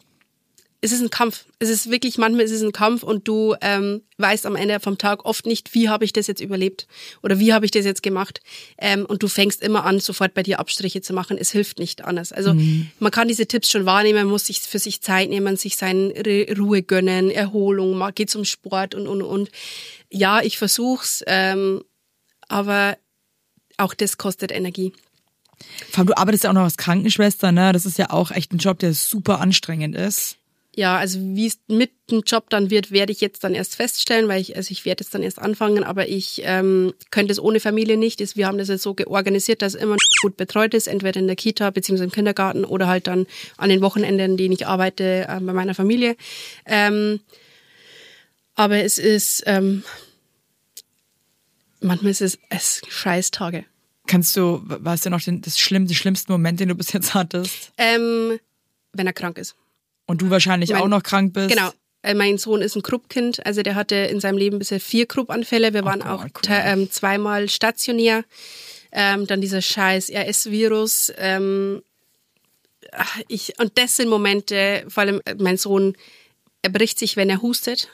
es 0.85 0.90
ist 0.90 1.01
ein 1.01 1.11
Kampf. 1.11 1.45
Es 1.61 1.68
ist 1.71 1.90
wirklich, 1.90 2.18
manchmal 2.18 2.45
ist 2.45 2.51
es 2.51 2.61
ein 2.61 2.73
Kampf 2.73 3.05
und 3.05 3.29
du 3.29 3.55
ähm, 3.61 4.03
weißt 4.18 4.47
am 4.47 4.57
Ende 4.57 4.81
vom 4.81 4.99
Tag 4.99 5.25
oft 5.25 5.47
nicht, 5.47 5.75
wie 5.75 5.88
habe 5.88 6.05
ich 6.05 6.12
das 6.12 6.27
jetzt 6.27 6.40
überlebt 6.40 6.88
oder 7.23 7.38
wie 7.38 7.53
habe 7.55 7.64
ich 7.64 7.71
das 7.71 7.85
jetzt 7.85 8.03
gemacht. 8.03 8.40
Ähm, 8.79 9.07
und 9.07 9.23
du 9.23 9.29
fängst 9.29 9.62
immer 9.62 9.85
an, 9.85 10.01
sofort 10.01 10.35
bei 10.35 10.42
dir 10.42 10.59
Abstriche 10.59 11.01
zu 11.01 11.12
machen. 11.12 11.38
Es 11.38 11.53
hilft 11.53 11.79
nicht 11.79 12.03
anders. 12.05 12.33
Also 12.33 12.53
man 12.99 13.12
kann 13.12 13.29
diese 13.29 13.47
Tipps 13.47 13.71
schon 13.71 13.87
wahrnehmen, 13.87 14.18
man 14.25 14.33
muss 14.33 14.47
sich 14.47 14.61
für 14.61 14.81
sich 14.81 15.01
Zeit 15.03 15.31
nehmen, 15.31 15.57
sich 15.57 15.77
seine 15.77 16.12
Ru- 16.14 16.59
Ruhe 16.59 16.83
gönnen, 16.83 17.31
Erholung, 17.31 17.97
mal 17.97 18.11
geht 18.11 18.29
zum 18.31 18.45
Sport 18.45 18.97
und 18.97 19.07
und 19.07 19.23
und. 19.23 19.51
Ja, 20.11 20.42
ich 20.42 20.59
versuch's, 20.59 21.23
ähm, 21.29 21.85
aber 22.49 22.99
auch 23.77 23.95
das 23.95 24.18
kostet 24.18 24.51
Energie. 24.51 24.92
Vor 25.90 25.99
allem, 26.01 26.07
du 26.09 26.16
arbeitest 26.16 26.42
ja 26.42 26.51
auch 26.51 26.55
noch 26.55 26.64
als 26.64 26.77
Krankenschwester, 26.77 27.53
ne? 27.53 27.73
Das 27.73 27.87
ist 27.87 27.99
ja 27.99 28.11
auch 28.11 28.33
echt 28.33 28.53
ein 28.53 28.59
Job, 28.59 28.81
der 28.81 28.95
super 28.95 29.40
anstrengend 29.40 29.95
ist. 29.95 30.38
Ja, 30.75 30.97
also 30.97 31.19
wie 31.21 31.47
es 31.47 31.59
mit 31.69 31.91
dem 32.11 32.23
Job 32.23 32.49
dann 32.49 32.71
wird, 32.71 32.91
werde 32.91 33.13
ich 33.13 33.21
jetzt 33.21 33.45
dann 33.45 33.55
erst 33.55 33.77
feststellen, 33.77 34.27
weil 34.29 34.41
ich, 34.41 34.57
also 34.57 34.71
ich 34.71 34.87
werde 34.87 35.05
jetzt 35.05 35.15
dann 35.15 35.23
erst 35.23 35.39
anfangen, 35.39 35.85
aber 35.85 36.09
ich 36.09 36.41
ähm, 36.45 36.95
könnte 37.11 37.31
es 37.31 37.39
ohne 37.39 37.61
Familie 37.61 37.99
nicht. 37.99 38.23
Ist- 38.23 38.37
Wir 38.39 38.47
haben 38.47 38.57
das 38.57 38.69
jetzt 38.69 38.83
so 38.83 38.97
organisiert, 39.05 39.61
dass 39.61 39.75
immer 39.75 39.97
gut 40.23 40.39
betreut 40.39 40.73
ist, 40.73 40.87
entweder 40.87 41.21
in 41.21 41.27
der 41.27 41.37
Kita 41.37 41.69
beziehungsweise 41.71 42.05
im 42.05 42.11
Kindergarten 42.13 42.65
oder 42.65 42.87
halt 42.87 43.07
dann 43.07 43.27
an 43.59 43.69
den 43.69 43.83
Wochenenden, 43.83 44.39
die 44.39 44.51
ich 44.51 44.67
arbeite, 44.67 45.27
äh, 45.29 45.41
bei 45.41 45.53
meiner 45.53 45.75
Familie. 45.75 46.17
Ähm, 46.65 47.21
aber 48.55 48.79
es 48.83 48.97
ist, 48.97 49.43
ähm, 49.45 49.83
manchmal 51.81 52.13
ist 52.13 52.23
es, 52.23 52.39
es 52.49 52.81
Scheißtage. 52.89 53.65
Kannst 54.07 54.37
du, 54.37 54.63
weißt 54.65 55.05
du 55.07 55.11
noch 55.11 55.21
den, 55.21 55.43
das 55.43 55.59
schlimm, 55.59 55.87
den 55.87 55.95
schlimmsten 55.95 56.33
Moment, 56.33 56.61
den 56.61 56.69
du 56.69 56.75
bis 56.75 56.93
jetzt 56.93 57.13
hattest? 57.15 57.73
Ähm, 57.79 58.39
wenn 58.93 59.07
er 59.07 59.13
krank 59.13 59.37
ist. 59.39 59.55
Und 60.07 60.23
du 60.23 60.31
wahrscheinlich 60.31 60.71
Mein- 60.71 60.83
auch 60.83 60.88
noch 60.88 61.03
krank 61.03 61.33
bist? 61.33 61.51
Genau. 61.51 61.71
Äh, 62.03 62.15
Mein 62.15 62.37
Sohn 62.38 62.62
ist 62.62 62.75
ein 62.75 62.83
Kruppkind, 62.83 63.47
also 63.47 63.62
der 63.62 63.75
hatte 63.77 63.95
in 63.95 64.19
seinem 64.21 64.37
Leben 64.37 64.59
bisher 64.59 64.81
vier 64.81 65.07
Kruppanfälle. 65.07 65.73
Wir 65.73 65.85
waren 65.85 66.01
Gott, 66.01 66.09
auch 66.09 66.25
cool. 66.25 66.31
ähm, 66.49 66.91
zweimal 66.91 67.49
stationär. 67.49 68.25
Ähm, 68.91 69.27
dann 69.27 69.41
dieser 69.41 69.62
scheiß 69.62 70.11
RS-Virus. 70.11 71.12
Ähm, 71.17 71.83
ich, 73.29 73.59
und 73.59 73.79
das 73.79 73.97
sind 73.97 74.09
Momente, 74.09 74.85
vor 74.88 75.03
allem 75.03 75.21
äh, 75.25 75.35
mein 75.38 75.57
Sohn, 75.57 75.97
er 76.62 76.71
bricht 76.71 76.99
sich, 76.99 77.17
wenn 77.17 77.31
er 77.31 77.41
hustet. 77.41 77.88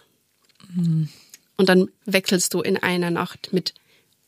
Hm. 0.75 1.09
Und 1.57 1.69
dann 1.69 1.89
wechselst 2.05 2.55
du 2.55 2.63
in 2.63 2.77
einer 2.79 3.11
Nacht 3.11 3.53
mit 3.53 3.75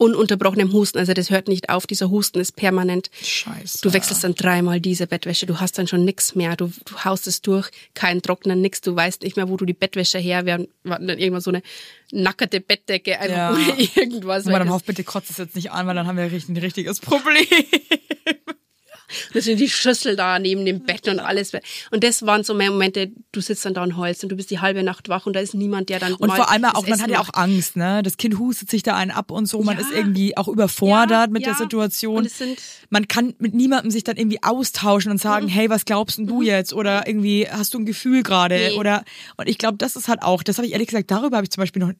ununterbrochenem 0.00 0.72
Husten. 0.72 0.98
Also 0.98 1.12
das 1.12 1.28
hört 1.30 1.46
nicht 1.46 1.68
auf, 1.68 1.86
dieser 1.86 2.10
Husten 2.10 2.40
ist 2.40 2.56
permanent. 2.56 3.10
Scheiße. 3.22 3.78
Du 3.82 3.92
wechselst 3.92 4.24
dann 4.24 4.34
dreimal 4.34 4.80
diese 4.80 5.06
Bettwäsche, 5.06 5.44
du 5.46 5.60
hast 5.60 5.78
dann 5.78 5.86
schon 5.86 6.04
nix 6.04 6.34
mehr, 6.34 6.56
du, 6.56 6.72
du 6.86 7.04
haust 7.04 7.26
es 7.26 7.42
durch, 7.42 7.70
kein 7.94 8.22
Trocknen, 8.22 8.60
nix, 8.62 8.80
du 8.80 8.96
weißt 8.96 9.22
nicht 9.22 9.36
mehr, 9.36 9.48
wo 9.50 9.56
du 9.58 9.66
die 9.66 9.74
Bettwäsche 9.74 10.18
her, 10.18 10.46
wir 10.46 10.54
hatten 10.54 10.68
dann 11.06 11.18
irgendwann 11.18 11.42
so 11.42 11.50
eine 11.50 11.62
nackerte 12.12 12.60
Bettdecke, 12.60 13.18
einfach 13.20 13.36
Ja. 13.36 13.52
ohne 13.52 13.88
irgendwas. 13.94 14.46
Aber 14.46 14.58
dann 14.58 14.68
das, 14.68 14.74
hofft 14.74 14.86
bitte, 14.86 15.04
kotzt 15.04 15.30
es 15.30 15.36
jetzt 15.36 15.54
nicht 15.54 15.70
an, 15.70 15.86
weil 15.86 15.94
dann 15.94 16.06
haben 16.06 16.16
wir 16.16 16.24
richtig- 16.32 16.48
ein 16.48 16.56
richtiges 16.56 17.00
Problem. 17.00 17.44
Das 19.34 19.44
sind 19.44 19.58
die 19.60 19.68
Schüssel 19.68 20.16
da 20.16 20.38
neben 20.38 20.64
dem 20.64 20.80
Bett 20.80 21.08
und 21.08 21.20
alles. 21.20 21.52
Und 21.90 22.04
das 22.04 22.24
waren 22.26 22.44
so 22.44 22.54
mehr 22.54 22.70
Momente, 22.70 23.10
du 23.32 23.40
sitzt 23.40 23.64
dann 23.64 23.74
da 23.74 23.82
und 23.82 23.96
heulst 23.96 24.22
und 24.22 24.30
du 24.30 24.36
bist 24.36 24.50
die 24.50 24.60
halbe 24.60 24.82
Nacht 24.82 25.08
wach 25.08 25.26
und 25.26 25.34
da 25.34 25.40
ist 25.40 25.54
niemand, 25.54 25.88
der 25.88 25.98
dann 25.98 26.14
Und 26.14 26.32
vor 26.32 26.50
allem 26.50 26.64
auch, 26.64 26.82
man 26.82 26.92
Essen 26.92 27.02
hat 27.02 27.10
ja 27.10 27.20
auch. 27.20 27.30
Angst, 27.34 27.76
ne? 27.76 28.02
Das 28.02 28.16
Kind 28.16 28.38
hustet 28.38 28.70
sich 28.70 28.82
da 28.82 28.96
einen 28.96 29.10
ab 29.10 29.30
und 29.30 29.46
so, 29.46 29.62
man 29.62 29.76
Ja. 29.76 29.82
ist 29.82 29.92
irgendwie 29.92 30.36
auch 30.36 30.48
überfordert 30.48 31.10
Ja, 31.10 31.32
mit 31.32 31.44
der 31.44 31.52
ja. 31.52 31.58
Situation. 31.58 32.24
Es 32.26 32.38
sind- 32.38 32.58
man 32.90 33.08
kann 33.08 33.34
mit 33.38 33.54
niemandem 33.54 33.90
sich 33.90 34.04
dann 34.04 34.16
irgendwie 34.16 34.42
austauschen 34.42 35.10
und 35.10 35.18
sagen, 35.18 35.48
hey, 35.48 35.68
was 35.70 35.84
glaubst 35.84 36.18
denn 36.18 36.26
du 36.26 36.42
jetzt? 36.42 36.72
Oder 36.72 37.06
irgendwie, 37.06 37.46
hast 37.50 37.74
du 37.74 37.78
ein 37.78 37.86
Gefühl 37.86 38.22
gerade? 38.22 38.54
Nee. 38.70 38.76
Oder 38.76 39.04
und 39.36 39.48
ich 39.48 39.58
glaube, 39.58 39.78
das 39.78 39.96
ist 39.96 40.08
halt 40.08 40.22
auch, 40.22 40.42
das 40.42 40.56
habe 40.58 40.66
ich 40.66 40.72
ehrlich 40.72 40.88
gesagt, 40.88 41.10
darüber 41.10 41.36
habe 41.36 41.44
ich 41.44 41.50
zum 41.50 41.62
Beispiel 41.62 41.80
noch, 41.80 41.92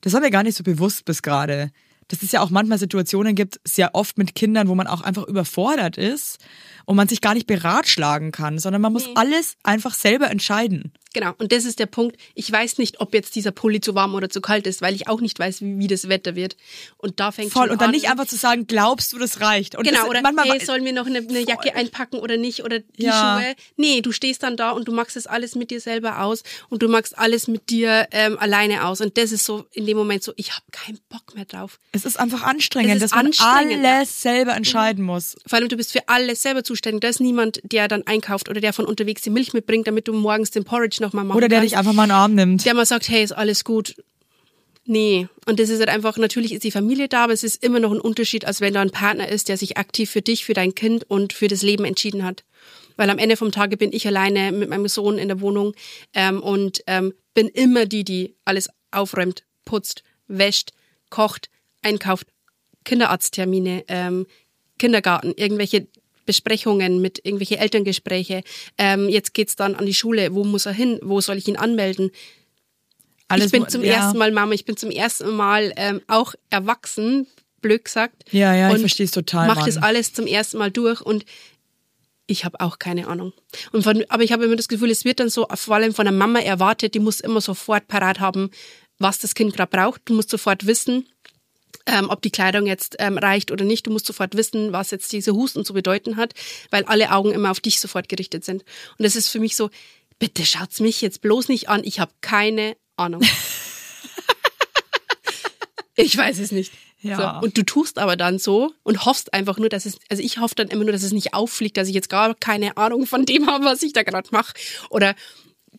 das 0.00 0.12
war 0.12 0.20
mir 0.20 0.30
gar 0.30 0.42
nicht 0.42 0.56
so 0.56 0.64
bewusst 0.64 1.04
bis 1.04 1.22
gerade. 1.22 1.70
Dass 2.08 2.22
es 2.22 2.32
ja 2.32 2.40
auch 2.40 2.50
manchmal 2.50 2.78
Situationen 2.78 3.34
gibt, 3.34 3.60
sehr 3.64 3.94
oft 3.94 4.18
mit 4.18 4.34
Kindern, 4.34 4.68
wo 4.68 4.74
man 4.74 4.86
auch 4.86 5.00
einfach 5.00 5.26
überfordert 5.26 5.96
ist 5.96 6.38
und 6.84 6.96
man 6.96 7.08
sich 7.08 7.20
gar 7.20 7.34
nicht 7.34 7.46
beratschlagen 7.46 8.32
kann, 8.32 8.58
sondern 8.58 8.82
man 8.82 8.92
muss 8.92 9.08
alles 9.14 9.56
einfach 9.62 9.94
selber 9.94 10.30
entscheiden. 10.30 10.92
Genau, 11.14 11.32
und 11.38 11.52
das 11.52 11.64
ist 11.64 11.78
der 11.78 11.86
Punkt. 11.86 12.16
Ich 12.34 12.50
weiß 12.50 12.78
nicht, 12.78 13.00
ob 13.00 13.12
jetzt 13.14 13.34
dieser 13.34 13.50
Pulli 13.50 13.80
zu 13.80 13.94
warm 13.94 14.14
oder 14.14 14.30
zu 14.30 14.40
kalt 14.40 14.66
ist, 14.66 14.82
weil 14.82 14.94
ich 14.94 15.08
auch 15.08 15.20
nicht 15.20 15.38
weiß, 15.38 15.60
wie, 15.60 15.78
wie 15.78 15.86
das 15.86 16.08
Wetter 16.08 16.34
wird. 16.34 16.56
Und 16.96 17.20
da 17.20 17.32
fängt 17.32 17.52
Voll. 17.52 17.70
Und 17.70 17.80
dann 17.80 17.88
an, 17.88 17.94
nicht 17.94 18.08
einfach 18.10 18.26
zu 18.26 18.36
sagen, 18.36 18.66
glaubst 18.66 19.12
du, 19.12 19.18
das 19.18 19.40
reicht? 19.40 19.76
Und 19.76 19.84
Genau, 19.86 20.00
das, 20.00 20.08
oder 20.08 20.22
manchmal, 20.22 20.48
hey, 20.48 20.64
sollen 20.64 20.84
wir 20.84 20.92
noch 20.92 21.06
eine, 21.06 21.18
eine 21.18 21.40
Jacke 21.40 21.74
einpacken 21.74 22.18
oder 22.18 22.36
nicht? 22.36 22.64
Oder 22.64 22.78
die 22.80 23.04
Ja. 23.04 23.40
Schuhe? 23.40 23.54
Nee, 23.76 24.00
du 24.00 24.12
stehst 24.12 24.42
dann 24.42 24.56
da 24.56 24.70
und 24.70 24.88
du 24.88 24.92
machst 24.92 25.16
das 25.16 25.26
alles 25.26 25.54
mit 25.54 25.70
dir 25.70 25.80
selber 25.80 26.22
aus 26.22 26.42
und 26.68 26.82
du 26.82 26.88
machst 26.88 27.18
alles 27.18 27.48
mit 27.48 27.70
dir 27.70 28.08
ähm, 28.12 28.38
alleine 28.38 28.86
aus. 28.86 29.00
Und 29.00 29.18
das 29.18 29.32
ist 29.32 29.44
so 29.44 29.64
in 29.72 29.86
dem 29.86 29.96
Moment 29.96 30.22
so, 30.22 30.32
ich 30.36 30.52
habe 30.52 30.64
keinen 30.70 30.98
Bock 31.08 31.34
mehr 31.34 31.44
drauf. 31.44 31.78
es 31.92 32.04
ist 32.04 32.18
einfach 32.18 32.42
anstrengend, 32.42 32.90
Es 32.90 32.96
ist 32.96 33.02
dass 33.02 33.10
man 33.12 33.26
anstrengend, 33.26 33.84
ja. 33.84 33.96
alles 33.96 34.22
selber 34.22 34.54
entscheiden 34.54 35.04
muss. 35.04 35.36
Vor 35.46 35.58
allem, 35.58 35.68
du 35.68 35.76
bist 35.76 35.92
für 35.92 36.08
alles 36.08 36.42
selber 36.42 36.64
zuständig. 36.64 37.00
Da 37.02 37.08
ist 37.08 37.20
niemand, 37.20 37.60
der 37.64 37.88
dann 37.88 38.06
einkauft 38.06 38.48
oder 38.48 38.60
der 38.60 38.72
von 38.72 38.86
unterwegs 38.86 39.22
die 39.22 39.30
Milch 39.30 39.52
mitbringt, 39.52 39.86
damit 39.86 40.08
du 40.08 40.12
morgens 40.12 40.50
den 40.50 40.64
Porridge 40.64 40.98
nochmal 41.02 41.24
machen 41.24 41.36
Oder 41.36 41.48
der 41.48 41.58
kannst. 41.58 41.72
dich 41.72 41.78
einfach 41.78 41.92
mal 41.92 42.04
in 42.04 42.08
den 42.08 42.16
Arm 42.16 42.34
nimmt. 42.34 42.64
der 42.64 42.74
mal 42.74 42.86
sagt, 42.86 43.08
hey, 43.08 43.22
ist 43.22 43.32
alles 43.32 43.64
gut. 43.64 43.94
Nee. 44.84 45.28
Und 45.46 45.60
das 45.60 45.68
ist 45.68 45.78
halt 45.78 45.90
einfach, 45.90 46.16
natürlich 46.16 46.52
ist 46.52 46.64
die 46.64 46.70
Familie 46.70 47.08
da, 47.08 47.24
aber 47.24 47.32
es 47.32 47.44
ist 47.44 47.62
immer 47.62 47.78
noch 47.78 47.92
ein 47.92 48.00
Unterschied, 48.00 48.44
als 48.44 48.60
wenn 48.60 48.74
da 48.74 48.80
ein 48.80 48.90
Partner 48.90 49.28
ist, 49.28 49.48
der 49.48 49.56
sich 49.56 49.76
aktiv 49.76 50.10
für 50.10 50.22
dich, 50.22 50.44
für 50.44 50.54
dein 50.54 50.74
Kind 50.74 51.04
und 51.08 51.32
für 51.32 51.48
das 51.48 51.62
Leben 51.62 51.84
entschieden 51.84 52.24
hat. 52.24 52.44
Weil 52.96 53.10
am 53.10 53.18
Ende 53.18 53.36
vom 53.36 53.52
Tage 53.52 53.76
bin 53.76 53.92
ich 53.92 54.06
alleine 54.06 54.52
mit 54.52 54.68
meinem 54.68 54.88
Sohn 54.88 55.18
in 55.18 55.28
der 55.28 55.40
Wohnung 55.40 55.74
ähm, 56.14 56.42
und 56.42 56.82
ähm, 56.86 57.14
bin 57.34 57.48
immer 57.48 57.86
die, 57.86 58.04
die 58.04 58.34
alles 58.44 58.68
aufräumt, 58.90 59.44
putzt, 59.64 60.02
wäscht, 60.26 60.72
kocht, 61.10 61.48
einkauft, 61.82 62.26
Kinderarzttermine, 62.84 63.84
ähm, 63.88 64.26
Kindergarten, 64.78 65.32
irgendwelche 65.36 65.86
Besprechungen 66.24 67.00
mit 67.00 67.20
irgendwelche 67.24 67.58
Elterngespräche. 67.58 68.42
Ähm, 68.78 69.08
jetzt 69.08 69.34
geht's 69.34 69.56
dann 69.56 69.74
an 69.74 69.86
die 69.86 69.94
Schule. 69.94 70.34
Wo 70.34 70.44
muss 70.44 70.66
er 70.66 70.72
hin? 70.72 70.98
Wo 71.02 71.20
soll 71.20 71.36
ich 71.38 71.48
ihn 71.48 71.56
anmelden? 71.56 72.10
Alles 73.28 73.46
ich 73.46 73.52
bin 73.52 73.68
zum 73.68 73.82
ja. 73.82 73.94
ersten 73.94 74.18
Mal 74.18 74.30
Mama. 74.30 74.52
Ich 74.52 74.64
bin 74.64 74.76
zum 74.76 74.90
ersten 74.90 75.30
Mal 75.30 75.72
ähm, 75.76 76.02
auch 76.06 76.34
erwachsen, 76.50 77.26
blöd 77.60 77.84
gesagt. 77.84 78.24
Ja, 78.30 78.54
ja, 78.54 78.68
ich 78.68 78.74
und 78.74 78.80
versteh's 78.80 79.10
total, 79.10 79.46
Mach 79.46 79.64
das 79.64 79.78
alles 79.78 80.12
zum 80.12 80.26
ersten 80.26 80.58
Mal 80.58 80.70
durch 80.70 81.00
und 81.00 81.24
ich 82.26 82.44
habe 82.44 82.60
auch 82.60 82.78
keine 82.78 83.08
Ahnung. 83.08 83.32
Und 83.72 83.82
von, 83.84 84.04
aber 84.08 84.22
ich 84.22 84.32
habe 84.32 84.44
immer 84.44 84.56
das 84.56 84.68
Gefühl, 84.68 84.90
es 84.90 85.04
wird 85.04 85.20
dann 85.20 85.28
so 85.28 85.46
vor 85.54 85.76
allem 85.76 85.94
von 85.94 86.04
der 86.04 86.12
Mama 86.12 86.40
erwartet, 86.40 86.94
die 86.94 87.00
muss 87.00 87.20
immer 87.20 87.40
sofort 87.40 87.88
parat 87.88 88.20
haben, 88.20 88.50
was 88.98 89.18
das 89.18 89.34
Kind 89.34 89.54
gerade 89.54 89.70
braucht. 89.70 90.02
Du 90.04 90.14
musst 90.14 90.30
sofort 90.30 90.66
wissen, 90.66 91.06
ähm, 91.86 92.10
ob 92.10 92.22
die 92.22 92.30
Kleidung 92.30 92.66
jetzt 92.66 92.96
ähm, 92.98 93.18
reicht 93.18 93.50
oder 93.50 93.64
nicht. 93.64 93.86
Du 93.86 93.90
musst 93.90 94.06
sofort 94.06 94.36
wissen, 94.36 94.72
was 94.72 94.90
jetzt 94.90 95.12
diese 95.12 95.32
Husten 95.32 95.64
zu 95.64 95.72
bedeuten 95.72 96.16
hat, 96.16 96.34
weil 96.70 96.84
alle 96.84 97.12
Augen 97.12 97.32
immer 97.32 97.50
auf 97.50 97.60
dich 97.60 97.80
sofort 97.80 98.08
gerichtet 98.08 98.44
sind. 98.44 98.62
Und 98.98 99.04
das 99.04 99.16
ist 99.16 99.28
für 99.28 99.40
mich 99.40 99.56
so, 99.56 99.70
bitte 100.18 100.44
schaut's 100.46 100.80
mich 100.80 101.00
jetzt 101.00 101.20
bloß 101.20 101.48
nicht 101.48 101.68
an, 101.68 101.82
ich 101.84 102.00
habe 102.00 102.12
keine 102.20 102.76
Ahnung. 102.96 103.22
ich 105.96 106.16
weiß 106.16 106.38
es 106.38 106.52
nicht. 106.52 106.72
Ja. 107.00 107.40
So. 107.40 107.46
Und 107.46 107.58
du 107.58 107.64
tust 107.64 107.98
aber 107.98 108.16
dann 108.16 108.38
so 108.38 108.72
und 108.84 109.04
hoffst 109.04 109.34
einfach 109.34 109.58
nur, 109.58 109.68
dass 109.68 109.86
es, 109.86 109.98
also 110.08 110.22
ich 110.22 110.38
hoffe 110.38 110.54
dann 110.54 110.68
immer 110.68 110.84
nur, 110.84 110.92
dass 110.92 111.02
es 111.02 111.12
nicht 111.12 111.34
auffliegt, 111.34 111.76
dass 111.76 111.88
ich 111.88 111.94
jetzt 111.94 112.08
gar 112.08 112.34
keine 112.34 112.76
Ahnung 112.76 113.06
von 113.06 113.26
dem 113.26 113.48
habe, 113.48 113.64
was 113.64 113.82
ich 113.82 113.92
da 113.92 114.04
gerade 114.04 114.28
mache. 114.30 114.54
Oder 114.88 115.16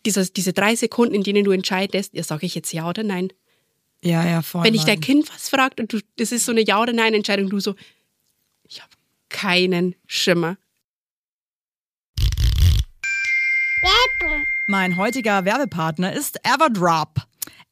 dieses, 0.04 0.32
diese 0.32 0.52
drei 0.52 0.76
Sekunden, 0.76 1.14
in 1.14 1.22
denen 1.22 1.44
du 1.44 1.50
entscheidest, 1.50 2.12
ja, 2.12 2.22
sage 2.22 2.44
ich 2.44 2.54
jetzt 2.54 2.72
ja 2.72 2.88
oder 2.88 3.02
nein. 3.02 3.32
Ja, 4.04 4.24
ja, 4.26 4.42
voll. 4.42 4.64
Wenn 4.64 4.74
dich 4.74 4.84
dein 4.84 5.00
Kind 5.00 5.32
was 5.34 5.48
fragt 5.48 5.80
und 5.80 5.92
du, 5.92 6.00
das 6.16 6.30
ist 6.30 6.44
so 6.44 6.52
eine 6.52 6.60
Ja- 6.62 6.80
oder 6.80 6.92
Nein-Entscheidung, 6.92 7.48
du 7.48 7.58
so, 7.58 7.74
ich 8.68 8.82
habe 8.82 8.92
keinen 9.30 9.94
Schimmer. 10.06 10.58
Mein 14.66 14.96
heutiger 14.96 15.44
Werbepartner 15.44 16.12
ist 16.12 16.38
Everdrop. 16.44 17.26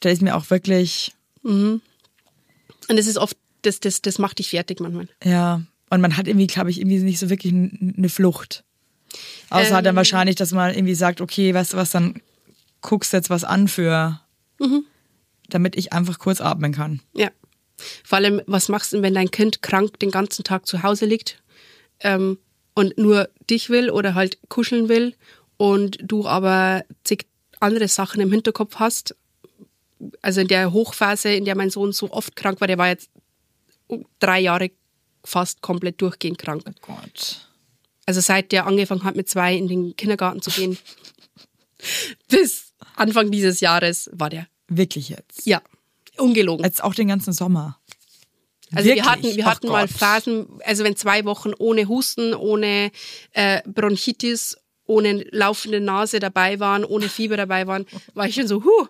stelle 0.00 0.14
es 0.14 0.20
mir 0.22 0.34
auch 0.34 0.48
wirklich, 0.50 1.12
Und 1.42 1.82
es 2.88 3.06
ist 3.06 3.18
oft, 3.18 3.36
das, 3.62 3.80
das, 3.80 4.00
das 4.02 4.18
macht 4.18 4.38
dich 4.38 4.50
fertig 4.50 4.80
manchmal. 4.80 5.08
ja. 5.24 5.62
Und 5.92 6.00
man 6.00 6.16
hat 6.16 6.28
irgendwie, 6.28 6.46
glaube 6.46 6.70
ich, 6.70 6.78
irgendwie 6.78 7.00
nicht 7.00 7.18
so 7.18 7.30
wirklich 7.30 7.52
eine 7.52 8.08
Flucht. 8.08 8.62
Außer 9.50 9.78
Ähm. 9.78 9.84
dann 9.84 9.96
wahrscheinlich, 9.96 10.36
dass 10.36 10.52
man 10.52 10.72
irgendwie 10.72 10.94
sagt, 10.94 11.20
okay, 11.20 11.52
weißt 11.52 11.72
du 11.72 11.78
was, 11.78 11.90
dann 11.90 12.22
guckst 12.80 13.12
du 13.12 13.16
jetzt 13.16 13.28
was 13.28 13.42
an 13.42 13.66
für, 13.66 14.20
damit 15.48 15.74
ich 15.76 15.92
einfach 15.92 16.20
kurz 16.20 16.40
atmen 16.40 16.72
kann. 16.72 17.00
Ja. 17.12 17.28
Vor 18.04 18.18
allem, 18.18 18.40
was 18.46 18.68
machst 18.68 18.92
du, 18.92 19.02
wenn 19.02 19.14
dein 19.14 19.32
Kind 19.32 19.62
krank 19.62 19.98
den 19.98 20.12
ganzen 20.12 20.44
Tag 20.44 20.64
zu 20.66 20.84
Hause 20.84 21.06
liegt 21.06 21.42
ähm, 21.98 22.38
und 22.74 22.96
nur 22.96 23.28
dich 23.50 23.68
will 23.68 23.90
oder 23.90 24.14
halt 24.14 24.38
kuscheln 24.48 24.88
will 24.88 25.16
und 25.56 25.98
du 26.00 26.28
aber 26.28 26.84
zig 27.02 27.26
andere 27.58 27.88
Sachen 27.88 28.20
im 28.20 28.30
Hinterkopf 28.30 28.76
hast? 28.76 29.16
Also 30.22 30.40
in 30.40 30.48
der 30.48 30.72
Hochphase, 30.72 31.32
in 31.32 31.44
der 31.44 31.56
mein 31.56 31.70
Sohn 31.70 31.92
so 31.92 32.10
oft 32.10 32.36
krank 32.36 32.60
war, 32.60 32.68
der 32.68 32.78
war 32.78 32.88
jetzt 32.88 33.10
drei 34.18 34.40
Jahre 34.40 34.70
fast 35.24 35.60
komplett 35.60 36.00
durchgehend 36.00 36.38
krank. 36.38 36.64
Gott. 36.80 37.48
Also 38.06 38.20
seit 38.20 38.52
der 38.52 38.66
angefangen 38.66 39.04
hat, 39.04 39.16
mit 39.16 39.28
zwei 39.28 39.54
in 39.54 39.68
den 39.68 39.96
Kindergarten 39.96 40.42
zu 40.42 40.50
gehen, 40.50 40.78
bis 42.28 42.72
Anfang 42.96 43.30
dieses 43.30 43.60
Jahres 43.60 44.10
war 44.12 44.30
der. 44.30 44.46
Wirklich 44.68 45.08
jetzt. 45.08 45.46
Ja, 45.46 45.62
ungelogen. 46.16 46.64
Jetzt 46.64 46.82
auch 46.82 46.94
den 46.94 47.08
ganzen 47.08 47.32
Sommer. 47.32 47.78
Also 48.72 48.88
Wirklich? 48.88 49.04
wir 49.04 49.10
hatten, 49.10 49.36
wir 49.36 49.46
Ach 49.46 49.50
hatten 49.50 49.68
mal 49.68 49.86
Gott. 49.86 49.96
Phasen, 49.96 50.46
also 50.64 50.84
wenn 50.84 50.96
zwei 50.96 51.24
Wochen 51.24 51.52
ohne 51.58 51.88
Husten, 51.88 52.34
ohne 52.34 52.92
äh, 53.32 53.62
Bronchitis, 53.66 54.56
ohne 54.86 55.24
laufende 55.30 55.80
Nase 55.80 56.20
dabei 56.20 56.60
waren, 56.60 56.84
ohne 56.84 57.08
Fieber 57.08 57.36
dabei 57.36 57.66
waren, 57.66 57.86
war 58.14 58.26
ich 58.26 58.34
schon 58.34 58.46
so, 58.46 58.64
huh, 58.64 58.86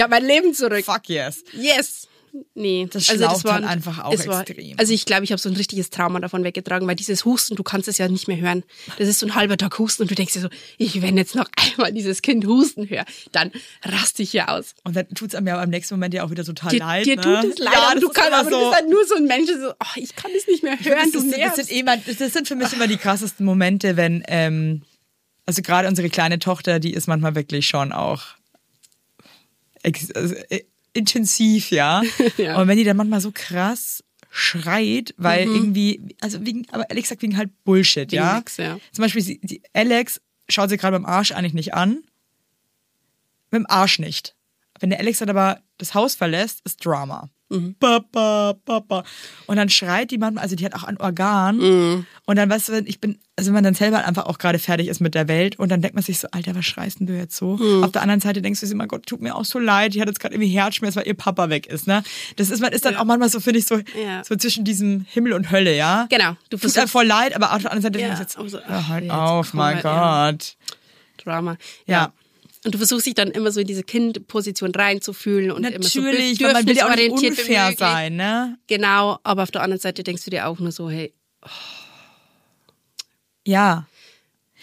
hab 0.00 0.10
mein 0.10 0.24
Leben 0.24 0.54
zurück. 0.54 0.84
Fuck 0.84 1.08
yes. 1.08 1.44
Yes. 1.52 2.08
Nee, 2.54 2.88
Das 2.90 3.10
also 3.10 3.24
schlaucht 3.24 3.44
war 3.44 3.54
halt 3.54 3.64
einfach 3.64 4.04
auch 4.04 4.14
es 4.14 4.26
war, 4.26 4.40
extrem. 4.40 4.78
Also 4.78 4.94
ich 4.94 5.04
glaube, 5.04 5.24
ich 5.24 5.32
habe 5.32 5.40
so 5.40 5.50
ein 5.50 5.56
richtiges 5.56 5.90
Trauma 5.90 6.18
davon 6.18 6.44
weggetragen, 6.44 6.88
weil 6.88 6.94
dieses 6.94 7.26
Husten, 7.26 7.56
du 7.56 7.62
kannst 7.62 7.88
es 7.88 7.98
ja 7.98 8.08
nicht 8.08 8.26
mehr 8.26 8.38
hören. 8.38 8.64
Das 8.98 9.06
ist 9.06 9.18
so 9.18 9.26
ein 9.26 9.34
halber 9.34 9.58
Tag 9.58 9.78
Husten 9.78 10.02
und 10.02 10.10
du 10.10 10.14
denkst 10.14 10.32
dir 10.32 10.40
so, 10.40 10.48
ich 10.78 11.02
wenn 11.02 11.18
jetzt 11.18 11.34
noch 11.34 11.46
einmal 11.56 11.92
dieses 11.92 12.22
Kind 12.22 12.46
husten 12.46 12.88
höre, 12.88 13.04
dann 13.32 13.52
raste 13.84 14.22
ich 14.22 14.30
hier 14.30 14.48
aus. 14.48 14.74
Und 14.82 14.96
dann 14.96 15.08
tut's 15.10 15.34
einem 15.34 15.46
ja 15.46 15.60
am 15.60 15.68
nächsten 15.68 15.94
Moment 15.94 16.14
ja 16.14 16.24
auch 16.24 16.30
wieder 16.30 16.44
total 16.44 16.70
Dir, 16.70 16.78
leid. 16.78 17.04
dir 17.04 17.16
ne? 17.16 17.22
tut 17.22 17.52
es 17.52 17.58
leid, 17.58 17.74
ja, 17.74 17.80
aber 17.82 17.94
das 17.94 18.00
du 18.00 18.08
kannst, 18.08 18.32
aber 18.32 18.50
du 18.50 18.56
so. 18.56 18.60
bist 18.60 18.80
halt 18.80 18.88
nur 18.88 19.06
so 19.06 19.14
ein 19.16 19.26
Mensch, 19.26 19.50
so, 19.50 19.72
ach, 19.78 19.96
ich 19.98 20.16
kann 20.16 20.30
es 20.34 20.46
nicht 20.46 20.62
mehr 20.62 20.78
hören, 20.80 21.10
das, 21.12 21.22
du 21.22 21.30
das, 21.30 21.56
sind 21.56 21.70
immer, 21.70 21.96
das 21.98 22.32
sind 22.32 22.48
für 22.48 22.54
mich 22.54 22.72
immer 22.72 22.86
die 22.86 22.96
krassesten 22.96 23.44
Momente, 23.44 23.96
wenn, 23.98 24.22
ähm, 24.28 24.82
also 25.44 25.60
gerade 25.60 25.86
unsere 25.86 26.08
kleine 26.08 26.38
Tochter, 26.38 26.80
die 26.80 26.94
ist 26.94 27.08
manchmal 27.08 27.34
wirklich 27.34 27.66
schon 27.66 27.92
auch 27.92 28.22
intensiv, 30.92 31.70
ja? 31.70 32.02
Ja. 32.36 32.60
Und 32.60 32.68
wenn 32.68 32.78
die 32.78 32.84
dann 32.84 32.96
manchmal 32.96 33.20
so 33.20 33.30
krass 33.32 34.02
schreit, 34.30 35.14
weil 35.18 35.46
irgendwie, 35.46 36.16
also 36.20 36.44
wegen, 36.44 36.66
aber 36.70 36.88
ehrlich 36.88 37.04
gesagt 37.04 37.20
wegen 37.22 37.36
halt 37.36 37.50
Bullshit, 37.64 38.10
Wegen 38.10 38.22
ja? 38.22 38.36
nix, 38.38 38.56
ja. 38.56 38.78
Zum 38.90 39.02
Beispiel, 39.02 39.22
sie, 39.22 39.40
die 39.42 39.62
Alex 39.74 40.20
schaut 40.48 40.70
sie 40.70 40.78
gerade 40.78 40.98
beim 40.98 41.04
Arsch 41.04 41.32
eigentlich 41.32 41.52
nicht 41.52 41.74
an. 41.74 42.02
Mit 43.50 43.60
dem 43.60 43.66
Arsch 43.68 43.98
nicht. 43.98 44.34
Wenn 44.80 44.88
der 44.88 45.00
Alex 45.00 45.18
dann 45.18 45.28
aber 45.28 45.60
das 45.76 45.94
Haus 45.94 46.14
verlässt, 46.14 46.62
ist 46.64 46.84
Drama. 46.84 47.28
Mhm. 47.52 47.74
Papa, 47.78 48.54
Papa. 48.64 49.04
Und 49.46 49.56
dann 49.56 49.68
schreit 49.68 50.10
die 50.10 50.18
manchmal, 50.18 50.42
also 50.42 50.56
die 50.56 50.64
hat 50.64 50.74
auch 50.74 50.84
ein 50.84 50.96
Organ. 50.98 51.56
Mhm. 51.58 52.06
Und 52.24 52.36
dann, 52.36 52.48
weißt 52.48 52.68
du, 52.68 52.72
wenn 52.72 52.86
ich 52.86 53.00
bin, 53.00 53.18
also 53.36 53.48
wenn 53.48 53.54
man 53.54 53.64
dann 53.64 53.74
selber 53.74 54.04
einfach 54.04 54.26
auch 54.26 54.38
gerade 54.38 54.58
fertig 54.58 54.88
ist 54.88 55.00
mit 55.00 55.14
der 55.14 55.28
Welt 55.28 55.58
und 55.58 55.68
dann 55.70 55.82
denkt 55.82 55.94
man 55.94 56.02
sich 56.04 56.18
so, 56.18 56.28
Alter, 56.30 56.54
was 56.54 56.64
schreist 56.64 57.00
denn 57.00 57.06
du 57.06 57.16
jetzt 57.16 57.36
so? 57.36 57.56
Mhm. 57.56 57.84
Auf 57.84 57.92
der 57.92 58.02
anderen 58.02 58.20
Seite 58.20 58.42
denkst 58.42 58.60
du 58.60 58.66
dir 58.66 58.72
immer, 58.72 58.86
Gott, 58.86 59.06
tut 59.06 59.20
mir 59.20 59.34
auch 59.34 59.44
so 59.44 59.58
leid, 59.58 59.94
die 59.94 60.00
hat 60.00 60.08
jetzt 60.08 60.20
gerade 60.20 60.34
irgendwie 60.34 60.52
Herzschmerz, 60.52 60.96
weil 60.96 61.06
ihr 61.06 61.14
Papa 61.14 61.50
weg 61.50 61.66
ist, 61.66 61.86
ne? 61.86 62.02
Das 62.36 62.50
ist, 62.50 62.60
man 62.60 62.72
ist 62.72 62.84
dann 62.84 62.96
auch 62.96 63.04
manchmal 63.04 63.28
so, 63.28 63.40
finde 63.40 63.58
ich, 63.58 63.66
so, 63.66 63.76
Ja. 63.76 64.22
so 64.24 64.36
zwischen 64.36 64.64
diesem 64.64 65.04
Himmel 65.08 65.32
und 65.32 65.50
Hölle, 65.50 65.76
ja? 65.76 66.06
Genau. 66.10 66.36
Du 66.50 66.56
einem 66.56 66.60
versuchst 66.60 66.90
voll 66.90 67.06
leid, 67.06 67.34
aber 67.34 67.52
auf 67.54 67.62
der 67.62 67.72
anderen 67.72 67.82
Seite 67.82 67.98
Ja, 68.00 68.06
denkst 68.06 68.18
du 68.18 68.22
jetzt, 68.22 68.38
aber 68.38 68.48
so, 68.48 68.58
hör 68.64 68.88
halt 68.88 69.10
auf, 69.10 69.54
mein 69.54 69.80
ja. 69.82 70.30
Gott. 70.30 70.56
Drama. 71.22 71.56
Ja. 71.86 72.12
Und 72.64 72.74
du 72.74 72.78
versuchst 72.78 73.06
dich 73.06 73.14
dann 73.14 73.30
immer 73.32 73.50
so 73.50 73.60
in 73.60 73.66
diese 73.66 73.82
Kindposition 73.82 74.72
reinzufühlen 74.72 75.50
und 75.50 75.64
immer 75.64 75.82
so 75.82 76.00
Natürlich, 76.00 76.40
weil 76.42 76.52
man 76.52 76.66
will 76.66 76.76
ja 76.76 76.88
auch 76.90 76.94
nicht 76.94 77.10
unfair 77.10 77.74
sein, 77.76 78.14
ne? 78.16 78.56
Genau, 78.68 79.18
aber 79.24 79.42
auf 79.42 79.50
der 79.50 79.62
anderen 79.62 79.80
Seite 79.80 80.04
denkst 80.04 80.24
du 80.24 80.30
dir 80.30 80.46
auch 80.46 80.60
nur 80.60 80.70
so, 80.70 80.88
hey, 80.88 81.12
Ja. 83.44 83.86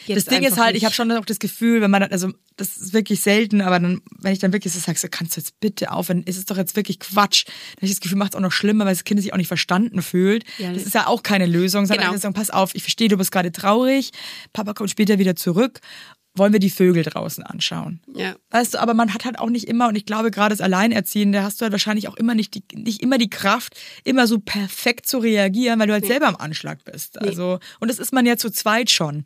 jetzt 0.05 0.27
das 0.27 0.33
Ding 0.33 0.43
ist 0.47 0.57
halt, 0.57 0.77
ich 0.77 0.85
habe 0.85 0.95
schon 0.95 1.11
auch 1.11 1.25
das 1.25 1.39
Gefühl, 1.39 1.81
wenn 1.81 1.91
man 1.91 2.03
also 2.03 2.31
das 2.55 2.75
ist 2.77 2.93
wirklich 2.93 3.21
selten, 3.21 3.61
aber 3.61 3.79
dann, 3.79 4.01
wenn 4.17 4.33
ich 4.33 4.39
dann 4.39 4.51
wirklich 4.51 4.73
so 4.73 4.79
sage, 4.79 4.99
so, 4.99 5.07
kannst 5.09 5.37
du 5.37 5.39
jetzt 5.41 5.59
bitte 5.61 5.91
aufhören, 5.91 6.23
ist 6.23 6.37
es 6.37 6.45
doch 6.45 6.57
jetzt 6.57 6.75
wirklich 6.75 6.99
Quatsch. 6.99 7.45
Dann 7.45 7.77
habe 7.77 7.85
ich 7.85 7.91
das 7.91 7.99
Gefühl, 8.01 8.17
macht 8.17 8.33
es 8.33 8.35
auch 8.37 8.41
noch 8.41 8.51
schlimmer, 8.51 8.83
weil 8.85 8.93
das 8.93 9.05
Kind 9.05 9.21
sich 9.21 9.31
auch 9.31 9.37
nicht 9.37 9.47
verstanden 9.47 10.01
fühlt. 10.01 10.43
Ja, 10.57 10.73
das 10.73 10.83
ist 10.83 10.93
ja 10.93 11.07
auch 11.07 11.23
keine 11.23 11.45
Lösung, 11.45 11.85
sondern 11.85 12.07
Genau. 12.07 12.17
sagen, 12.19 12.33
pass 12.33 12.49
auf, 12.49 12.75
ich 12.75 12.83
verstehe, 12.83 13.07
du 13.07 13.15
bist 13.17 13.31
gerade 13.31 13.51
traurig, 13.53 14.11
Papa 14.51 14.73
kommt 14.73 14.89
später 14.89 15.19
wieder 15.19 15.37
zurück, 15.37 15.79
wollen 16.39 16.53
wir 16.53 16.59
die 16.59 16.69
Vögel 16.71 17.03
draußen 17.03 17.43
anschauen. 17.43 17.99
Ja. 18.15 18.35
Weißt 18.49 18.73
du, 18.73 18.81
aber 18.81 18.95
man 18.95 19.13
hat 19.13 19.25
halt 19.25 19.37
auch 19.37 19.49
nicht 19.49 19.67
immer, 19.67 19.87
und 19.89 19.95
ich 19.95 20.05
glaube, 20.05 20.31
gerade 20.31 20.53
als 20.53 20.61
Alleinerziehende 20.61 21.43
hast 21.43 21.61
du 21.61 21.63
halt 21.63 21.71
wahrscheinlich 21.71 22.07
auch 22.07 22.15
immer 22.15 22.33
nicht, 22.33 22.55
die, 22.55 22.63
nicht 22.73 23.03
immer 23.03 23.17
die 23.17 23.29
Kraft, 23.29 23.77
immer 24.03 24.25
so 24.25 24.39
perfekt 24.39 25.05
zu 25.05 25.19
reagieren, 25.19 25.79
weil 25.79 25.87
du 25.87 25.93
halt 25.93 26.07
selber 26.07 26.27
am 26.27 26.35
Anschlag 26.37 26.83
bist. 26.85 27.21
Also, 27.21 27.59
und 27.79 27.89
das 27.91 27.99
ist 27.99 28.11
man 28.13 28.25
ja 28.25 28.37
zu 28.37 28.49
zweit 28.49 28.89
schon. 28.89 29.25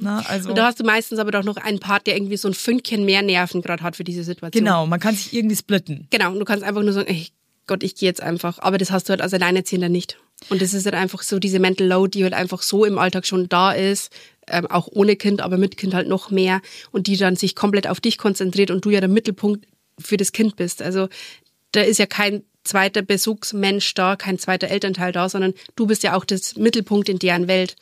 Na, 0.00 0.20
also, 0.28 0.48
Mhm. 0.48 0.50
Und 0.50 0.58
da 0.58 0.66
hast 0.66 0.78
du 0.78 0.84
meistens 0.84 1.18
aber 1.18 1.30
doch 1.30 1.42
noch 1.42 1.56
einen 1.56 1.80
Part, 1.80 2.06
der 2.06 2.16
irgendwie 2.16 2.36
so 2.36 2.48
ein 2.48 2.54
Fünkchen 2.54 3.04
mehr 3.04 3.22
Nerven 3.22 3.62
gerade 3.62 3.82
hat 3.82 3.96
für 3.96 4.04
diese 4.04 4.24
Situation. 4.24 4.64
genau, 4.64 4.86
man 4.86 5.00
kann 5.00 5.14
sich 5.14 5.32
irgendwie 5.32 5.56
splitten. 5.56 6.06
Genau, 6.10 6.32
und 6.32 6.38
du 6.38 6.44
kannst 6.44 6.64
einfach 6.64 6.82
nur 6.82 6.92
sagen, 6.92 7.08
ey 7.08 7.28
Gott, 7.66 7.84
ich 7.84 7.94
gehe 7.94 8.08
jetzt 8.08 8.20
einfach. 8.20 8.58
Aber 8.58 8.78
das 8.78 8.90
hast 8.90 9.08
du 9.08 9.10
halt 9.10 9.22
als 9.22 9.32
Alleinerziehender 9.32 9.88
nicht. 9.88 10.18
Und 10.48 10.60
das 10.60 10.74
ist 10.74 10.86
halt 10.86 10.96
einfach 10.96 11.22
so 11.22 11.38
diese 11.38 11.60
Mental 11.60 11.86
Load, 11.86 12.18
die 12.18 12.24
halt 12.24 12.34
einfach 12.34 12.62
so 12.62 12.84
im 12.84 12.98
Alltag 12.98 13.26
schon 13.26 13.48
da 13.48 13.70
ist, 13.72 14.10
ähm, 14.50 14.66
auch 14.66 14.88
ohne 14.90 15.16
Kind, 15.16 15.40
aber 15.40 15.56
mit 15.56 15.76
Kind 15.76 15.94
halt 15.94 16.08
noch 16.08 16.30
mehr 16.30 16.60
und 16.92 17.06
die 17.06 17.16
dann 17.16 17.36
sich 17.36 17.54
komplett 17.54 17.86
auf 17.86 18.00
dich 18.00 18.18
konzentriert 18.18 18.70
und 18.70 18.84
du 18.84 18.90
ja 18.90 19.00
der 19.00 19.08
Mittelpunkt 19.08 19.66
für 19.98 20.16
das 20.16 20.32
Kind 20.32 20.56
bist. 20.56 20.82
Also 20.82 21.08
da 21.72 21.82
ist 21.82 21.98
ja 21.98 22.06
kein 22.06 22.42
zweiter 22.64 23.02
Besuchsmensch 23.02 23.94
da, 23.94 24.16
kein 24.16 24.38
zweiter 24.38 24.68
Elternteil 24.68 25.12
da, 25.12 25.28
sondern 25.28 25.54
du 25.76 25.86
bist 25.86 26.02
ja 26.02 26.14
auch 26.16 26.24
das 26.24 26.56
Mittelpunkt 26.56 27.08
in 27.08 27.18
deren 27.18 27.48
Welt. 27.48 27.76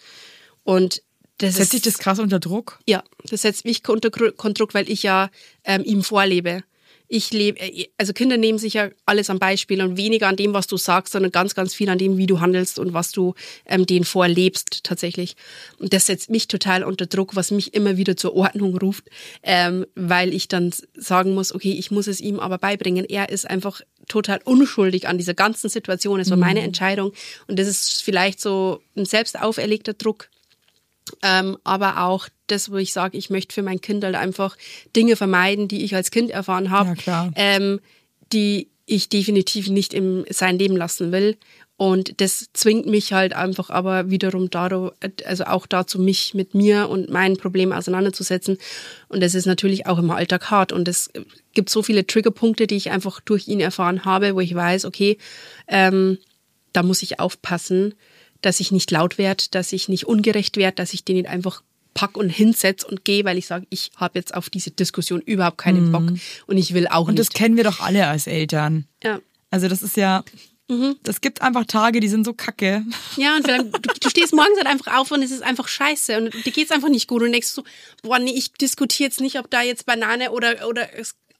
Und 0.62 1.02
das 1.38 1.54
Setzt 1.54 1.72
sich 1.72 1.82
das 1.82 1.98
krass 1.98 2.18
unter 2.18 2.40
Druck? 2.40 2.80
ja, 2.86 3.04
das 3.24 3.42
setzt 3.42 3.64
mich 3.64 3.88
unter 3.88 4.10
Druck, 4.10 4.74
weil 4.74 4.90
ich 4.90 5.04
ja 5.04 5.30
ähm, 5.64 5.84
ihm 5.84 6.02
vorlebe. 6.02 6.64
Ich 7.08 7.32
lebe, 7.32 7.58
äh, 7.60 7.88
also 7.96 8.12
Kinder 8.12 8.36
nehmen 8.36 8.58
sich 8.58 8.74
ja 8.74 8.90
alles 9.06 9.30
am 9.30 9.38
Beispiel 9.38 9.82
und 9.82 9.96
weniger 9.96 10.28
an 10.28 10.36
dem, 10.36 10.52
was 10.52 10.66
du 10.66 10.76
sagst, 10.76 11.12
sondern 11.12 11.32
ganz, 11.32 11.54
ganz 11.54 11.74
viel 11.74 11.88
an 11.88 11.98
dem, 11.98 12.18
wie 12.18 12.26
du 12.26 12.40
handelst 12.40 12.78
und 12.78 12.92
was 12.92 13.12
du 13.12 13.34
ähm, 13.66 13.86
denen 13.86 14.04
vorlebst 14.04 14.84
tatsächlich. 14.84 15.34
Und 15.78 15.92
das 15.92 16.06
setzt 16.06 16.30
mich 16.30 16.48
total 16.48 16.84
unter 16.84 17.06
Druck, 17.06 17.34
was 17.34 17.50
mich 17.50 17.74
immer 17.74 17.96
wieder 17.96 18.16
zur 18.16 18.34
Ordnung 18.34 18.76
ruft, 18.76 19.08
ähm, 19.42 19.86
weil 19.94 20.34
ich 20.34 20.48
dann 20.48 20.72
sagen 20.94 21.34
muss, 21.34 21.54
okay, 21.54 21.72
ich 21.72 21.90
muss 21.90 22.06
es 22.06 22.20
ihm 22.20 22.38
aber 22.38 22.58
beibringen. 22.58 23.04
Er 23.06 23.30
ist 23.30 23.48
einfach 23.48 23.80
total 24.06 24.40
unschuldig 24.44 25.08
an 25.08 25.18
dieser 25.18 25.34
ganzen 25.34 25.68
Situation. 25.68 26.20
Es 26.20 26.30
war 26.30 26.36
meine 26.36 26.60
Entscheidung 26.60 27.12
und 27.46 27.58
das 27.58 27.68
ist 27.68 28.02
vielleicht 28.02 28.40
so 28.40 28.80
ein 28.96 29.04
selbst 29.04 29.38
auferlegter 29.38 29.94
Druck, 29.94 30.28
ähm, 31.22 31.58
aber 31.64 32.02
auch 32.04 32.28
das, 32.46 32.70
wo 32.70 32.76
ich 32.76 32.92
sage, 32.92 33.18
ich 33.18 33.30
möchte 33.30 33.54
für 33.54 33.62
mein 33.62 33.80
Kind 33.80 34.04
halt 34.04 34.14
einfach 34.14 34.56
Dinge 34.96 35.16
vermeiden, 35.16 35.68
die 35.68 35.84
ich 35.84 35.94
als 35.94 36.10
Kind 36.10 36.30
erfahren 36.30 36.70
habe, 36.70 36.94
Ja, 37.04 37.30
ähm, 37.36 37.80
die 38.32 38.68
ich 38.86 39.08
definitiv 39.08 39.68
nicht 39.68 39.94
im 39.94 40.24
sein 40.30 40.58
Leben 40.58 40.76
lassen 40.76 41.12
will. 41.12 41.36
Und 41.76 42.20
das 42.20 42.46
zwingt 42.54 42.86
mich 42.86 43.12
halt 43.12 43.34
einfach 43.34 43.70
aber 43.70 44.10
wiederum 44.10 44.50
dazu, 44.50 44.90
also 45.24 45.44
auch 45.44 45.64
dazu, 45.64 46.00
mich 46.00 46.34
mit 46.34 46.52
mir 46.52 46.88
und 46.88 47.08
meinen 47.08 47.36
Problemen 47.36 47.72
auseinanderzusetzen. 47.72 48.58
Und 49.06 49.22
das 49.22 49.36
ist 49.36 49.46
natürlich 49.46 49.86
auch 49.86 49.98
im 49.98 50.10
Alltag 50.10 50.50
hart. 50.50 50.72
Und 50.72 50.88
es 50.88 51.08
gibt 51.54 51.70
so 51.70 51.84
viele 51.84 52.04
Triggerpunkte, 52.04 52.66
die 52.66 52.74
ich 52.74 52.90
einfach 52.90 53.20
durch 53.20 53.46
ihn 53.46 53.60
erfahren 53.60 54.04
habe, 54.04 54.34
wo 54.34 54.40
ich 54.40 54.52
weiß, 54.52 54.86
okay, 54.86 55.18
ähm, 55.68 56.18
da 56.72 56.82
muss 56.82 57.02
ich 57.02 57.20
aufpassen, 57.20 57.94
dass 58.42 58.60
ich 58.60 58.70
nicht 58.72 58.90
laut 58.90 59.18
werde, 59.18 59.44
dass 59.50 59.72
ich 59.72 59.88
nicht 59.88 60.06
ungerecht 60.06 60.56
werde, 60.56 60.76
dass 60.76 60.92
ich 60.94 61.04
den 61.04 61.16
nicht 61.16 61.28
einfach 61.28 61.62
pack 61.94 62.16
und 62.16 62.30
hinsetz 62.30 62.84
und 62.84 63.04
gehe, 63.04 63.24
weil 63.24 63.38
ich 63.38 63.46
sage, 63.46 63.66
ich 63.70 63.90
habe 63.96 64.18
jetzt 64.18 64.34
auf 64.34 64.50
diese 64.50 64.70
Diskussion 64.70 65.20
überhaupt 65.20 65.58
keinen 65.58 65.90
Bock 65.90 66.04
und 66.46 66.56
ich 66.56 66.72
will 66.74 66.86
auch 66.88 67.04
Mhm. 67.04 67.08
Und 67.10 67.18
das 67.18 67.28
nicht. 67.28 67.34
kennen 67.36 67.56
wir 67.56 67.64
doch 67.64 67.80
alle 67.80 68.06
als 68.06 68.26
Eltern. 68.28 68.86
Ja. 69.02 69.20
Also 69.50 69.66
das 69.68 69.82
ist 69.82 69.96
ja, 69.96 70.22
Mhm. 70.70 70.96
das 71.02 71.20
gibt 71.22 71.40
einfach 71.42 71.64
Tage, 71.64 71.98
die 71.98 72.08
sind 72.08 72.24
so 72.26 72.34
kacke. 72.34 72.84
Ja, 73.16 73.36
und 73.36 73.44
vielleicht, 73.44 73.64
du, 73.74 73.80
du 74.00 74.10
stehst 74.10 74.34
morgens 74.34 74.58
halt 74.58 74.66
einfach 74.66 74.98
auf 74.98 75.10
und 75.10 75.22
es 75.22 75.30
ist 75.30 75.42
einfach 75.42 75.66
scheiße 75.66 76.18
und 76.18 76.44
dir 76.44 76.52
geht's 76.52 76.70
einfach 76.70 76.90
nicht 76.90 77.08
gut 77.08 77.22
und 77.22 77.32
denkst 77.32 77.48
so, 77.48 77.64
boah, 78.02 78.18
nee, 78.18 78.34
ich 78.36 78.52
diskutiere 78.52 79.08
jetzt 79.08 79.20
nicht, 79.20 79.38
ob 79.38 79.50
da 79.50 79.62
jetzt 79.62 79.86
Banane 79.86 80.30
oder, 80.30 80.68
oder 80.68 80.86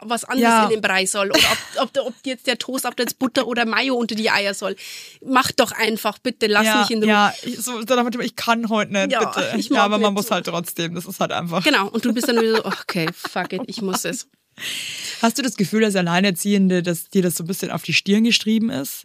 was 0.00 0.24
anderes 0.24 0.42
Ja. 0.42 0.64
in 0.64 0.70
den 0.70 0.80
Brei 0.80 1.06
soll 1.06 1.30
oder 1.30 1.40
ob, 1.80 1.96
ob, 1.96 2.06
ob 2.06 2.14
jetzt 2.24 2.46
der 2.46 2.58
Toast, 2.58 2.84
ob 2.84 2.98
jetzt 2.98 3.18
Butter 3.18 3.46
oder 3.46 3.64
Mayo 3.66 3.94
unter 3.96 4.14
die 4.14 4.30
Eier 4.30 4.54
soll. 4.54 4.76
Mach 5.24 5.50
doch 5.52 5.72
einfach, 5.72 6.18
bitte, 6.18 6.46
lass 6.46 6.66
ja, 6.66 6.80
mich 6.80 6.90
in 6.90 6.98
Ruhe. 7.00 7.08
ja, 7.08 7.34
ich, 7.42 7.58
so, 7.58 7.82
dachte 7.82 8.22
ich, 8.22 8.36
kann 8.36 8.68
heute 8.68 8.92
nicht, 8.92 9.12
Ja, 9.12 9.24
bitte. 9.24 9.54
ich 9.56 9.68
ja, 9.68 9.82
aber 9.82 9.98
man 9.98 10.14
muss 10.14 10.26
so. 10.28 10.34
halt 10.34 10.46
trotzdem, 10.46 10.94
das 10.94 11.06
ist 11.06 11.18
halt 11.20 11.32
einfach. 11.32 11.64
Genau, 11.64 11.88
und 11.88 12.04
du 12.04 12.12
bist 12.12 12.28
dann 12.28 12.36
wieder 12.40 12.56
so, 12.58 12.64
okay, 12.64 13.08
fuck 13.14 13.52
it, 13.52 13.62
ich 13.66 13.82
muss 13.82 14.04
es. 14.04 14.28
Hast 15.22 15.38
du 15.38 15.42
das 15.42 15.56
Gefühl, 15.56 15.84
als 15.84 15.96
Alleinerziehende, 15.96 16.82
dass 16.82 17.08
dir 17.08 17.22
das 17.22 17.36
so 17.36 17.44
ein 17.44 17.46
bisschen 17.46 17.70
auf 17.70 17.82
die 17.82 17.92
Stirn 17.94 18.24
geschrieben 18.24 18.70
ist? 18.70 19.04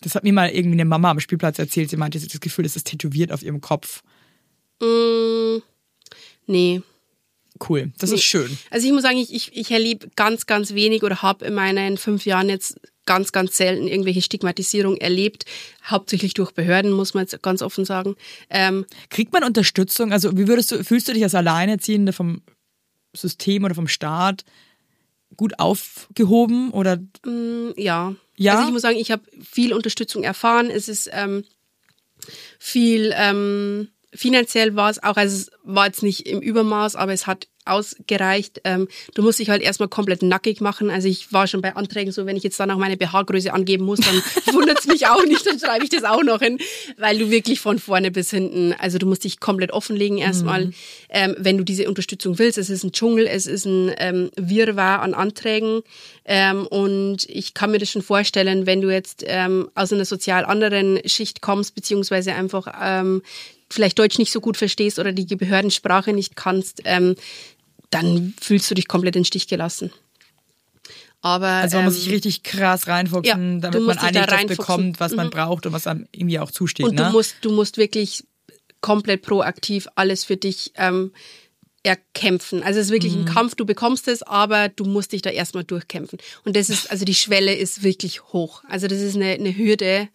Das 0.00 0.14
hat 0.16 0.24
mir 0.24 0.32
mal 0.32 0.50
irgendwie 0.50 0.74
eine 0.76 0.84
Mama 0.84 1.10
am 1.12 1.20
Spielplatz 1.20 1.58
erzählt. 1.60 1.90
Sie 1.90 1.96
meinte, 1.96 2.18
sie 2.18 2.26
hat 2.26 2.34
das 2.34 2.40
Gefühl, 2.40 2.64
es 2.64 2.74
ist 2.74 2.88
tätowiert 2.88 3.30
auf 3.30 3.42
ihrem 3.42 3.60
Kopf. 3.60 4.02
Mm, 4.80 5.58
nee. 6.46 6.82
Cool, 7.68 7.92
das 7.98 8.10
ist 8.10 8.24
schön. 8.24 8.58
Also 8.70 8.86
ich 8.86 8.92
muss 8.92 9.02
sagen, 9.02 9.18
ich, 9.18 9.32
ich, 9.32 9.56
ich 9.56 9.70
erlebe 9.70 10.08
ganz, 10.16 10.46
ganz 10.46 10.74
wenig 10.74 11.02
oder 11.02 11.22
habe 11.22 11.44
in 11.44 11.54
meinen 11.54 11.96
fünf 11.96 12.26
Jahren 12.26 12.48
jetzt 12.48 12.80
ganz, 13.06 13.32
ganz 13.32 13.56
selten 13.56 13.88
irgendwelche 13.88 14.22
Stigmatisierung 14.22 14.96
erlebt. 14.96 15.44
Hauptsächlich 15.84 16.34
durch 16.34 16.52
Behörden, 16.52 16.92
muss 16.92 17.14
man 17.14 17.24
jetzt 17.24 17.40
ganz 17.42 17.62
offen 17.62 17.84
sagen. 17.84 18.16
Ähm, 18.50 18.86
Kriegt 19.10 19.32
man 19.32 19.44
Unterstützung? 19.44 20.12
Also 20.12 20.36
wie 20.36 20.48
würdest 20.48 20.72
du, 20.72 20.84
fühlst 20.84 21.08
du 21.08 21.12
dich 21.12 21.22
als 21.22 21.34
Alleinerziehende 21.34 22.12
vom 22.12 22.42
System 23.14 23.64
oder 23.64 23.74
vom 23.74 23.88
Staat 23.88 24.44
gut 25.36 25.58
aufgehoben 25.58 26.70
oder 26.70 26.98
ja. 27.76 28.14
Ja? 28.36 28.54
Also 28.54 28.66
ich 28.66 28.72
muss 28.72 28.82
sagen, 28.82 28.96
ich 28.96 29.10
habe 29.10 29.22
viel 29.42 29.72
Unterstützung 29.72 30.22
erfahren. 30.24 30.70
Es 30.70 30.88
ist 30.88 31.10
ähm, 31.12 31.44
viel 32.58 33.12
ähm, 33.16 33.88
finanziell 34.14 34.76
war 34.76 34.90
es 34.90 35.02
auch, 35.02 35.16
also 35.16 35.36
es 35.36 35.50
war 35.62 35.86
jetzt 35.86 36.02
nicht 36.02 36.26
im 36.28 36.40
Übermaß, 36.40 36.96
aber 36.96 37.12
es 37.12 37.26
hat 37.26 37.48
ausgereicht. 37.64 38.60
Ähm, 38.64 38.88
du 39.14 39.22
musst 39.22 39.38
dich 39.38 39.50
halt 39.50 39.62
erstmal 39.62 39.88
komplett 39.88 40.22
nackig 40.22 40.60
machen. 40.60 40.90
Also 40.90 41.08
ich 41.08 41.32
war 41.32 41.46
schon 41.46 41.62
bei 41.62 41.76
Anträgen 41.76 42.12
so, 42.12 42.26
wenn 42.26 42.36
ich 42.36 42.42
jetzt 42.42 42.58
dann 42.58 42.70
auch 42.70 42.76
meine 42.76 42.96
BH-Größe 42.96 43.52
angeben 43.52 43.84
muss, 43.84 44.00
dann 44.00 44.16
wundert 44.54 44.80
es 44.80 44.86
mich 44.86 45.06
auch 45.06 45.24
nicht, 45.24 45.46
dann 45.46 45.58
schreibe 45.58 45.84
ich 45.84 45.90
das 45.90 46.04
auch 46.04 46.22
noch 46.22 46.40
hin, 46.40 46.58
weil 46.98 47.18
du 47.18 47.30
wirklich 47.30 47.60
von 47.60 47.78
vorne 47.78 48.10
bis 48.10 48.30
hinten, 48.30 48.74
also 48.78 48.98
du 48.98 49.06
musst 49.06 49.24
dich 49.24 49.38
komplett 49.38 49.70
offenlegen 49.72 50.18
erstmal, 50.18 50.72
ähm, 51.08 51.36
wenn 51.38 51.56
du 51.56 51.64
diese 51.64 51.88
Unterstützung 51.88 52.38
willst. 52.38 52.58
Es 52.58 52.70
ist 52.70 52.82
ein 52.82 52.92
Dschungel, 52.92 53.26
es 53.26 53.46
ist 53.46 53.64
ein 53.64 53.92
ähm, 53.98 54.30
Wirrwarr 54.36 55.00
an 55.00 55.14
Anträgen 55.14 55.82
ähm, 56.24 56.66
und 56.66 57.28
ich 57.28 57.54
kann 57.54 57.70
mir 57.70 57.78
das 57.78 57.90
schon 57.90 58.02
vorstellen, 58.02 58.66
wenn 58.66 58.80
du 58.80 58.90
jetzt 58.90 59.24
ähm, 59.26 59.70
aus 59.74 59.92
einer 59.92 60.04
sozial 60.04 60.44
anderen 60.44 61.00
Schicht 61.06 61.42
kommst, 61.42 61.74
beziehungsweise 61.74 62.34
einfach 62.34 62.66
ähm, 62.82 63.22
vielleicht 63.72 63.98
Deutsch 63.98 64.18
nicht 64.18 64.32
so 64.32 64.40
gut 64.40 64.56
verstehst 64.56 64.98
oder 64.98 65.12
die 65.12 65.36
Behördensprache 65.36 66.12
nicht 66.12 66.36
kannst, 66.36 66.82
ähm, 66.84 67.14
dann 67.90 68.34
fühlst 68.40 68.70
du 68.70 68.74
dich 68.74 68.88
komplett 68.88 69.16
in 69.16 69.22
den 69.22 69.26
Stich 69.26 69.48
gelassen. 69.48 69.92
Aber 71.20 71.46
also 71.46 71.76
man 71.76 71.84
muss 71.86 71.94
ähm, 71.94 72.00
sich 72.00 72.12
richtig 72.12 72.42
krass 72.42 72.88
reinfuchsen, 72.88 73.54
ja, 73.54 73.60
damit 73.60 73.82
man 73.82 73.98
eigentlich 73.98 74.26
da 74.26 74.36
das 74.36 74.56
bekommt, 74.56 74.98
was 74.98 75.12
man 75.12 75.30
braucht 75.30 75.66
und 75.66 75.72
was 75.72 75.86
einem 75.86 76.06
irgendwie 76.10 76.40
auch 76.40 76.50
zusteht. 76.50 76.86
Und 76.86 76.96
ne? 76.96 77.04
du 77.04 77.10
musst, 77.12 77.36
du 77.42 77.52
musst 77.52 77.76
wirklich 77.76 78.24
komplett 78.80 79.22
proaktiv 79.22 79.86
alles 79.94 80.24
für 80.24 80.36
dich 80.36 80.72
ähm, 80.74 81.12
erkämpfen. 81.84 82.62
Also 82.62 82.80
es 82.80 82.86
ist 82.86 82.92
wirklich 82.92 83.14
Mhm. 83.14 83.20
ein 83.20 83.24
Kampf, 83.26 83.54
du 83.54 83.64
bekommst 83.64 84.08
es, 84.08 84.22
aber 84.22 84.68
du 84.68 84.84
musst 84.84 85.12
dich 85.12 85.22
da 85.22 85.30
erstmal 85.30 85.64
durchkämpfen. 85.64 86.18
Und 86.44 86.56
das 86.56 86.68
ist, 86.70 86.86
also 86.90 87.04
die 87.04 87.14
Schwelle 87.14 87.54
ist 87.54 87.82
wirklich 87.82 88.24
hoch. 88.32 88.62
Also 88.68 88.88
das 88.88 89.00
ist 89.00 89.14
eine, 89.14 89.30
eine 89.30 89.56
Hürde 89.56 90.08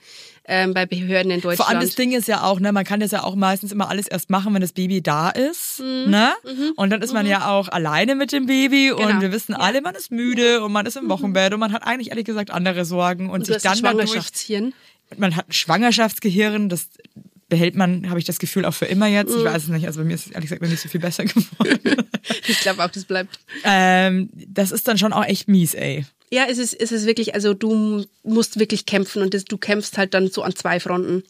ähm, 0.50 0.74
bei 0.74 0.86
Behörden 0.86 1.30
in 1.32 1.42
Deutschland. 1.42 1.58
Vor 1.58 1.70
allem 1.70 1.82
das 1.82 1.96
Ding 1.96 2.14
ist 2.14 2.28
ja 2.28 2.44
auch, 2.44 2.60
ne, 2.60 2.72
man 2.72 2.86
kann 2.86 3.00
das 3.02 3.12
ja 3.12 3.24
auch 3.24 3.36
meistens 3.36 3.72
immer 3.72 3.90
alles 3.90 4.08
erst 4.08 4.30
machen, 4.30 4.54
wenn 4.54 4.62
das 4.62 4.72
Baby 4.74 5.02
da 5.02 5.30
ist, 5.30 5.80
Mhm. 5.80 6.10
ne? 6.12 6.34
Und 6.78 6.90
dann 6.90 7.02
ist 7.02 7.14
man 7.14 7.26
ja 7.26 7.50
auch 7.50 7.68
alleine 7.70 8.16
mit 8.16 8.32
dem 8.32 8.46
Baby 8.46 8.92
und 8.92 9.06
Genau. 9.08 9.22
wir 9.22 9.32
wissen 9.32 9.54
alle, 9.54 9.82
man 9.82 9.94
ist 9.96 10.10
müde 10.12 10.64
und 10.64 10.72
man 10.72 10.86
ist 10.86 10.96
im 10.98 11.10
Wochenbett 11.10 11.54
und 11.54 11.60
man 11.60 11.74
hat 11.74 11.86
eigentlich 11.86 12.10
ehrlich 12.10 12.26
gesagt 12.26 12.50
andere 12.52 12.86
Sorgen 12.86 13.26
und, 13.30 13.42
und 13.42 13.46
sich 13.46 13.58
dann 13.62 13.74
ein 13.78 13.84
dadurch, 13.84 14.10
Schwangerschaftshirn. 14.10 14.74
man 15.18 15.36
hat 15.36 15.50
ein 15.50 15.54
Schwangerschaftsgehirn, 15.54 16.70
das 16.70 16.88
behält 17.50 17.76
man, 17.76 18.10
habe 18.10 18.20
ich 18.20 18.26
das 18.26 18.40
Gefühl, 18.40 18.66
auch 18.66 18.74
für 18.74 18.86
immer 18.86 19.08
jetzt. 19.08 19.32
Mhm. 19.32 19.40
Ich 19.40 19.44
weiß 19.46 19.64
es 19.64 19.70
nicht, 19.70 19.86
also 19.88 20.00
bei 20.02 20.06
mir 20.06 20.16
ist 20.16 20.28
es 20.28 20.32
ehrlich 20.34 20.50
gesagt 20.50 20.62
noch 20.62 20.70
nicht 20.70 20.82
so 20.82 20.90
viel 20.90 21.00
besser 21.00 21.24
geworden. 21.26 22.08
Ich 22.48 22.60
glaube 22.60 22.84
auch, 22.84 22.90
das 22.90 23.06
bleibt. 23.06 23.40
ähm, 23.64 24.30
das 24.34 24.72
ist 24.72 24.88
dann 24.88 24.98
schon 24.98 25.14
auch 25.14 25.24
echt 25.26 25.48
mies, 25.48 25.74
ey. 25.74 26.06
Ja, 26.30 26.46
es 26.50 26.58
ist, 26.58 26.74
es 26.74 26.92
ist 26.92 27.06
wirklich, 27.06 27.34
also 27.36 27.54
du 27.54 28.06
musst 28.24 28.60
wirklich 28.60 28.86
kämpfen 28.86 29.22
und 29.22 29.34
das, 29.34 29.46
du 29.46 29.58
kämpfst 29.58 29.98
halt 29.98 30.14
dann 30.14 30.30
so 30.30 30.42
an 30.44 30.56
zwei 30.56 30.80
Fronten. 30.80 31.24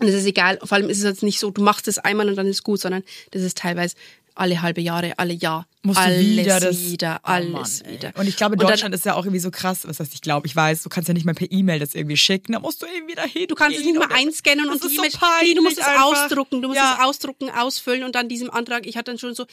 Und 0.00 0.08
es 0.08 0.14
ist 0.14 0.26
egal, 0.26 0.58
vor 0.62 0.72
allem 0.72 0.90
ist 0.90 0.98
es 0.98 1.04
jetzt 1.04 1.22
nicht 1.22 1.38
so, 1.38 1.50
du 1.50 1.62
machst 1.62 1.86
es 1.86 1.98
einmal 1.98 2.28
und 2.28 2.34
dann 2.34 2.48
ist 2.48 2.64
gut, 2.64 2.80
sondern 2.80 3.04
das 3.30 3.42
ist 3.42 3.58
teilweise 3.58 3.94
alle 4.34 4.60
halbe 4.62 4.80
Jahre, 4.80 5.16
alle 5.18 5.32
Jahr. 5.34 5.68
musst 5.82 6.00
alles 6.00 6.18
du 6.18 6.26
wieder 6.26 6.58
das 6.58 6.90
wieder, 6.90 7.20
Oh 7.22 7.28
alles 7.28 7.82
Mann, 7.84 7.92
wieder. 7.92 8.12
Und 8.16 8.26
ich 8.26 8.36
glaube, 8.36 8.54
Und 8.54 8.62
dann- 8.62 8.70
Deutschland 8.70 8.92
ist 8.92 9.04
ja 9.04 9.14
auch 9.14 9.24
irgendwie 9.24 9.38
so 9.38 9.52
krass, 9.52 9.86
was 9.86 10.00
heißt, 10.00 10.12
ich 10.12 10.20
glaube, 10.22 10.48
ich 10.48 10.56
weiß, 10.56 10.82
du 10.82 10.88
kannst 10.88 11.06
ja 11.06 11.14
nicht 11.14 11.24
mal 11.24 11.34
per 11.34 11.46
E-Mail 11.52 11.78
das 11.78 11.94
irgendwie 11.94 12.16
schicken, 12.16 12.54
da 12.54 12.58
musst 12.58 12.82
du 12.82 12.86
irgendwie 12.86 13.14
dahin. 13.14 13.46
Du 13.46 13.54
kannst 13.54 13.78
es 13.78 13.84
nicht 13.84 13.96
mal 13.96 14.08
einscannen 14.12 14.64
und 14.68 14.82
das 14.82 14.90
die 14.90 14.96
ist 14.96 14.96
so 15.20 15.26
Nee, 15.42 15.54
du 15.54 15.62
musst 15.62 15.78
es 15.78 15.84
einfach. 15.84 16.02
ausdrucken, 16.06 16.60
du 16.62 16.66
musst 16.68 16.80
Ja. 16.80 16.98
es 17.00 17.06
ausdrucken, 17.06 17.50
ausfüllen 17.50 18.02
und 18.02 18.16
dann 18.16 18.28
diesem 18.28 18.50
Antrag, 18.50 18.86
ich 18.86 18.96
hatte 18.96 19.12
dann 19.12 19.18
schon 19.20 19.36
so 19.36 19.46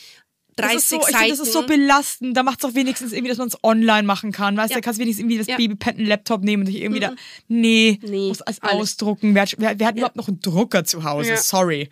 30 0.61 0.75
das 0.75 0.83
ist 0.83 0.89
so, 0.89 1.01
Seiten. 1.01 1.15
finde, 1.17 1.29
das 1.29 1.39
ist 1.39 1.53
so 1.53 1.61
belastend. 1.65 2.37
Da 2.37 2.43
macht 2.43 2.63
es 2.63 2.69
doch 2.69 2.75
wenigstens 2.75 3.11
irgendwie, 3.13 3.29
dass 3.29 3.37
man 3.37 3.47
es 3.49 3.57
online 3.63 4.03
machen 4.03 4.31
kann. 4.31 4.55
Weißt 4.57 4.69
du, 4.69 4.73
Ja. 4.75 4.77
da 4.77 4.81
kannst 4.81 4.99
du 4.99 5.01
wenigstens 5.03 5.21
irgendwie 5.23 5.37
das 5.39 5.47
Ja. 5.47 5.57
Babypad, 5.57 5.97
einen 5.97 6.07
Laptop 6.07 6.43
nehmen 6.43 6.63
und 6.63 6.67
sich 6.67 6.81
irgendwie 6.81 6.99
da. 7.01 7.13
Nee, 7.47 7.99
Nee, 8.01 8.27
muss 8.29 8.41
alles 8.41 8.61
ausdrucken. 8.61 9.35
Wer, 9.35 9.41
hat- 9.43 9.55
wer, 9.57 9.79
wer 9.79 9.87
hat 9.87 9.95
überhaupt 9.97 10.15
noch 10.15 10.27
einen 10.27 10.39
Drucker 10.41 10.83
zu 10.85 11.03
Hause? 11.03 11.29
Ja. 11.31 11.37
Sorry. 11.37 11.89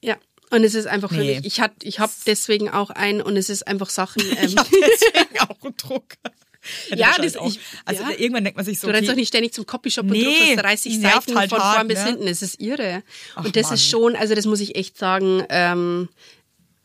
ja. 0.00 0.16
Und 0.50 0.62
es 0.62 0.74
ist 0.74 0.86
einfach 0.86 1.10
Nee. 1.10 1.18
wirklich, 1.18 1.46
ich, 1.46 1.60
hat- 1.60 1.72
ich 1.82 1.98
habe 1.98 2.12
deswegen 2.26 2.68
auch 2.70 2.90
einen 2.90 3.20
und 3.22 3.36
es 3.36 3.48
ist 3.50 3.66
einfach 3.66 3.90
Sachen. 3.90 4.22
Ähm, 4.38 4.46
Ich 4.46 4.56
habe 4.56 4.68
deswegen 4.70 5.40
auch 5.40 5.64
einen 5.64 5.76
Drucker. 5.76 6.16
Hätte 6.88 7.00
Ja, 7.00 7.12
das- 7.20 7.36
auch. 7.36 7.48
ich- 7.48 7.58
Also 7.84 8.02
ja. 8.04 8.10
irgendwann 8.16 8.44
denkt 8.44 8.56
man 8.56 8.64
sich 8.64 8.78
so, 8.78 8.86
Du 8.86 8.92
rennst 8.92 9.08
okay, 9.08 9.14
doch 9.14 9.20
nicht 9.20 9.28
ständig 9.28 9.52
zum 9.52 9.66
Copyshop 9.66 10.04
und 10.04 10.12
Nee, 10.12 10.22
druckst 10.24 10.62
30 10.64 10.98
nervt 10.98 11.26
Seiten 11.28 11.38
halt 11.38 11.50
von 11.50 11.58
hart, 11.60 11.74
vorn 11.76 11.88
bis 11.88 11.98
ne? 11.98 12.04
hinten. 12.06 12.26
Es 12.28 12.40
ist 12.42 12.60
irre. 12.60 13.02
Ach, 13.34 13.44
und 13.44 13.56
das 13.56 13.64
Mann. 13.64 13.74
ist 13.74 13.86
schon, 13.88 14.16
also 14.16 14.34
das 14.34 14.46
muss 14.46 14.60
ich 14.60 14.76
echt 14.76 14.96
sagen, 14.96 15.44
ähm, 15.48 16.08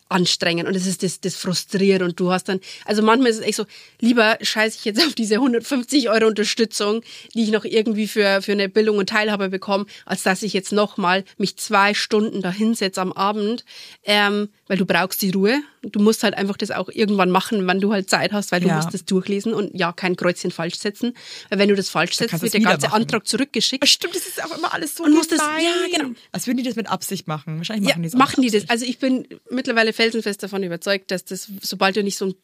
anstrengend 0.10 0.68
und 0.68 0.76
das 0.76 0.86
ist 0.86 1.04
das, 1.04 1.22
das 1.22 1.36
frustriert 1.36 2.02
und 2.02 2.20
du 2.20 2.32
hast 2.32 2.50
dann, 2.50 2.60
also 2.86 3.02
manchmal 3.02 3.30
ist 3.32 3.38
es 3.38 3.44
echt 3.46 3.56
so, 3.58 3.66
lieber 4.02 4.38
scheiße 4.42 4.78
ich 4.80 4.86
jetzt 4.86 5.00
auf 5.06 5.14
diese 5.14 5.36
150 5.36 6.10
Euro 6.10 6.28
Unterstützung, 6.28 7.02
die 7.34 7.44
ich 7.44 7.52
noch 7.52 7.64
irgendwie 7.66 8.08
für, 8.08 8.42
für 8.42 8.52
eine 8.54 8.70
Bildung 8.70 8.98
und 8.98 9.10
Teilhabe 9.10 9.50
bekomme, 9.50 9.86
als 10.06 10.24
dass 10.24 10.42
ich 10.44 10.54
jetzt 10.54 10.72
nochmal 10.72 11.24
mich 11.38 11.58
zwei 11.58 11.94
Stunden 11.94 12.42
da 12.42 12.52
hinsetze 12.52 13.00
am 13.02 13.14
Abend, 13.14 13.64
ähm, 14.04 14.50
weil 14.68 14.78
du 14.78 14.86
brauchst 14.86 15.22
die 15.22 15.32
Ruhe. 15.32 15.62
Du 15.84 16.00
musst 16.00 16.24
halt 16.24 16.34
einfach 16.36 16.58
das 16.58 16.72
auch 16.72 16.90
irgendwann 16.90 17.30
machen, 17.32 17.66
wenn 17.66 17.80
du 17.80 17.94
halt 17.94 18.10
Zeit 18.10 18.34
hast, 18.34 18.52
weil 18.52 18.60
du 18.62 18.68
Ja. 18.68 18.76
musst 18.76 18.94
das 18.94 19.06
durchlesen 19.06 19.54
und 19.54 19.74
ja, 19.78 19.94
kein 19.94 20.16
Kreuzchen 20.16 20.52
falsch 20.52 20.76
setzen, 20.76 21.14
weil 21.50 21.60
wenn 21.60 21.70
du 21.70 21.76
das 21.76 21.90
falsch 21.90 22.16
setzt, 22.18 22.42
wird 22.42 22.54
der 22.54 22.60
ganze 22.62 22.88
machen. 22.88 23.02
Antrag 23.04 23.28
zurückgeschickt. 23.28 23.88
Stimmt, 23.88 24.16
das 24.16 24.28
ist 24.28 24.44
auch 24.44 24.58
immer 24.58 24.74
alles 24.74 24.96
so 24.96 25.04
Und 25.04 25.14
muss 25.14 25.28
das- 25.28 25.40
ja, 25.40 25.98
genau. 25.98 26.10
Als 26.32 26.48
würden 26.48 26.58
die 26.58 26.64
das 26.64 26.76
mit 26.76 26.90
Absicht 26.90 27.28
machen. 27.28 27.58
Wahrscheinlich 27.58 27.88
Ja, 27.90 27.96
machen 27.96 28.02
die 28.04 28.08
es 28.08 28.14
auch 28.16 28.18
machen 28.20 28.42
die 28.42 28.50
das. 28.52 28.70
Also 28.70 28.86
ich 28.86 29.00
bin 29.00 29.28
mittlerweile 29.50 29.94
felsenfest 30.00 30.42
davon 30.42 30.64
überzeugt, 30.64 31.12
dass 31.12 31.26
das, 31.26 31.52
sobald 31.62 31.98
du 31.98 32.04
nicht 32.04 32.18
so 32.18 32.26
einen 32.26 32.36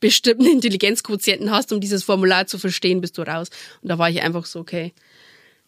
bestimmten 0.00 0.46
Intelligenzquotienten 0.46 1.52
hast, 1.52 1.72
um 1.72 1.80
dieses 1.80 2.02
Formular 2.02 2.48
zu 2.48 2.58
verstehen, 2.58 3.00
bist 3.00 3.16
du 3.16 3.22
raus. 3.22 3.48
Und 3.80 3.90
da 3.90 3.96
war 3.98 4.10
ich 4.10 4.22
einfach 4.22 4.44
so, 4.44 4.58
okay, 4.58 4.92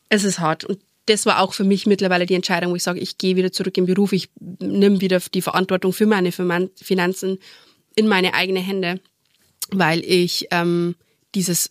es 0.08 0.24
ist 0.24 0.40
hart. 0.40 0.64
Und 0.64 0.80
das 1.06 1.26
war 1.26 1.40
auch 1.40 1.54
für 1.54 1.62
mich 1.62 1.86
mittlerweile 1.86 2.26
die 2.26 2.34
Entscheidung, 2.34 2.72
wo 2.72 2.76
ich 2.76 2.82
sage, 2.82 2.98
ich 2.98 3.18
gehe 3.18 3.36
wieder 3.36 3.52
zurück 3.52 3.78
im 3.78 3.86
Beruf, 3.86 4.12
ich 4.12 4.30
nehme 4.58 5.00
wieder 5.00 5.20
die 5.32 5.40
Verantwortung 5.40 5.92
für 5.92 6.06
meine 6.06 6.32
Finan- 6.32 6.70
Finanzen 6.74 7.38
in 7.94 8.08
meine 8.08 8.34
eigene 8.34 8.60
Hände, 8.60 9.00
weil 9.70 10.00
ich 10.04 10.48
ähm, 10.50 10.96
dieses 11.36 11.68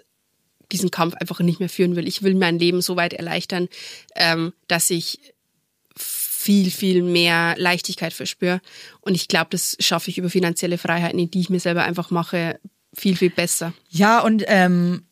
diesen 0.72 0.92
Kampf 0.92 1.16
einfach 1.16 1.40
nicht 1.40 1.60
mehr 1.60 1.70
führen 1.70 1.96
will. 1.96 2.08
Ich 2.08 2.24
will 2.24 2.36
mein 2.36 2.60
Leben 2.60 2.82
so 2.82 2.96
weit 2.96 3.14
erleichtern, 3.14 3.70
ähm, 4.16 4.54
dass 4.68 4.90
ich 4.90 5.20
viel, 6.48 6.72
viel 6.72 7.04
mehr 7.04 7.56
Leichtigkeit 7.58 8.14
verspüre. 8.14 8.62
Und 9.02 9.16
ich 9.16 9.28
glaube, 9.28 9.48
das 9.50 9.76
schaffe 9.82 10.10
ich 10.10 10.18
über 10.18 10.30
finanzielle 10.30 10.78
Freiheiten, 10.78 11.30
die 11.30 11.42
ich 11.42 11.50
mir 11.50 11.60
selber 11.60 11.84
einfach 11.84 12.10
mache, 12.10 12.58
viel, 12.94 13.18
viel 13.18 13.30
besser. 13.30 13.74
Ja, 13.90 14.22
und 14.22 14.46
ähm, 14.48 15.04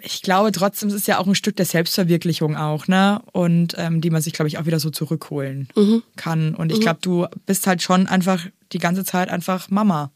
ich 0.00 0.22
glaube 0.22 0.52
trotzdem, 0.52 0.88
es 0.88 0.94
ist 0.94 1.06
ja 1.06 1.18
auch 1.18 1.26
ein 1.26 1.34
Stück 1.34 1.54
der 1.56 1.66
Selbstverwirklichung 1.66 2.56
auch, 2.56 2.88
ne? 2.88 3.20
Und 3.32 3.74
ähm, 3.76 4.00
die 4.00 4.08
man 4.08 4.22
sich, 4.22 4.32
glaube 4.32 4.48
ich, 4.48 4.56
auch 4.56 4.64
wieder 4.64 4.80
so 4.80 4.88
zurückholen 4.88 5.68
Mhm. 5.76 6.02
kann. 6.16 6.54
Und 6.54 6.72
ich 6.72 6.80
glaube, 6.80 7.00
du 7.02 7.26
bist 7.44 7.66
halt 7.66 7.82
schon 7.82 8.06
einfach 8.06 8.46
die 8.72 8.78
ganze 8.78 9.04
Zeit 9.04 9.28
einfach 9.28 9.68
Mama. 9.68 10.12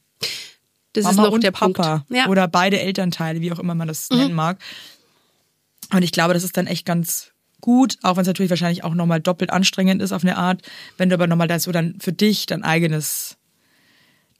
Das 0.95 1.05
Mama 1.05 1.11
ist 1.11 1.27
noch 1.27 1.33
und 1.35 1.45
der 1.45 1.51
Papa. 1.51 2.07
Ja. 2.09 2.25
Mhm. 2.25 2.31
Oder 2.31 2.49
beide 2.49 2.81
Elternteile, 2.81 3.43
wie 3.43 3.53
auch 3.53 3.59
immer 3.59 3.75
man 3.75 3.87
das 3.89 4.09
nennen 4.09 4.33
mag. 4.33 4.59
Und 5.93 6.03
ich 6.03 6.13
glaube, 6.13 6.33
das 6.33 6.43
ist 6.43 6.57
dann 6.57 6.67
echt 6.67 6.87
ganz 6.87 7.33
gut, 7.61 7.97
auch 8.03 8.17
wenn 8.17 8.23
es 8.23 8.27
natürlich 8.29 8.51
wahrscheinlich 8.51 8.85
auch 8.85 8.95
nochmal 8.95 9.21
doppelt 9.21 9.51
anstrengend 9.51 10.01
ist 10.03 10.13
auf 10.13 10.23
eine 10.23 10.37
Art, 10.37 10.63
wenn 10.97 11.09
du 11.09 11.15
aber 11.15 11.27
nochmal 11.27 11.49
das 11.49 11.65
so 11.65 11.73
dann 11.73 11.99
für 12.01 12.13
dich 12.13 12.47
dein 12.47 12.63
eigenes 12.63 13.37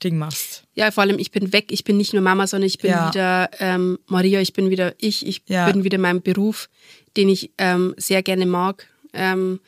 Ding 0.03 0.17
machst. 0.17 0.63
ja, 0.75 0.91
vor 0.91 1.03
allem, 1.03 1.19
ich 1.19 1.31
bin 1.31 1.51
weg. 1.51 1.71
Ich 1.71 1.83
bin 1.83 1.97
nicht 1.97 2.13
nur 2.13 2.21
Mama, 2.21 2.47
sondern 2.47 2.67
ich 2.67 2.77
bin 2.77 2.91
Ja. 2.91 3.09
wieder 3.09 3.49
ähm, 3.59 3.99
Maria, 4.07 4.39
ich 4.39 4.53
bin 4.53 4.69
wieder 4.69 4.93
ich. 4.97 5.27
Ich 5.27 5.41
Ja. 5.47 5.69
bin 5.69 5.83
wieder 5.83 5.97
mein 5.97 6.21
Beruf, 6.21 6.69
den 7.17 7.27
ich 7.27 7.51
ähm, 7.57 7.93
sehr 7.97 8.23
gerne 8.23 8.45
mag. 8.45 8.87
Ähm, 9.11 9.59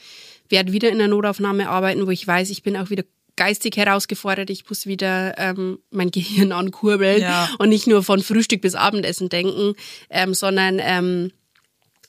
werde 0.48 0.72
wieder 0.72 0.90
in 0.90 1.00
der 1.00 1.10
Notaufnahme 1.10 1.68
arbeiten, 1.68 2.06
wo 2.08 2.12
ich 2.12 2.26
weiß, 2.26 2.50
ich 2.50 2.64
bin 2.64 2.78
auch 2.78 2.90
wieder 2.90 3.04
geistig 3.36 3.76
herausgefordert. 3.76 4.50
Ich 4.50 4.70
muss 4.70 4.86
wieder 4.86 5.38
ähm, 5.38 5.80
mein 5.90 6.12
Gehirn 6.12 6.54
ankurbeln 6.54 7.22
Ja. 7.22 7.50
und 7.60 7.68
nicht 7.70 7.88
nur 7.88 8.02
von 8.04 8.22
Frühstück 8.22 8.62
bis 8.62 8.76
Abendessen 8.76 9.28
denken, 9.28 9.74
ähm, 10.10 10.34
sondern 10.34 10.80
ähm, 10.82 11.32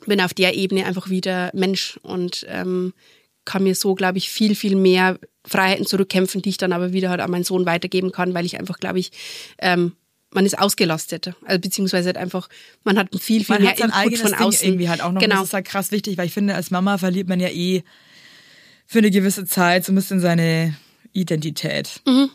bin 0.07 0.21
auf 0.21 0.35
der 0.35 0.55
Ebene 0.55 0.87
einfach 0.87 1.09
wieder 1.09 1.51
Mensch 1.55 1.99
und 2.03 2.47
ähm, 2.49 2.93
kann 3.45 3.65
mir 3.65 3.75
so, 3.75 3.95
glaube 3.95 4.19
ich, 4.19 4.31
viel, 4.31 4.55
viel 4.55 4.77
mehr 4.77 5.19
Freiheiten 5.45 5.87
zurückkämpfen, 5.87 6.43
die 6.43 6.51
ich 6.51 6.57
dann 6.57 6.73
aber 6.73 6.93
wieder 6.93 7.11
halt 7.11 7.21
an 7.21 7.31
meinen 7.31 7.45
Sohn 7.45 7.67
weitergeben 7.67 8.13
kann, 8.13 8.35
weil 8.35 8.47
ich 8.47 8.59
einfach, 8.59 8.79
glaube 8.79 9.01
ich, 9.01 9.11
ähm, 9.59 9.93
man 10.31 10.47
ist 10.47 10.59
ausgelastet. 10.59 11.35
Also 11.45 11.61
beziehungsweise 11.61 12.07
halt 12.07 12.17
einfach, 12.17 12.49
man 12.85 12.99
hat 12.99 13.09
viel, 13.21 13.45
viel 13.45 13.57
Man 13.57 13.65
mehr 13.65 13.79
Input 13.79 13.95
eigenes 13.95 14.21
von 14.23 14.31
Ding 14.31 14.41
außen. 14.41 14.67
irgendwie 14.67 14.89
halt 14.89 15.03
auch 15.03 15.13
noch. 15.13 15.21
Genau. 15.21 15.37
Das 15.37 15.49
ist 15.49 15.55
halt 15.55 15.67
krass 15.67 15.93
wichtig, 15.93 16.17
weil 16.17 16.27
ich 16.27 16.33
finde, 16.33 16.55
als 16.55 16.71
Mama 16.71 16.99
verliert 16.99 17.29
man 17.29 17.41
ja 17.41 17.49
eh 17.49 17.83
für 18.87 18.99
eine 18.99 19.11
gewisse 19.11 19.45
Zeit 19.45 19.85
so 19.85 19.93
ein 19.93 19.97
bisschen 19.97 20.21
seine 20.21 20.77
Identität. 21.13 22.01
Mhm. 22.07 22.31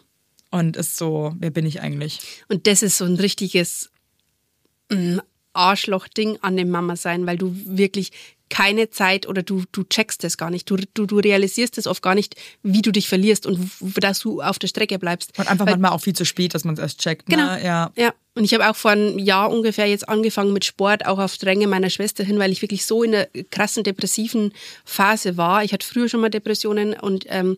Und 0.49 0.77
ist 0.77 0.97
so, 0.97 1.35
wer 1.39 1.49
bin 1.49 1.65
ich 1.65 1.81
eigentlich? 1.81 2.19
Und 2.47 2.67
das 2.67 2.81
ist 2.81 2.97
so 2.97 3.05
ein 3.05 3.15
richtiges 3.15 3.89
mm, 4.89 5.19
Arschloch-Ding 5.57 6.37
an 6.41 6.55
dem 6.55 6.69
Mama 6.69 6.95
sein, 6.95 7.25
weil 7.25 7.37
du 7.37 7.53
wirklich 7.65 8.11
keine 8.49 8.89
Zeit 8.89 9.27
oder 9.27 9.43
du, 9.43 9.63
du 9.71 9.83
checkst 9.83 10.23
das 10.23 10.37
gar 10.37 10.49
nicht. 10.49 10.69
Du, 10.69 10.77
du, 10.93 11.05
du 11.05 11.19
realisierst 11.19 11.77
es 11.77 11.85
oft 11.87 12.01
gar 12.01 12.15
nicht, 12.15 12.35
wie 12.63 12.81
du 12.81 12.91
dich 12.91 13.09
verlierst 13.09 13.45
und 13.45 13.69
dass 13.99 14.19
du 14.19 14.41
auf 14.41 14.57
der 14.57 14.67
Strecke 14.67 14.99
bleibst. 14.99 15.37
Und 15.37 15.49
einfach 15.49 15.65
Weil- 15.65 15.73
manchmal 15.73 15.91
auch 15.91 16.01
viel 16.01 16.15
zu 16.15 16.25
spät, 16.25 16.53
dass 16.55 16.63
man 16.63 16.75
es 16.75 16.79
erst 16.79 17.01
checkt. 17.01 17.25
Genau. 17.25 17.45
Ne? 17.45 17.63
Ja. 17.63 17.91
Ja. 17.97 18.13
Und 18.35 18.43
ich 18.43 18.53
habe 18.53 18.69
auch 18.69 18.75
vor 18.75 18.91
einem 18.91 19.17
Jahr 19.17 19.49
ungefähr 19.51 19.87
jetzt 19.87 20.07
angefangen 20.07 20.53
mit 20.53 20.63
Sport, 20.63 21.07
auch 21.07 21.17
auf 21.17 21.37
Dränge 21.37 21.65
meiner 21.65 21.89
Schwester 21.89 22.23
hin, 22.23 22.37
weil 22.37 22.51
ich 22.51 22.61
wirklich 22.61 22.85
so 22.85 23.01
in 23.01 23.15
einer 23.15 23.25
krassen 23.49 23.83
depressiven 23.83 24.53
Phase 24.85 25.37
war. 25.37 25.63
Ich 25.63 25.73
hatte 25.73 25.87
früher 25.87 26.07
schon 26.07 26.21
mal 26.21 26.29
Depressionen 26.29 26.93
und 26.93 27.25
ähm, 27.29 27.57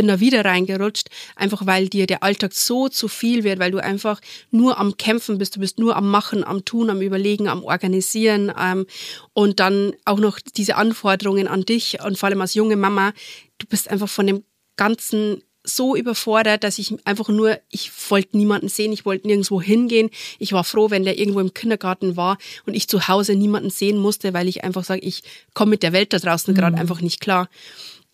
bin 0.00 0.08
da 0.08 0.18
wieder 0.18 0.46
reingerutscht, 0.46 1.08
einfach 1.36 1.66
weil 1.66 1.90
dir 1.90 2.06
der 2.06 2.22
Alltag 2.22 2.54
so 2.54 2.88
zu 2.88 3.06
viel 3.06 3.44
wird, 3.44 3.58
weil 3.58 3.70
du 3.70 3.82
einfach 3.82 4.18
nur 4.50 4.78
am 4.78 4.96
Kämpfen 4.96 5.36
bist, 5.36 5.56
du 5.56 5.60
bist 5.60 5.78
nur 5.78 5.94
am 5.94 6.10
Machen, 6.10 6.42
am 6.42 6.64
Tun, 6.64 6.88
am 6.88 7.02
Überlegen, 7.02 7.48
am 7.48 7.62
Organisieren 7.62 8.50
ähm, 8.58 8.86
und 9.34 9.60
dann 9.60 9.92
auch 10.06 10.18
noch 10.18 10.38
diese 10.40 10.76
Anforderungen 10.76 11.48
an 11.48 11.66
dich 11.66 11.98
und 12.02 12.16
vor 12.16 12.30
allem 12.30 12.40
als 12.40 12.54
junge 12.54 12.76
Mama, 12.76 13.12
du 13.58 13.66
bist 13.66 13.90
einfach 13.90 14.08
von 14.08 14.26
dem 14.26 14.42
ganzen 14.76 15.42
so 15.64 15.94
überfordert, 15.94 16.64
dass 16.64 16.78
ich 16.78 16.94
einfach 17.04 17.28
nur, 17.28 17.58
ich 17.68 17.90
wollte 18.08 18.38
niemanden 18.38 18.70
sehen, 18.70 18.92
ich 18.92 19.04
wollte 19.04 19.26
nirgendwo 19.26 19.60
hingehen. 19.60 20.08
Ich 20.38 20.54
war 20.54 20.64
froh, 20.64 20.88
wenn 20.88 21.04
der 21.04 21.18
irgendwo 21.18 21.40
im 21.40 21.52
Kindergarten 21.52 22.16
war 22.16 22.38
und 22.64 22.72
ich 22.72 22.88
zu 22.88 23.06
Hause 23.06 23.34
niemanden 23.34 23.68
sehen 23.68 23.98
musste, 23.98 24.32
weil 24.32 24.48
ich 24.48 24.64
einfach 24.64 24.84
sage, 24.84 25.02
ich 25.02 25.22
komme 25.52 25.72
mit 25.72 25.82
der 25.82 25.92
Welt 25.92 26.14
da 26.14 26.18
draußen 26.18 26.54
gerade 26.54 26.78
einfach 26.78 27.02
nicht 27.02 27.20
klar. 27.20 27.50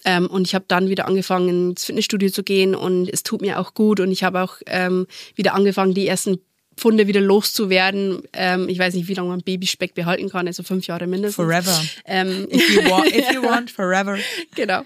Ähm, 0.06 0.28
und 0.28 0.46
ich 0.46 0.54
habe 0.54 0.64
dann 0.68 0.88
wieder 0.88 1.06
angefangen, 1.08 1.70
ins 1.70 1.84
Fitnessstudio 1.84 2.30
zu 2.30 2.44
gehen 2.44 2.76
und 2.76 3.08
es 3.08 3.24
tut 3.24 3.42
mir 3.42 3.58
auch 3.58 3.74
gut 3.74 3.98
und 3.98 4.12
ich 4.12 4.22
habe 4.22 4.40
auch 4.40 4.58
ähm, 4.66 5.08
wieder 5.34 5.52
angefangen, 5.54 5.94
die 5.94 6.06
ersten 6.06 6.38
Pfunde 6.76 7.08
wieder 7.08 7.20
loszuwerden. 7.20 8.22
Ähm, 8.32 8.68
ich 8.68 8.78
weiß 8.78 8.94
nicht, 8.94 9.08
wie 9.08 9.14
lange 9.14 9.30
man 9.30 9.40
Babyspeck 9.40 9.94
behalten 9.94 10.28
kann, 10.28 10.46
also 10.46 10.62
fünf 10.62 10.86
Jahre 10.86 11.08
mindestens. 11.08 11.44
Forever. 11.44 11.84
Ähm, 12.04 12.46
If 12.52 12.74
you 12.74 12.88
want, 12.88 13.14
if 13.14 13.32
you 13.32 13.42
want 13.50 13.70
forever. 13.70 14.16
genau. 14.54 14.82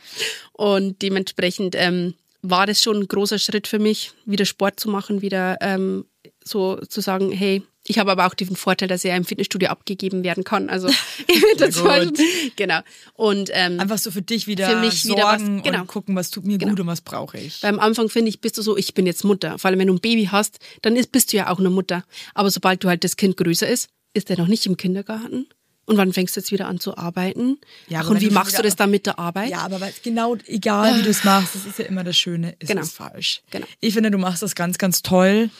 Und 0.53 1.03
dementsprechend 1.03 1.75
ähm, 1.77 2.15
war 2.41 2.67
das 2.67 2.83
schon 2.83 3.01
ein 3.01 3.09
großer 3.09 3.39
Schritt 3.39 3.67
für 3.67 3.79
mich, 3.79 4.13
wieder 4.25 4.47
Sport 4.47 4.81
zu 4.81 4.89
machen, 4.89 5.21
wieder 5.21 5.59
ähm, 5.61 6.07
so 6.43 6.77
zu 6.77 7.03
sagen, 7.03 7.31
hey, 7.31 7.63
ich 7.87 7.99
habe 7.99 8.11
aber 8.13 8.27
auch 8.27 8.35
den 8.35 8.55
Vorteil, 8.57 8.89
dass 8.89 9.05
er 9.05 9.17
im 9.17 9.25
Fitnessstudio 9.25 9.69
abgegeben 9.71 10.23
werden 10.23 10.45
kann. 10.45 10.69
Also 10.69 10.89
das 11.59 11.77
schon, 11.79 12.13
genau. 12.57 12.81
Und 13.15 13.51
ähm, 13.53 13.81
Einfach 13.81 13.99
so 13.99 14.11
für 14.11 14.23
dich 14.23 14.47
wieder 14.47 14.69
Für 14.69 14.77
mich 14.81 15.03
sorgen 15.03 15.17
wieder 15.17 15.27
was- 15.27 15.63
genau. 15.65 15.81
und 15.81 15.87
gucken, 15.87 16.15
was 16.17 16.31
tut 16.31 16.45
mir 16.45 16.59
Genau. 16.59 16.73
gut 16.73 16.81
und 16.81 16.87
was 16.87 17.01
brauche 17.01 17.39
ich. 17.39 17.63
Weil 17.63 17.71
am 17.73 17.81
Anfang 17.81 18.09
finde 18.09 18.29
ich, 18.29 18.41
bist 18.41 18.59
du 18.59 18.63
so, 18.63 18.77
ich 18.77 18.95
bin 18.95 19.07
jetzt 19.07 19.25
Mutter. 19.25 19.59
Vor 19.59 19.69
allem, 19.71 19.79
wenn 19.79 19.89
du 19.89 19.95
ein 19.95 20.01
Baby 20.01 20.29
hast, 20.31 20.59
dann 20.83 20.97
ist, 20.97 21.11
bist 21.13 21.33
du 21.33 21.39
ja 21.39 21.49
auch 21.51 21.59
eine 21.59 21.71
Mutter. 21.71 22.05
Aber 22.35 22.51
sobald 22.51 22.85
du 22.85 22.89
halt 22.89 23.03
das 23.05 23.17
Kind 23.17 23.37
größer 23.37 23.67
ist, 23.69 23.89
ist 24.13 24.29
er 24.31 24.37
noch 24.39 24.49
nicht 24.49 24.67
im 24.67 24.77
Kindergarten. 24.77 25.47
Und 25.87 25.97
wann 25.97 26.13
fängst 26.13 26.37
du 26.37 26.41
jetzt 26.41 26.53
wieder 26.53 26.69
an 26.69 26.79
zu 26.79 26.97
arbeiten? 26.97 27.59
Ja, 27.89 28.03
Ach, 28.05 28.11
und 28.11 28.21
wie 28.21 28.31
machst 28.31 28.57
du 28.57 28.63
das 28.63 28.77
dann 28.77 28.93
mit 28.93 29.07
der 29.07 29.19
Arbeit? 29.19 29.51
Ja, 29.51 29.59
aber 29.63 29.81
weil- 29.81 29.93
genau, 30.05 30.37
egal 30.47 30.99
wie 30.99 31.03
du 31.03 31.09
es 31.11 31.25
machst, 31.25 31.55
das 31.57 31.67
ist 31.67 31.79
ja 31.81 31.87
immer 31.87 32.05
das 32.05 32.17
Schöne, 32.17 32.55
ist 32.61 32.69
Genau. 32.69 32.85
falsch. 32.85 33.43
Genau. 33.51 33.67
Ich 33.81 33.95
finde, 33.95 34.13
du 34.13 34.19
machst 34.19 34.43
das 34.43 34.55
ganz, 34.55 34.79
ganz 34.79 35.03
toll. 35.03 35.51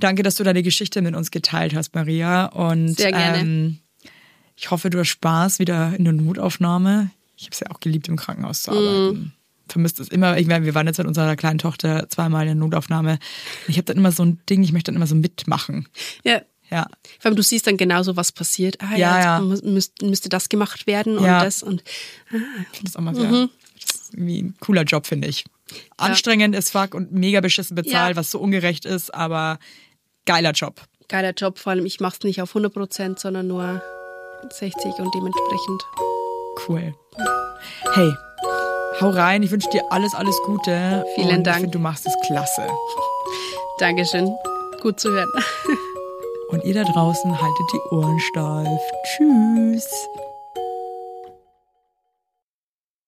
Danke, 0.00 0.22
dass 0.22 0.34
du 0.36 0.44
deine 0.44 0.62
Geschichte 0.62 1.02
mit 1.02 1.14
uns 1.14 1.30
geteilt 1.30 1.74
hast, 1.74 1.94
Maria. 1.94 2.46
Und 2.46 2.88
Sehr 2.96 3.12
gerne. 3.12 3.38
Ähm, 3.38 3.78
ich 4.56 4.70
hoffe, 4.70 4.90
du 4.90 4.98
hast 4.98 5.08
Spaß 5.08 5.58
wieder 5.58 5.94
in 5.96 6.04
der 6.04 6.12
Notaufnahme. 6.12 7.10
Ich 7.36 7.44
habe 7.44 7.52
es 7.54 7.60
ja 7.60 7.70
auch 7.70 7.80
geliebt, 7.80 8.08
im 8.08 8.16
Krankenhaus 8.16 8.62
zu 8.62 8.70
arbeiten. 8.72 9.06
Mhm. 9.18 9.32
Vermisst 9.68 10.00
es 10.00 10.08
immer. 10.08 10.36
Ich 10.38 10.46
meine, 10.48 10.64
wir 10.66 10.74
waren 10.74 10.86
jetzt 10.86 10.98
mit 10.98 11.06
unserer 11.06 11.36
kleinen 11.36 11.58
Tochter 11.58 12.08
zweimal 12.08 12.42
in 12.42 12.48
der 12.48 12.54
Notaufnahme. 12.56 13.18
Ich 13.68 13.76
habe 13.76 13.84
dann 13.84 13.96
immer 13.96 14.10
so 14.12 14.24
ein 14.24 14.40
Ding, 14.50 14.62
ich 14.64 14.72
möchte 14.72 14.90
dann 14.90 14.96
immer 14.96 15.06
so 15.06 15.14
mitmachen. 15.14 15.86
Ja. 16.24 16.42
Ja. 16.70 16.86
Vor 17.18 17.26
allem, 17.30 17.36
du 17.36 17.42
siehst 17.42 17.66
dann 17.66 17.76
genauso, 17.76 18.14
was 18.16 18.30
passiert. 18.32 18.80
Ah, 18.80 18.90
Ja, 18.92 18.96
ja, 19.18 19.20
ja. 19.20 19.40
muss- 19.40 19.62
müsst- 19.62 20.02
müsste 20.02 20.28
das 20.28 20.48
gemacht 20.48 20.86
werden 20.86 21.18
und 21.18 21.24
Ja. 21.24 21.42
das 21.44 21.62
und 21.64 21.82
Ich 22.26 22.30
finde 22.30 22.84
das 22.84 22.96
auch 22.96 23.00
mal 23.00 23.14
sehr. 23.14 23.28
Mhm. 23.30 23.48
Irgendwie 24.12 24.42
ein 24.42 24.54
cooler 24.60 24.82
Job, 24.84 25.06
finde 25.06 25.28
ich. 25.28 25.44
Anstrengend 25.96 26.54
ist 26.54 26.70
fuck 26.70 26.94
und 26.94 27.12
mega 27.12 27.40
beschissen 27.40 27.74
bezahlt, 27.76 28.16
was 28.16 28.30
so 28.30 28.38
ungerecht 28.40 28.84
ist, 28.84 29.14
aber 29.14 29.58
geiler 30.26 30.52
Job. 30.52 30.80
geiler 31.08 31.32
Job. 31.32 31.58
Vor 31.58 31.72
allem, 31.72 31.86
ich 31.86 32.00
mache 32.00 32.16
es 32.18 32.24
nicht 32.24 32.40
auf 32.42 32.50
100 32.50 32.72
Prozent, 32.72 33.18
sondern 33.20 33.46
nur 33.48 33.82
60 34.50 34.84
und 34.98 35.14
dementsprechend. 35.14 35.82
Cool. 36.68 36.94
Hey, 37.92 38.12
hau 39.00 39.10
rein. 39.10 39.42
Ich 39.42 39.50
wünsche 39.50 39.68
dir 39.70 39.82
alles, 39.90 40.14
alles 40.14 40.38
Gute. 40.44 41.04
Vielen 41.14 41.38
und 41.38 41.44
Dank. 41.44 41.56
Ich 41.56 41.62
finde, 41.62 41.78
du 41.78 41.78
machst 41.78 42.06
es 42.06 42.14
klasse. 42.26 42.66
Dankeschön. 43.78 44.34
Gut 44.80 44.98
zu 45.00 45.10
hören. 45.10 45.28
Und 46.50 46.64
ihr 46.64 46.74
da 46.74 46.84
draußen 46.84 47.30
haltet 47.30 47.66
die 47.72 47.94
Ohren 47.94 48.18
steif. 48.20 48.80
Tschüss. 49.04 49.88